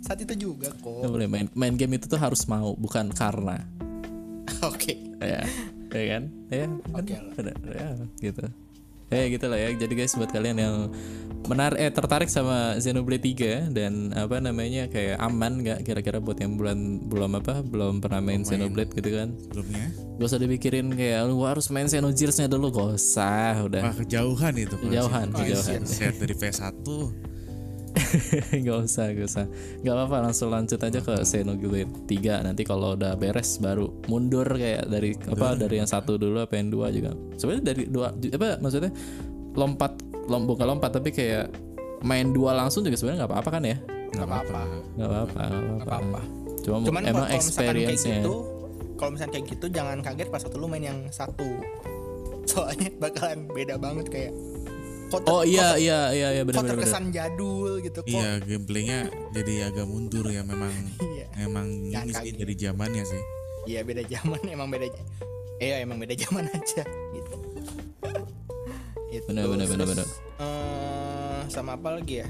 saat 0.00 0.18
itu 0.18 0.34
juga 0.36 0.68
nggak 0.68 0.82
kok. 0.82 1.06
boleh 1.06 1.26
main 1.26 1.46
main 1.52 1.72
game 1.72 1.94
itu 1.94 2.04
tuh 2.06 2.18
harus 2.18 2.44
mau 2.44 2.74
bukan 2.74 3.08
karena 3.10 3.62
Oke. 4.68 4.98
ya 5.18 5.46
ya 5.90 6.04
kan 6.10 6.22
ya 6.48 6.58
kan 6.62 6.70
Oke 6.92 7.14
lah. 7.14 7.32
ada 7.34 7.52
ya 7.68 7.88
gitu 8.20 8.44
ya 9.08 9.24
gitu 9.26 9.46
lah 9.48 9.56
ya 9.56 9.68
jadi 9.72 9.94
guys 9.94 10.12
buat 10.14 10.28
kalian 10.28 10.56
yang 10.58 10.76
menar 11.48 11.72
eh 11.74 11.88
tertarik 11.88 12.28
sama 12.28 12.76
Xenoblade 12.76 13.24
3 13.24 13.72
dan 13.72 14.12
apa 14.12 14.36
namanya 14.36 14.84
kayak 14.84 15.16
aman 15.16 15.64
nggak 15.64 15.80
kira-kira 15.80 16.20
buat 16.20 16.36
yang 16.36 16.60
bulan 16.60 16.76
belum 17.08 17.40
apa 17.40 17.64
belum 17.64 18.04
pernah 18.04 18.20
main 18.20 18.44
Xenoblade 18.44 18.92
gitu 18.92 19.16
kan 19.16 19.32
Sebelumnya. 19.32 19.86
gak 20.20 20.28
usah 20.28 20.36
dipikirin 20.36 20.92
kayak 20.92 21.24
lu 21.24 21.40
harus 21.40 21.72
main 21.72 21.88
Xenogears-nya 21.88 22.52
dulu 22.52 22.68
gak 22.68 22.88
usah 22.94 23.64
udah 23.64 23.80
Wah 23.80 23.96
kejauhan 23.96 24.54
itu. 24.60 24.76
Kejauhan, 24.76 25.26
sih. 25.30 25.40
kejauhan. 25.40 25.80
Set 25.88 26.14
dari 26.18 26.34
PS1. 26.36 26.76
nggak 28.62 28.78
usah 28.84 29.12
gak 29.12 29.26
usah. 29.28 29.46
Nggak 29.82 29.94
apa-apa 29.94 30.16
langsung 30.30 30.48
lanjut 30.52 30.80
aja 30.80 30.98
ke 31.00 31.14
Xenoblade 31.24 31.92
3 32.06 32.46
nanti 32.46 32.62
kalau 32.64 32.94
udah 32.94 33.14
beres 33.18 33.58
baru 33.58 33.88
mundur 34.06 34.46
kayak 34.46 34.88
dari 34.88 35.14
apa 35.16 35.54
dari 35.58 35.80
yang 35.80 35.88
satu 35.88 36.16
dulu 36.16 36.42
apa 36.42 36.54
yang 36.56 36.68
dua 36.72 36.92
juga. 36.92 37.14
Sebenarnya 37.36 37.64
dari 37.64 37.82
dua 37.88 38.12
apa 38.12 38.48
maksudnya 38.60 38.92
lompat 39.58 39.92
lom, 40.28 40.44
bukan 40.44 40.66
lompat 40.76 40.90
tapi 41.00 41.10
kayak 41.10 41.50
main 42.04 42.30
dua 42.30 42.54
langsung 42.54 42.86
juga 42.86 42.94
sebenarnya 42.94 43.26
nggak 43.26 43.32
apa-apa 43.32 43.50
kan 43.50 43.62
ya? 43.64 43.76
Nggak 44.14 44.26
apa-apa. 44.28 44.60
nggak 44.96 45.08
apa-apa 45.08 45.40
nggak 45.42 45.62
Nggak 45.68 45.86
apa-apa. 45.88 46.20
Cuma 46.62 46.76
Cuman 46.84 47.02
emang 47.06 47.24
kalau 47.26 47.40
misalkan 47.40 47.74
kayak 47.74 47.94
experience-nya. 47.94 48.16
gitu, 48.20 48.34
kalau 48.98 49.10
misalnya 49.14 49.32
kayak 49.38 49.46
gitu 49.54 49.66
jangan 49.70 49.98
kaget 50.02 50.28
pas 50.28 50.42
waktu 50.42 50.58
lu 50.58 50.66
main 50.68 50.84
yang 50.84 51.00
satu. 51.08 51.48
Soalnya 52.48 52.88
bakalan 52.98 53.46
beda 53.52 53.76
banget 53.78 54.06
kayak 54.08 54.32
kok 55.08 55.20
ter- 55.20 55.30
oh 55.30 55.42
iya 55.42 55.68
kok, 55.72 55.78
iya 55.78 55.98
iya 56.10 56.28
iya 56.30 56.42
kok 56.42 56.48
benar 56.48 56.60
benar 56.60 56.72
terkesan 56.76 57.04
jadul 57.08 57.70
gitu 57.80 57.98
kok. 58.00 58.08
Iya, 58.08 58.30
gameplaynya 58.40 58.98
jadi 59.32 59.54
agak 59.66 59.86
mundur 59.86 60.26
ya 60.26 60.42
memang. 60.42 60.72
Iya. 61.08 61.26
Emang 61.40 61.66
Jangan 61.88 62.04
ini 62.04 62.12
sih 62.14 62.30
dari 62.34 62.54
zamannya 62.54 63.04
sih. 63.04 63.22
Iya 63.66 63.80
beda 63.82 64.02
zaman 64.04 64.40
emang 64.54 64.68
beda. 64.68 64.86
Iya 65.58 65.76
emang 65.80 65.98
beda 65.98 66.14
zaman 66.14 66.44
aja 66.56 66.82
gitu. 67.12 67.34
Itu. 69.08 69.24
Benar, 69.26 69.44
benar, 69.46 69.66
benar, 69.66 69.86
benar. 69.88 70.06
eh, 70.38 71.40
sama 71.48 71.74
apa 71.74 71.96
lagi 71.96 72.20
ya? 72.20 72.28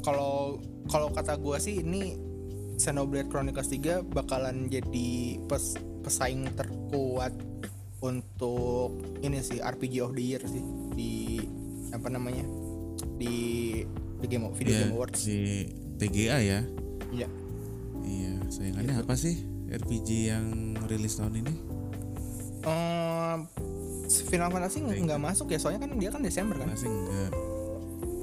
Kalau 0.00 0.60
kalau 0.86 1.08
kata 1.08 1.36
gua 1.36 1.56
sih 1.56 1.80
ini 1.80 2.16
Xenoblade 2.76 3.28
Chronicles 3.28 3.68
3 3.68 4.00
bakalan 4.06 4.64
jadi 4.66 5.08
pes- 5.44 5.76
pesaing 6.00 6.48
terkuat 6.52 7.32
untuk 8.00 8.92
ini 9.20 9.38
sih 9.38 9.60
RPG 9.60 10.00
of 10.00 10.12
the 10.12 10.24
Year 10.24 10.40
sih 10.42 10.64
di 10.90 11.44
apa 12.00 12.08
namanya 12.08 12.44
di 13.16 13.34
di 14.16 14.26
game 14.26 14.48
video 14.52 14.72
Iya, 14.72 14.80
game 14.84 14.96
awards. 14.96 15.20
di 15.22 15.38
TGA 15.96 16.38
ya. 16.40 16.60
Iya. 17.12 17.28
Iya, 18.00 18.32
sayangannya 18.48 18.94
apa 19.04 19.14
sih 19.14 19.36
RPG 19.68 20.08
yang 20.32 20.46
rilis 20.88 21.20
tahun 21.20 21.44
ini? 21.44 21.52
Eh, 22.60 23.36
Final 24.26 24.50
Fantasy 24.50 24.80
nggak 24.80 25.20
masuk 25.20 25.48
ya 25.48 25.58
soalnya 25.60 25.84
kan 25.84 25.92
dia 25.96 26.08
kan 26.08 26.20
Desember 26.20 26.56
kan. 26.56 26.68
Masih 26.68 26.88
enggak. 26.88 27.32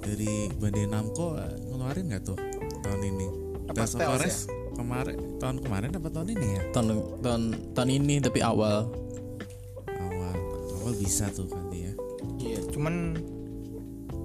Dari 0.01 0.33
Bandai 0.57 0.85
Namco 0.85 1.37
eh, 1.37 1.53
ngeluarin 1.63 2.05
nggak 2.09 2.23
tuh 2.25 2.37
tahun 2.81 3.01
ini? 3.05 3.27
Apa, 3.67 3.83
Tales 3.83 3.93
of 3.93 4.01
Ares 4.01 4.37
kemarin 4.73 5.17
tahun 5.37 5.57
kemarin 5.59 5.89
apa 5.91 6.07
tahun 6.07 6.27
ini 6.31 6.47
ya? 6.53 6.61
tahun 6.69 6.87
tahun 7.19 7.43
tahun 7.73 7.89
ini 7.91 8.15
tapi 8.21 8.39
awal 8.39 8.87
Awal 9.89 10.35
awal 10.79 10.93
bisa 10.95 11.27
tuh 11.29 11.49
kali 11.49 11.89
ya. 11.89 11.93
Iya, 12.37 12.59
cuman 12.71 13.17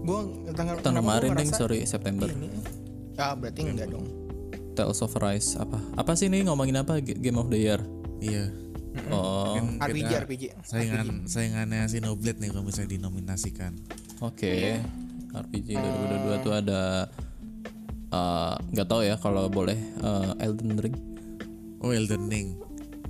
gua 0.02 0.20
tanggal 0.50 0.76
tahun 0.78 0.94
kemarin 0.98 1.28
ding? 1.30 1.46
ngerasa 1.46 1.54
sorry 1.56 1.78
September. 1.84 2.26
ini 2.26 2.48
ah 3.16 3.32
berarti 3.32 3.60
enggak 3.62 3.88
dong. 3.88 4.06
Tales 4.72 4.98
of 4.98 5.12
Rise 5.14 5.54
apa? 5.54 5.76
Apa 5.94 6.12
sih 6.12 6.26
nih 6.26 6.42
ngomongin 6.42 6.76
apa? 6.76 6.96
Game 6.98 7.36
of 7.36 7.48
the 7.48 7.58
Year? 7.58 7.80
Iya. 8.18 8.48
Oh, 9.08 9.56
Mungkin 9.56 9.80
RPG 9.80 10.00
kita 10.02 10.20
RPG 10.20 10.42
saingan 10.62 11.06
saingannya 11.24 11.86
Xenoblade 11.86 12.38
nih 12.38 12.48
kalau 12.50 12.62
misalnya 12.62 12.90
dinominasikan. 12.92 13.72
oke. 14.18 14.52
RPG 15.32 15.68
2022 15.72 16.44
tuh 16.44 16.52
ada 16.52 17.08
eh, 18.10 18.54
nggak 18.68 18.86
tahu 18.86 19.00
ya 19.02 19.16
kalau 19.16 19.48
boleh 19.48 19.76
eh, 19.78 20.30
Elden 20.40 20.76
Ring, 20.76 20.96
Oh 21.78 21.88
Elden 21.90 22.28
Ring. 22.28 22.48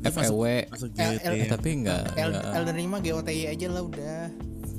FEW, 0.02 0.66
GOT 0.66 0.98
El- 0.98 1.34
ya. 1.36 1.46
tapi 1.48 1.68
nggak 1.78 2.02
El 2.16 2.30
nggak- 2.32 2.52
Elden 2.52 2.74
Ring 2.74 2.88
mah 2.88 3.00
GOTY 3.00 3.38
aja 3.48 3.66
lah 3.68 3.82
udah 3.82 4.18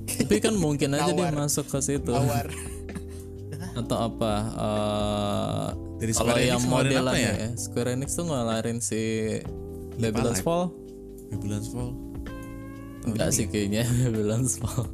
tapi 0.03 0.37
kan 0.43 0.53
mungkin 0.59 0.95
aja 0.95 1.11
dia 1.11 1.31
masuk 1.31 1.65
ke 1.67 1.79
situ 1.79 2.11
tawar 2.11 2.47
atau 3.79 3.97
apa 4.05 4.33
eh, 4.53 5.67
Dari 6.03 6.13
kalau 6.13 6.35
Square 6.35 6.43
yang 6.43 6.59
Enix 6.59 6.67
ngeluarin 6.67 6.91
modelan 6.91 7.13
apa 7.13 7.17
ya? 7.17 7.33
ya? 7.33 7.49
Square 7.55 7.89
Enix 7.95 8.09
tuh 8.13 8.25
ngelarin 8.27 8.77
si 8.83 9.01
Babylon's. 9.97 10.41
Fall 10.43 10.65
Babylon's 11.31 11.69
Fall. 11.71 11.91
enggak 13.07 13.29
sih 13.33 13.45
kayaknya 13.47 13.83
Babylon's 14.03 14.59
Fall 14.59 14.87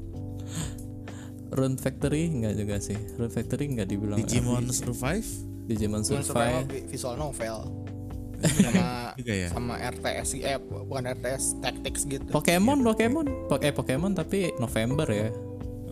Rune 1.49 1.77
Factory 1.81 2.29
enggak 2.29 2.55
juga 2.55 2.77
sih 2.77 2.97
Rune 3.17 3.33
Factory 3.33 3.65
enggak 3.73 3.89
dibilang 3.89 4.17
Digimon 4.21 4.69
RPG. 4.69 4.77
Survive 4.85 5.29
Digimon 5.65 6.01
Survive 6.05 6.25
survival 6.29 6.61
visual 6.89 7.15
novel 7.17 7.57
sama 8.41 8.87
juga 9.19 9.33
ya. 9.35 9.47
sama 9.51 9.73
RTS 9.77 10.29
eh 10.39 10.57
bukan 10.59 11.03
RTS 11.11 11.43
tactics 11.59 12.01
gitu 12.05 12.29
Pokemon 12.29 12.79
Pokemon 12.81 13.25
Pok- 13.47 13.63
eh 13.63 13.73
Pokemon 13.73 14.11
tapi 14.13 14.55
November 14.57 15.07
ya 15.07 15.29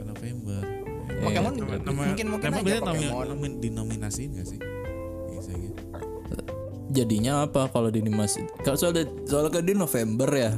November. 0.01 0.61
Pokemon 1.17 1.53
Nama, 1.57 2.03
mungkin 2.07 2.25
nama, 2.25 2.33
mungkin 2.37 2.49
nama 2.53 2.59
aja 2.63 2.79
Pokemon 2.81 3.25
nomi, 3.27 3.47
dinominasiin 3.59 4.29
gak 4.33 4.47
sih? 4.47 4.59
Bisa 5.29 5.51
gitu. 5.53 5.81
jadinya 6.89 7.45
apa 7.45 7.67
kalau 7.69 7.91
dinimasi 7.91 8.47
kalau 8.63 8.77
soalnya 8.79 9.05
soalnya 9.25 9.51
kan 9.53 9.63
di 9.65 9.73
November 9.73 10.29
ya 10.31 10.51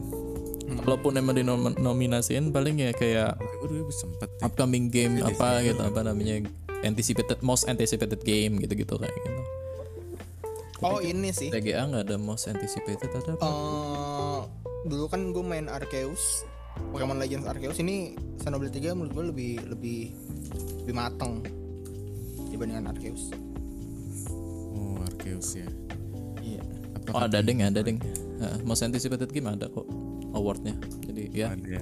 walaupun 0.85 1.17
emang 1.17 1.35
dinominasiin 1.35 2.53
paling 2.53 2.77
ya 2.79 2.93
kayak 2.93 3.35
sempet 3.91 4.29
ya. 4.37 4.45
upcoming 4.45 4.87
game 4.87 5.17
apa 5.19 5.65
gitu 5.65 5.81
apa 5.81 6.05
namanya 6.05 6.45
anticipated 6.85 7.41
most 7.41 7.65
anticipated 7.65 8.21
game 8.23 8.61
gitu-gitu 8.61 8.95
kayak 8.95 9.11
gitu 9.11 9.29
oh 10.81 10.99
ini 10.99 11.29
sih 11.29 11.49
TGA 11.49 11.87
nggak 11.87 12.03
ada 12.07 12.15
most 12.15 12.47
anticipated 12.47 13.09
ada 13.11 13.35
apa? 13.35 13.43
eh 13.43 14.39
dulu 14.87 15.05
kan 15.07 15.35
gue 15.35 15.43
main 15.43 15.67
Arceus 15.67 16.47
Pokemon 16.91 17.19
Legends 17.19 17.43
Arceus 17.43 17.77
ini 17.79 18.15
Xenoblade 18.39 18.79
3 18.79 18.95
menurut 18.95 19.11
gue 19.11 19.25
lebih 19.35 19.51
lebih 19.67 19.99
lebih 20.83 20.95
matang 20.95 21.43
dibandingkan 22.49 22.95
Arceus 22.95 23.35
Oh 24.71 24.95
Arceus 25.03 25.59
ya. 25.59 25.67
iya 26.39 26.63
Apa 26.95 27.11
Oh 27.11 27.21
ada 27.27 27.41
ding 27.41 27.59
ada 27.59 27.81
ding. 27.81 27.99
Nah, 28.39 28.55
most 28.63 28.79
anticipated 28.79 29.27
game 29.29 29.51
ada 29.51 29.67
kok 29.67 29.83
awardnya. 30.31 30.77
Jadi 31.03 31.27
ya 31.35 31.51
ada? 31.51 31.81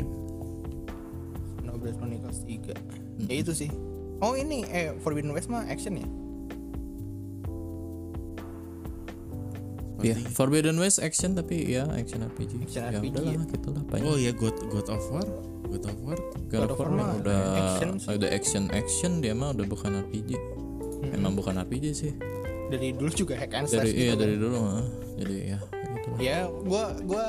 Xenoblade 1.62 1.96
Chronicles 1.96 2.40
3 2.42 2.74
ya 3.28 3.36
itu 3.38 3.52
sih 3.54 3.70
oh 4.18 4.34
ini 4.34 4.66
eh 4.70 4.94
Forbidden 5.02 5.34
West 5.34 5.50
mah 5.50 5.66
action 5.66 5.98
ya 5.98 6.08
ya 10.06 10.16
Forbidden 10.34 10.78
West 10.78 11.02
action 11.02 11.34
tapi 11.34 11.74
ya 11.74 11.90
action 11.94 12.22
RPG. 12.22 12.52
Action 12.70 12.84
ya 12.86 13.00
RPG, 13.02 13.14
udahlah 13.14 13.34
ya. 13.34 13.54
gitulah 13.54 13.84
banyak. 13.90 14.06
Oh 14.06 14.18
ya 14.18 14.32
God 14.34 14.56
God 14.70 14.88
of 14.94 15.04
War, 15.10 15.28
God 15.70 15.84
of 15.90 15.98
War. 16.06 16.18
God 16.50 16.70
of 16.70 16.78
War 16.78 16.90
mah 16.94 17.10
udah 17.22 17.42
action 17.58 17.90
sih. 17.98 18.08
udah 18.14 18.30
action 18.30 18.64
action 18.74 19.12
dia 19.24 19.34
mah 19.34 19.54
udah 19.58 19.66
bukan 19.66 19.92
RPG. 20.10 20.38
Emang 21.14 21.34
bukan 21.38 21.58
RPG 21.58 21.86
sih. 21.94 22.14
dari 22.68 22.92
dulu 22.92 23.08
juga 23.16 23.40
hack 23.40 23.56
and 23.56 23.68
slash 23.72 23.96
Dari 23.96 23.96
iya 23.96 24.12
gitu 24.12 24.22
dari 24.28 24.36
dulu 24.36 24.56
mah. 24.60 24.84
Jadi 25.16 25.36
ya 25.40 25.58
gitu. 25.98 26.10
ya 26.20 26.38
gua 26.68 26.84
gua 27.04 27.26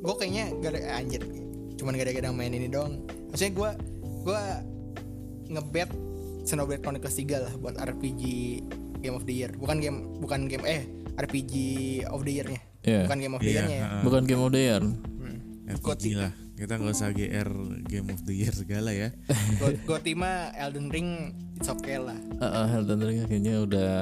gua 0.00 0.14
kayaknya 0.16 0.44
gara 0.60 0.78
eh, 0.78 0.98
anjir 0.98 1.22
cuman 1.78 1.94
gara-gara 1.94 2.28
main 2.34 2.50
ini 2.50 2.66
doang 2.66 3.02
maksudnya 3.30 3.52
gua 3.54 3.70
gua 4.26 4.42
ngebet 5.48 5.90
Xenoblade 6.48 6.80
Chronicles 6.80 7.16
3 7.16 7.44
lah 7.44 7.52
buat 7.60 7.76
RPG 7.76 8.22
Game 9.04 9.14
of 9.14 9.24
the 9.28 9.34
Year 9.34 9.52
bukan 9.54 9.78
game 9.78 9.98
bukan 10.18 10.48
game 10.48 10.64
eh 10.66 10.82
RPG 11.18 11.52
of 12.06 12.22
the 12.22 12.32
Year-nya 12.32 12.60
Iya. 12.80 13.04
bukan 13.04 13.18
Game 13.18 13.34
of 13.34 13.40
the 13.42 13.50
Iya, 13.50 13.54
Year-nya 13.58 13.76
ya. 13.76 13.86
Bukan 14.06 14.22
game 14.24 14.40
of 14.40 14.50
the 14.50 14.62
year. 14.62 14.82
RPG 15.68 16.04
lah. 16.16 16.32
Kita 16.54 16.74
nggak 16.74 16.90
usah 16.90 17.10
GR 17.12 17.50
Game 17.84 18.08
of 18.08 18.20
the 18.24 18.34
Year 18.34 18.50
segala 18.50 18.90
ya. 18.90 19.14
Gua, 19.60 19.70
gua 19.84 19.98
tima 19.98 20.50
Elden 20.54 20.88
Ring 20.88 21.30
it's 21.54 21.66
okay 21.66 21.98
lah 21.98 22.16
Heeh, 22.38 22.66
Elden 22.78 22.98
Ring 22.98 23.18
kayaknya 23.24 23.62
udah 23.62 23.92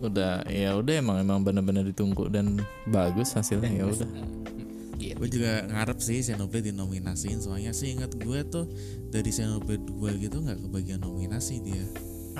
udah 0.00 0.48
ya 0.48 0.74
udah 0.74 0.94
emang 0.96 1.20
emang 1.20 1.44
benar-benar 1.44 1.84
ditunggu 1.84 2.26
dan 2.26 2.56
bagus 2.88 3.36
hasilnya 3.36 3.68
ya 3.70 3.84
udah. 3.84 4.08
gitu 4.08 5.18
Gue 5.20 5.28
juga 5.28 5.64
ngarep 5.64 6.00
sih 6.00 6.20
Xenoblade 6.20 6.72
dinominasiin 6.72 7.40
soalnya 7.40 7.72
sih 7.72 7.92
ingat 7.92 8.16
gue 8.16 8.40
tuh 8.42 8.64
dari 9.08 9.28
Xenoblade 9.28 9.84
2 9.84 10.16
gitu 10.16 10.40
nggak 10.40 10.58
kebagian 10.64 11.00
nominasi 11.00 11.60
dia. 11.60 11.84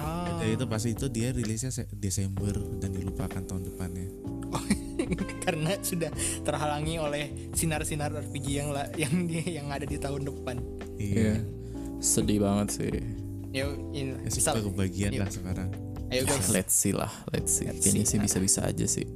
Ah 0.01 0.37
Dari 0.37 0.57
itu 0.57 0.65
pasti 0.65 0.89
itu 0.91 1.07
dia 1.07 1.31
rilisnya 1.31 1.69
se- 1.69 1.89
Desember 1.91 2.51
dan 2.77 2.91
dilupakan 2.91 3.43
tahun 3.43 3.63
depannya. 3.67 4.09
karena 5.45 5.77
sudah 5.81 6.11
terhalangi 6.41 6.97
oleh 6.97 7.25
sinar-sinar 7.51 8.11
RPG 8.11 8.47
yang 8.55 8.69
la, 8.71 8.89
yang 8.95 9.25
dia 9.25 9.45
yang 9.55 9.67
ada 9.69 9.85
di 9.85 9.97
tahun 9.97 10.25
depan 10.25 10.57
Iya. 10.97 11.15
Iya. 11.15 11.35
Sedih 11.99 12.41
banget 12.41 12.69
sih. 12.73 12.89
ya 13.51 13.67
ini 13.91 14.15
Ya, 14.15 14.25
bisa 14.25 14.51
suka 14.51 14.63
kebagian 14.63 15.11
Iya. 15.11 15.21
lah 15.21 15.29
sekarang. 15.29 15.71
Ayo 16.11 16.23
guys 16.25 16.51
Let's 16.57 16.75
see 16.75 16.91
lah, 16.91 17.11
let's 17.31 17.51
see. 17.53 17.67
Let's 17.67 17.81
Kayaknya 17.81 18.05
see. 18.05 18.11
sih 18.11 18.19
bisa-bisa 18.19 18.61
aja 18.63 18.87
sih. 18.87 19.07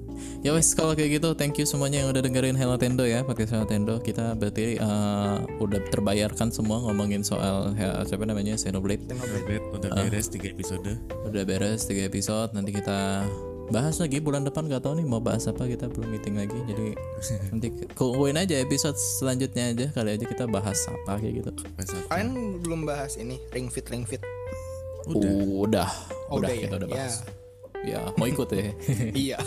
Ya 0.41 0.53
wes 0.53 0.71
kalau 0.73 0.93
kayak 0.93 1.19
gitu, 1.19 1.35
thank 1.35 1.57
you 1.57 1.65
semuanya 1.65 2.01
yang 2.01 2.09
udah 2.09 2.23
dengerin 2.23 2.55
Hello 2.55 2.77
Tendo 2.77 3.03
ya, 3.03 3.21
podcast 3.21 3.51
Hello 3.51 3.67
Tendo. 3.67 3.99
Kita 3.99 4.33
berarti 4.33 4.79
uh, 4.79 5.43
udah 5.59 5.81
terbayarkan 5.91 6.49
semua 6.49 6.79
ngomongin 6.81 7.21
soal 7.21 7.75
he- 7.75 8.03
siapa 8.05 8.23
namanya 8.23 8.55
Xenoblade. 8.55 9.03
Xenoblade 9.05 9.65
udah 9.73 9.91
Ah. 9.91 10.05
beres 10.05 10.31
3 10.31 10.49
episode. 10.49 10.87
Udah 11.25 11.43
beres 11.43 11.83
3 11.85 12.07
episode, 12.07 12.51
nanti 12.53 12.71
kita 12.73 13.27
bahas 13.65 13.97
lagi 13.97 14.21
bulan 14.21 14.45
depan 14.45 14.69
gak 14.69 14.85
tahu 14.85 15.01
nih 15.01 15.09
mau 15.09 15.25
bahas 15.25 15.49
apa 15.49 15.65
kita 15.65 15.89
belum 15.89 16.13
meeting 16.13 16.37
lagi 16.37 16.53
jadi 16.69 16.93
nanti 17.49 17.73
tungguin 17.97 18.37
aja 18.37 18.61
episode 18.61 18.93
selanjutnya 18.93 19.73
aja 19.73 19.87
kali 19.89 20.21
aja 20.21 20.29
kita 20.29 20.45
bahas 20.45 20.85
apa 20.85 21.17
kayak 21.17 21.41
gitu 21.41 21.51
kalian 22.13 22.61
belum 22.61 22.85
bahas 22.85 23.17
ini 23.17 23.41
ring 23.57 23.73
fit 23.73 23.89
ring 23.89 24.05
fit 24.05 24.21
Udah. 25.07 25.33
udah 25.61 25.89
Oh, 26.27 26.41
udah 26.41 26.49
udah 26.49 26.51
kita 26.55 26.67
ya? 26.71 26.79
udah 26.79 26.89
Ya. 26.89 26.97
bahas 26.97 27.15
ya 27.85 28.01
mau 28.17 28.25
ikut 28.25 28.49
ya 28.49 28.65
iya 29.29 29.39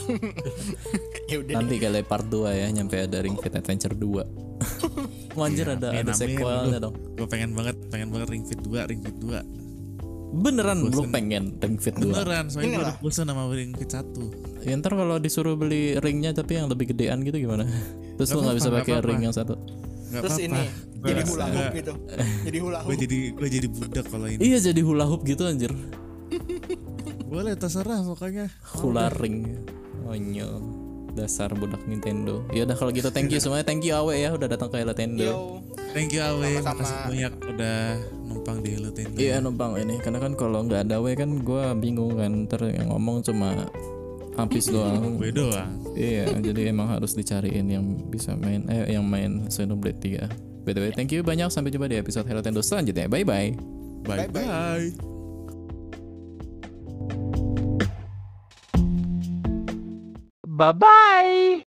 ya 1.31 1.35
udah 1.41 1.53
Nanti 1.57 1.75
kali 1.77 2.01
part 2.01 2.25
2 2.25 2.53
ya 2.53 2.67
nyampe 2.69 2.95
ada 2.95 3.17
Ring 3.19 3.33
Fit 3.35 3.49
Adventure 3.51 3.91
2. 3.91 5.33
Wah, 5.33 5.45
anjir 5.49 5.65
ada 5.65 5.89
ada 5.89 6.13
sequelnya 6.13 6.77
dong. 6.79 6.93
Gue 7.13 7.25
pengen 7.25 7.53
banget, 7.53 7.77
pengen 7.89 8.09
banget 8.09 8.29
Ring 8.29 8.45
Fit 8.45 8.61
2, 8.61 8.77
Ring 8.85 9.01
Fit 9.01 9.17
2. 9.17 9.41
Beneran 10.37 10.85
lu 10.85 11.01
pengen 11.09 11.57
Ring 11.57 11.77
Fit 11.77 11.97
2. 11.97 12.13
Beneran, 12.13 12.45
soalnya 12.47 12.69
gue 12.69 12.83
udah 12.85 12.97
bosan 13.01 13.25
sama 13.25 13.49
Ring 13.49 13.73
Fit 13.73 13.89
1. 13.89 14.65
Ya 14.65 14.73
ntar 14.75 14.93
kalau 14.93 15.17
disuruh 15.17 15.57
beli 15.57 15.97
ringnya 15.97 16.29
tapi 16.31 16.57
yang 16.57 16.69
lebih 16.69 16.93
gedean 16.93 17.25
gitu 17.25 17.41
gimana? 17.41 17.65
Terus 18.17 18.29
lu 18.29 18.37
Nggak 18.37 18.43
nggak 18.45 18.57
bisa 18.59 18.69
pakai 18.69 18.93
ring 19.01 19.21
yang 19.23 19.33
satu. 19.33 19.55
Gak 20.07 20.21
terus 20.23 20.37
apa-apa. 20.39 20.47
ini 20.47 20.61
jadi 20.99 21.21
hula 21.23 21.45
hoop 21.47 21.69
gitu 21.73 21.93
jadi 22.43 22.57
hula 22.59 22.79
Gue 22.81 22.89
hoop 22.89 23.01
jadi 23.01 23.17
gue 23.31 23.47
jadi 23.49 23.67
budak 23.67 24.05
kalau 24.07 24.27
ini. 24.27 24.39
Iya 24.39 24.57
jadi 24.63 24.81
hula 24.81 25.05
hoop 25.05 25.21
gitu 25.23 25.43
anjir. 25.43 25.71
Boleh 27.27 27.53
terserah 27.53 28.01
pokoknya. 28.01 28.47
Hula 28.79 29.11
ring. 29.13 29.59
Onyol. 30.07 30.63
Dasar 31.11 31.49
budak 31.51 31.81
Nintendo. 31.85 32.45
Ya 32.49 32.63
udah 32.63 32.77
kalau 32.77 32.93
gitu 32.93 33.09
thank 33.09 33.29
you 33.29 33.41
semuanya. 33.41 33.65
Thank 33.65 33.83
you 33.83 33.93
Awe 33.93 34.15
ya 34.15 34.31
udah 34.31 34.47
datang 34.47 34.69
ke 34.69 34.79
Nintendo. 34.79 35.23
yo 35.23 35.35
Thank 35.91 36.13
you 36.13 36.21
Awe, 36.21 36.61
Sama-sama. 36.61 36.77
makasih 36.77 36.95
banyak 37.09 37.33
udah 37.47 37.77
numpang 38.23 38.57
di 38.61 38.69
Hello 38.77 38.89
Tendo. 38.93 39.17
Iya 39.17 39.41
numpang 39.41 39.71
ini 39.75 39.97
karena 39.97 40.19
kan 40.21 40.33
kalau 40.33 40.61
nggak 40.63 40.85
ada 40.85 41.01
Awe 41.01 41.11
kan 41.13 41.41
gua 41.41 41.73
bingung 41.73 42.13
kan 42.15 42.45
ntar 42.45 42.69
yang 42.69 42.93
ngomong 42.93 43.25
cuma 43.25 43.65
habis 44.37 44.69
doang. 44.73 45.17
Gue 45.17 45.33
doang. 45.33 45.73
Iya, 45.97 46.29
jadi 46.37 46.69
emang 46.69 46.93
harus 46.93 47.17
dicariin 47.17 47.65
yang 47.65 47.81
bisa 48.07 48.37
main 48.37 48.61
eh 48.69 48.93
yang 48.93 49.01
main 49.01 49.49
Xenoblade 49.49 49.97
3. 49.97 50.46
BTW, 50.67 50.91
thank 50.91 51.15
you 51.15 51.23
banyak 51.23 51.47
sampai 51.47 51.71
jumpa 51.71 51.87
di 51.87 51.95
episode 51.95 52.27
Hello 52.27 52.43
Tendo 52.43 52.59
selanjutnya. 52.59 53.07
Bye 53.07 53.23
bye. 53.23 53.55
Bye 54.03 54.27
Bye-bye. 54.27 54.35
bye. 54.35 54.87
Bye 60.43 60.73
bye. 60.75 61.61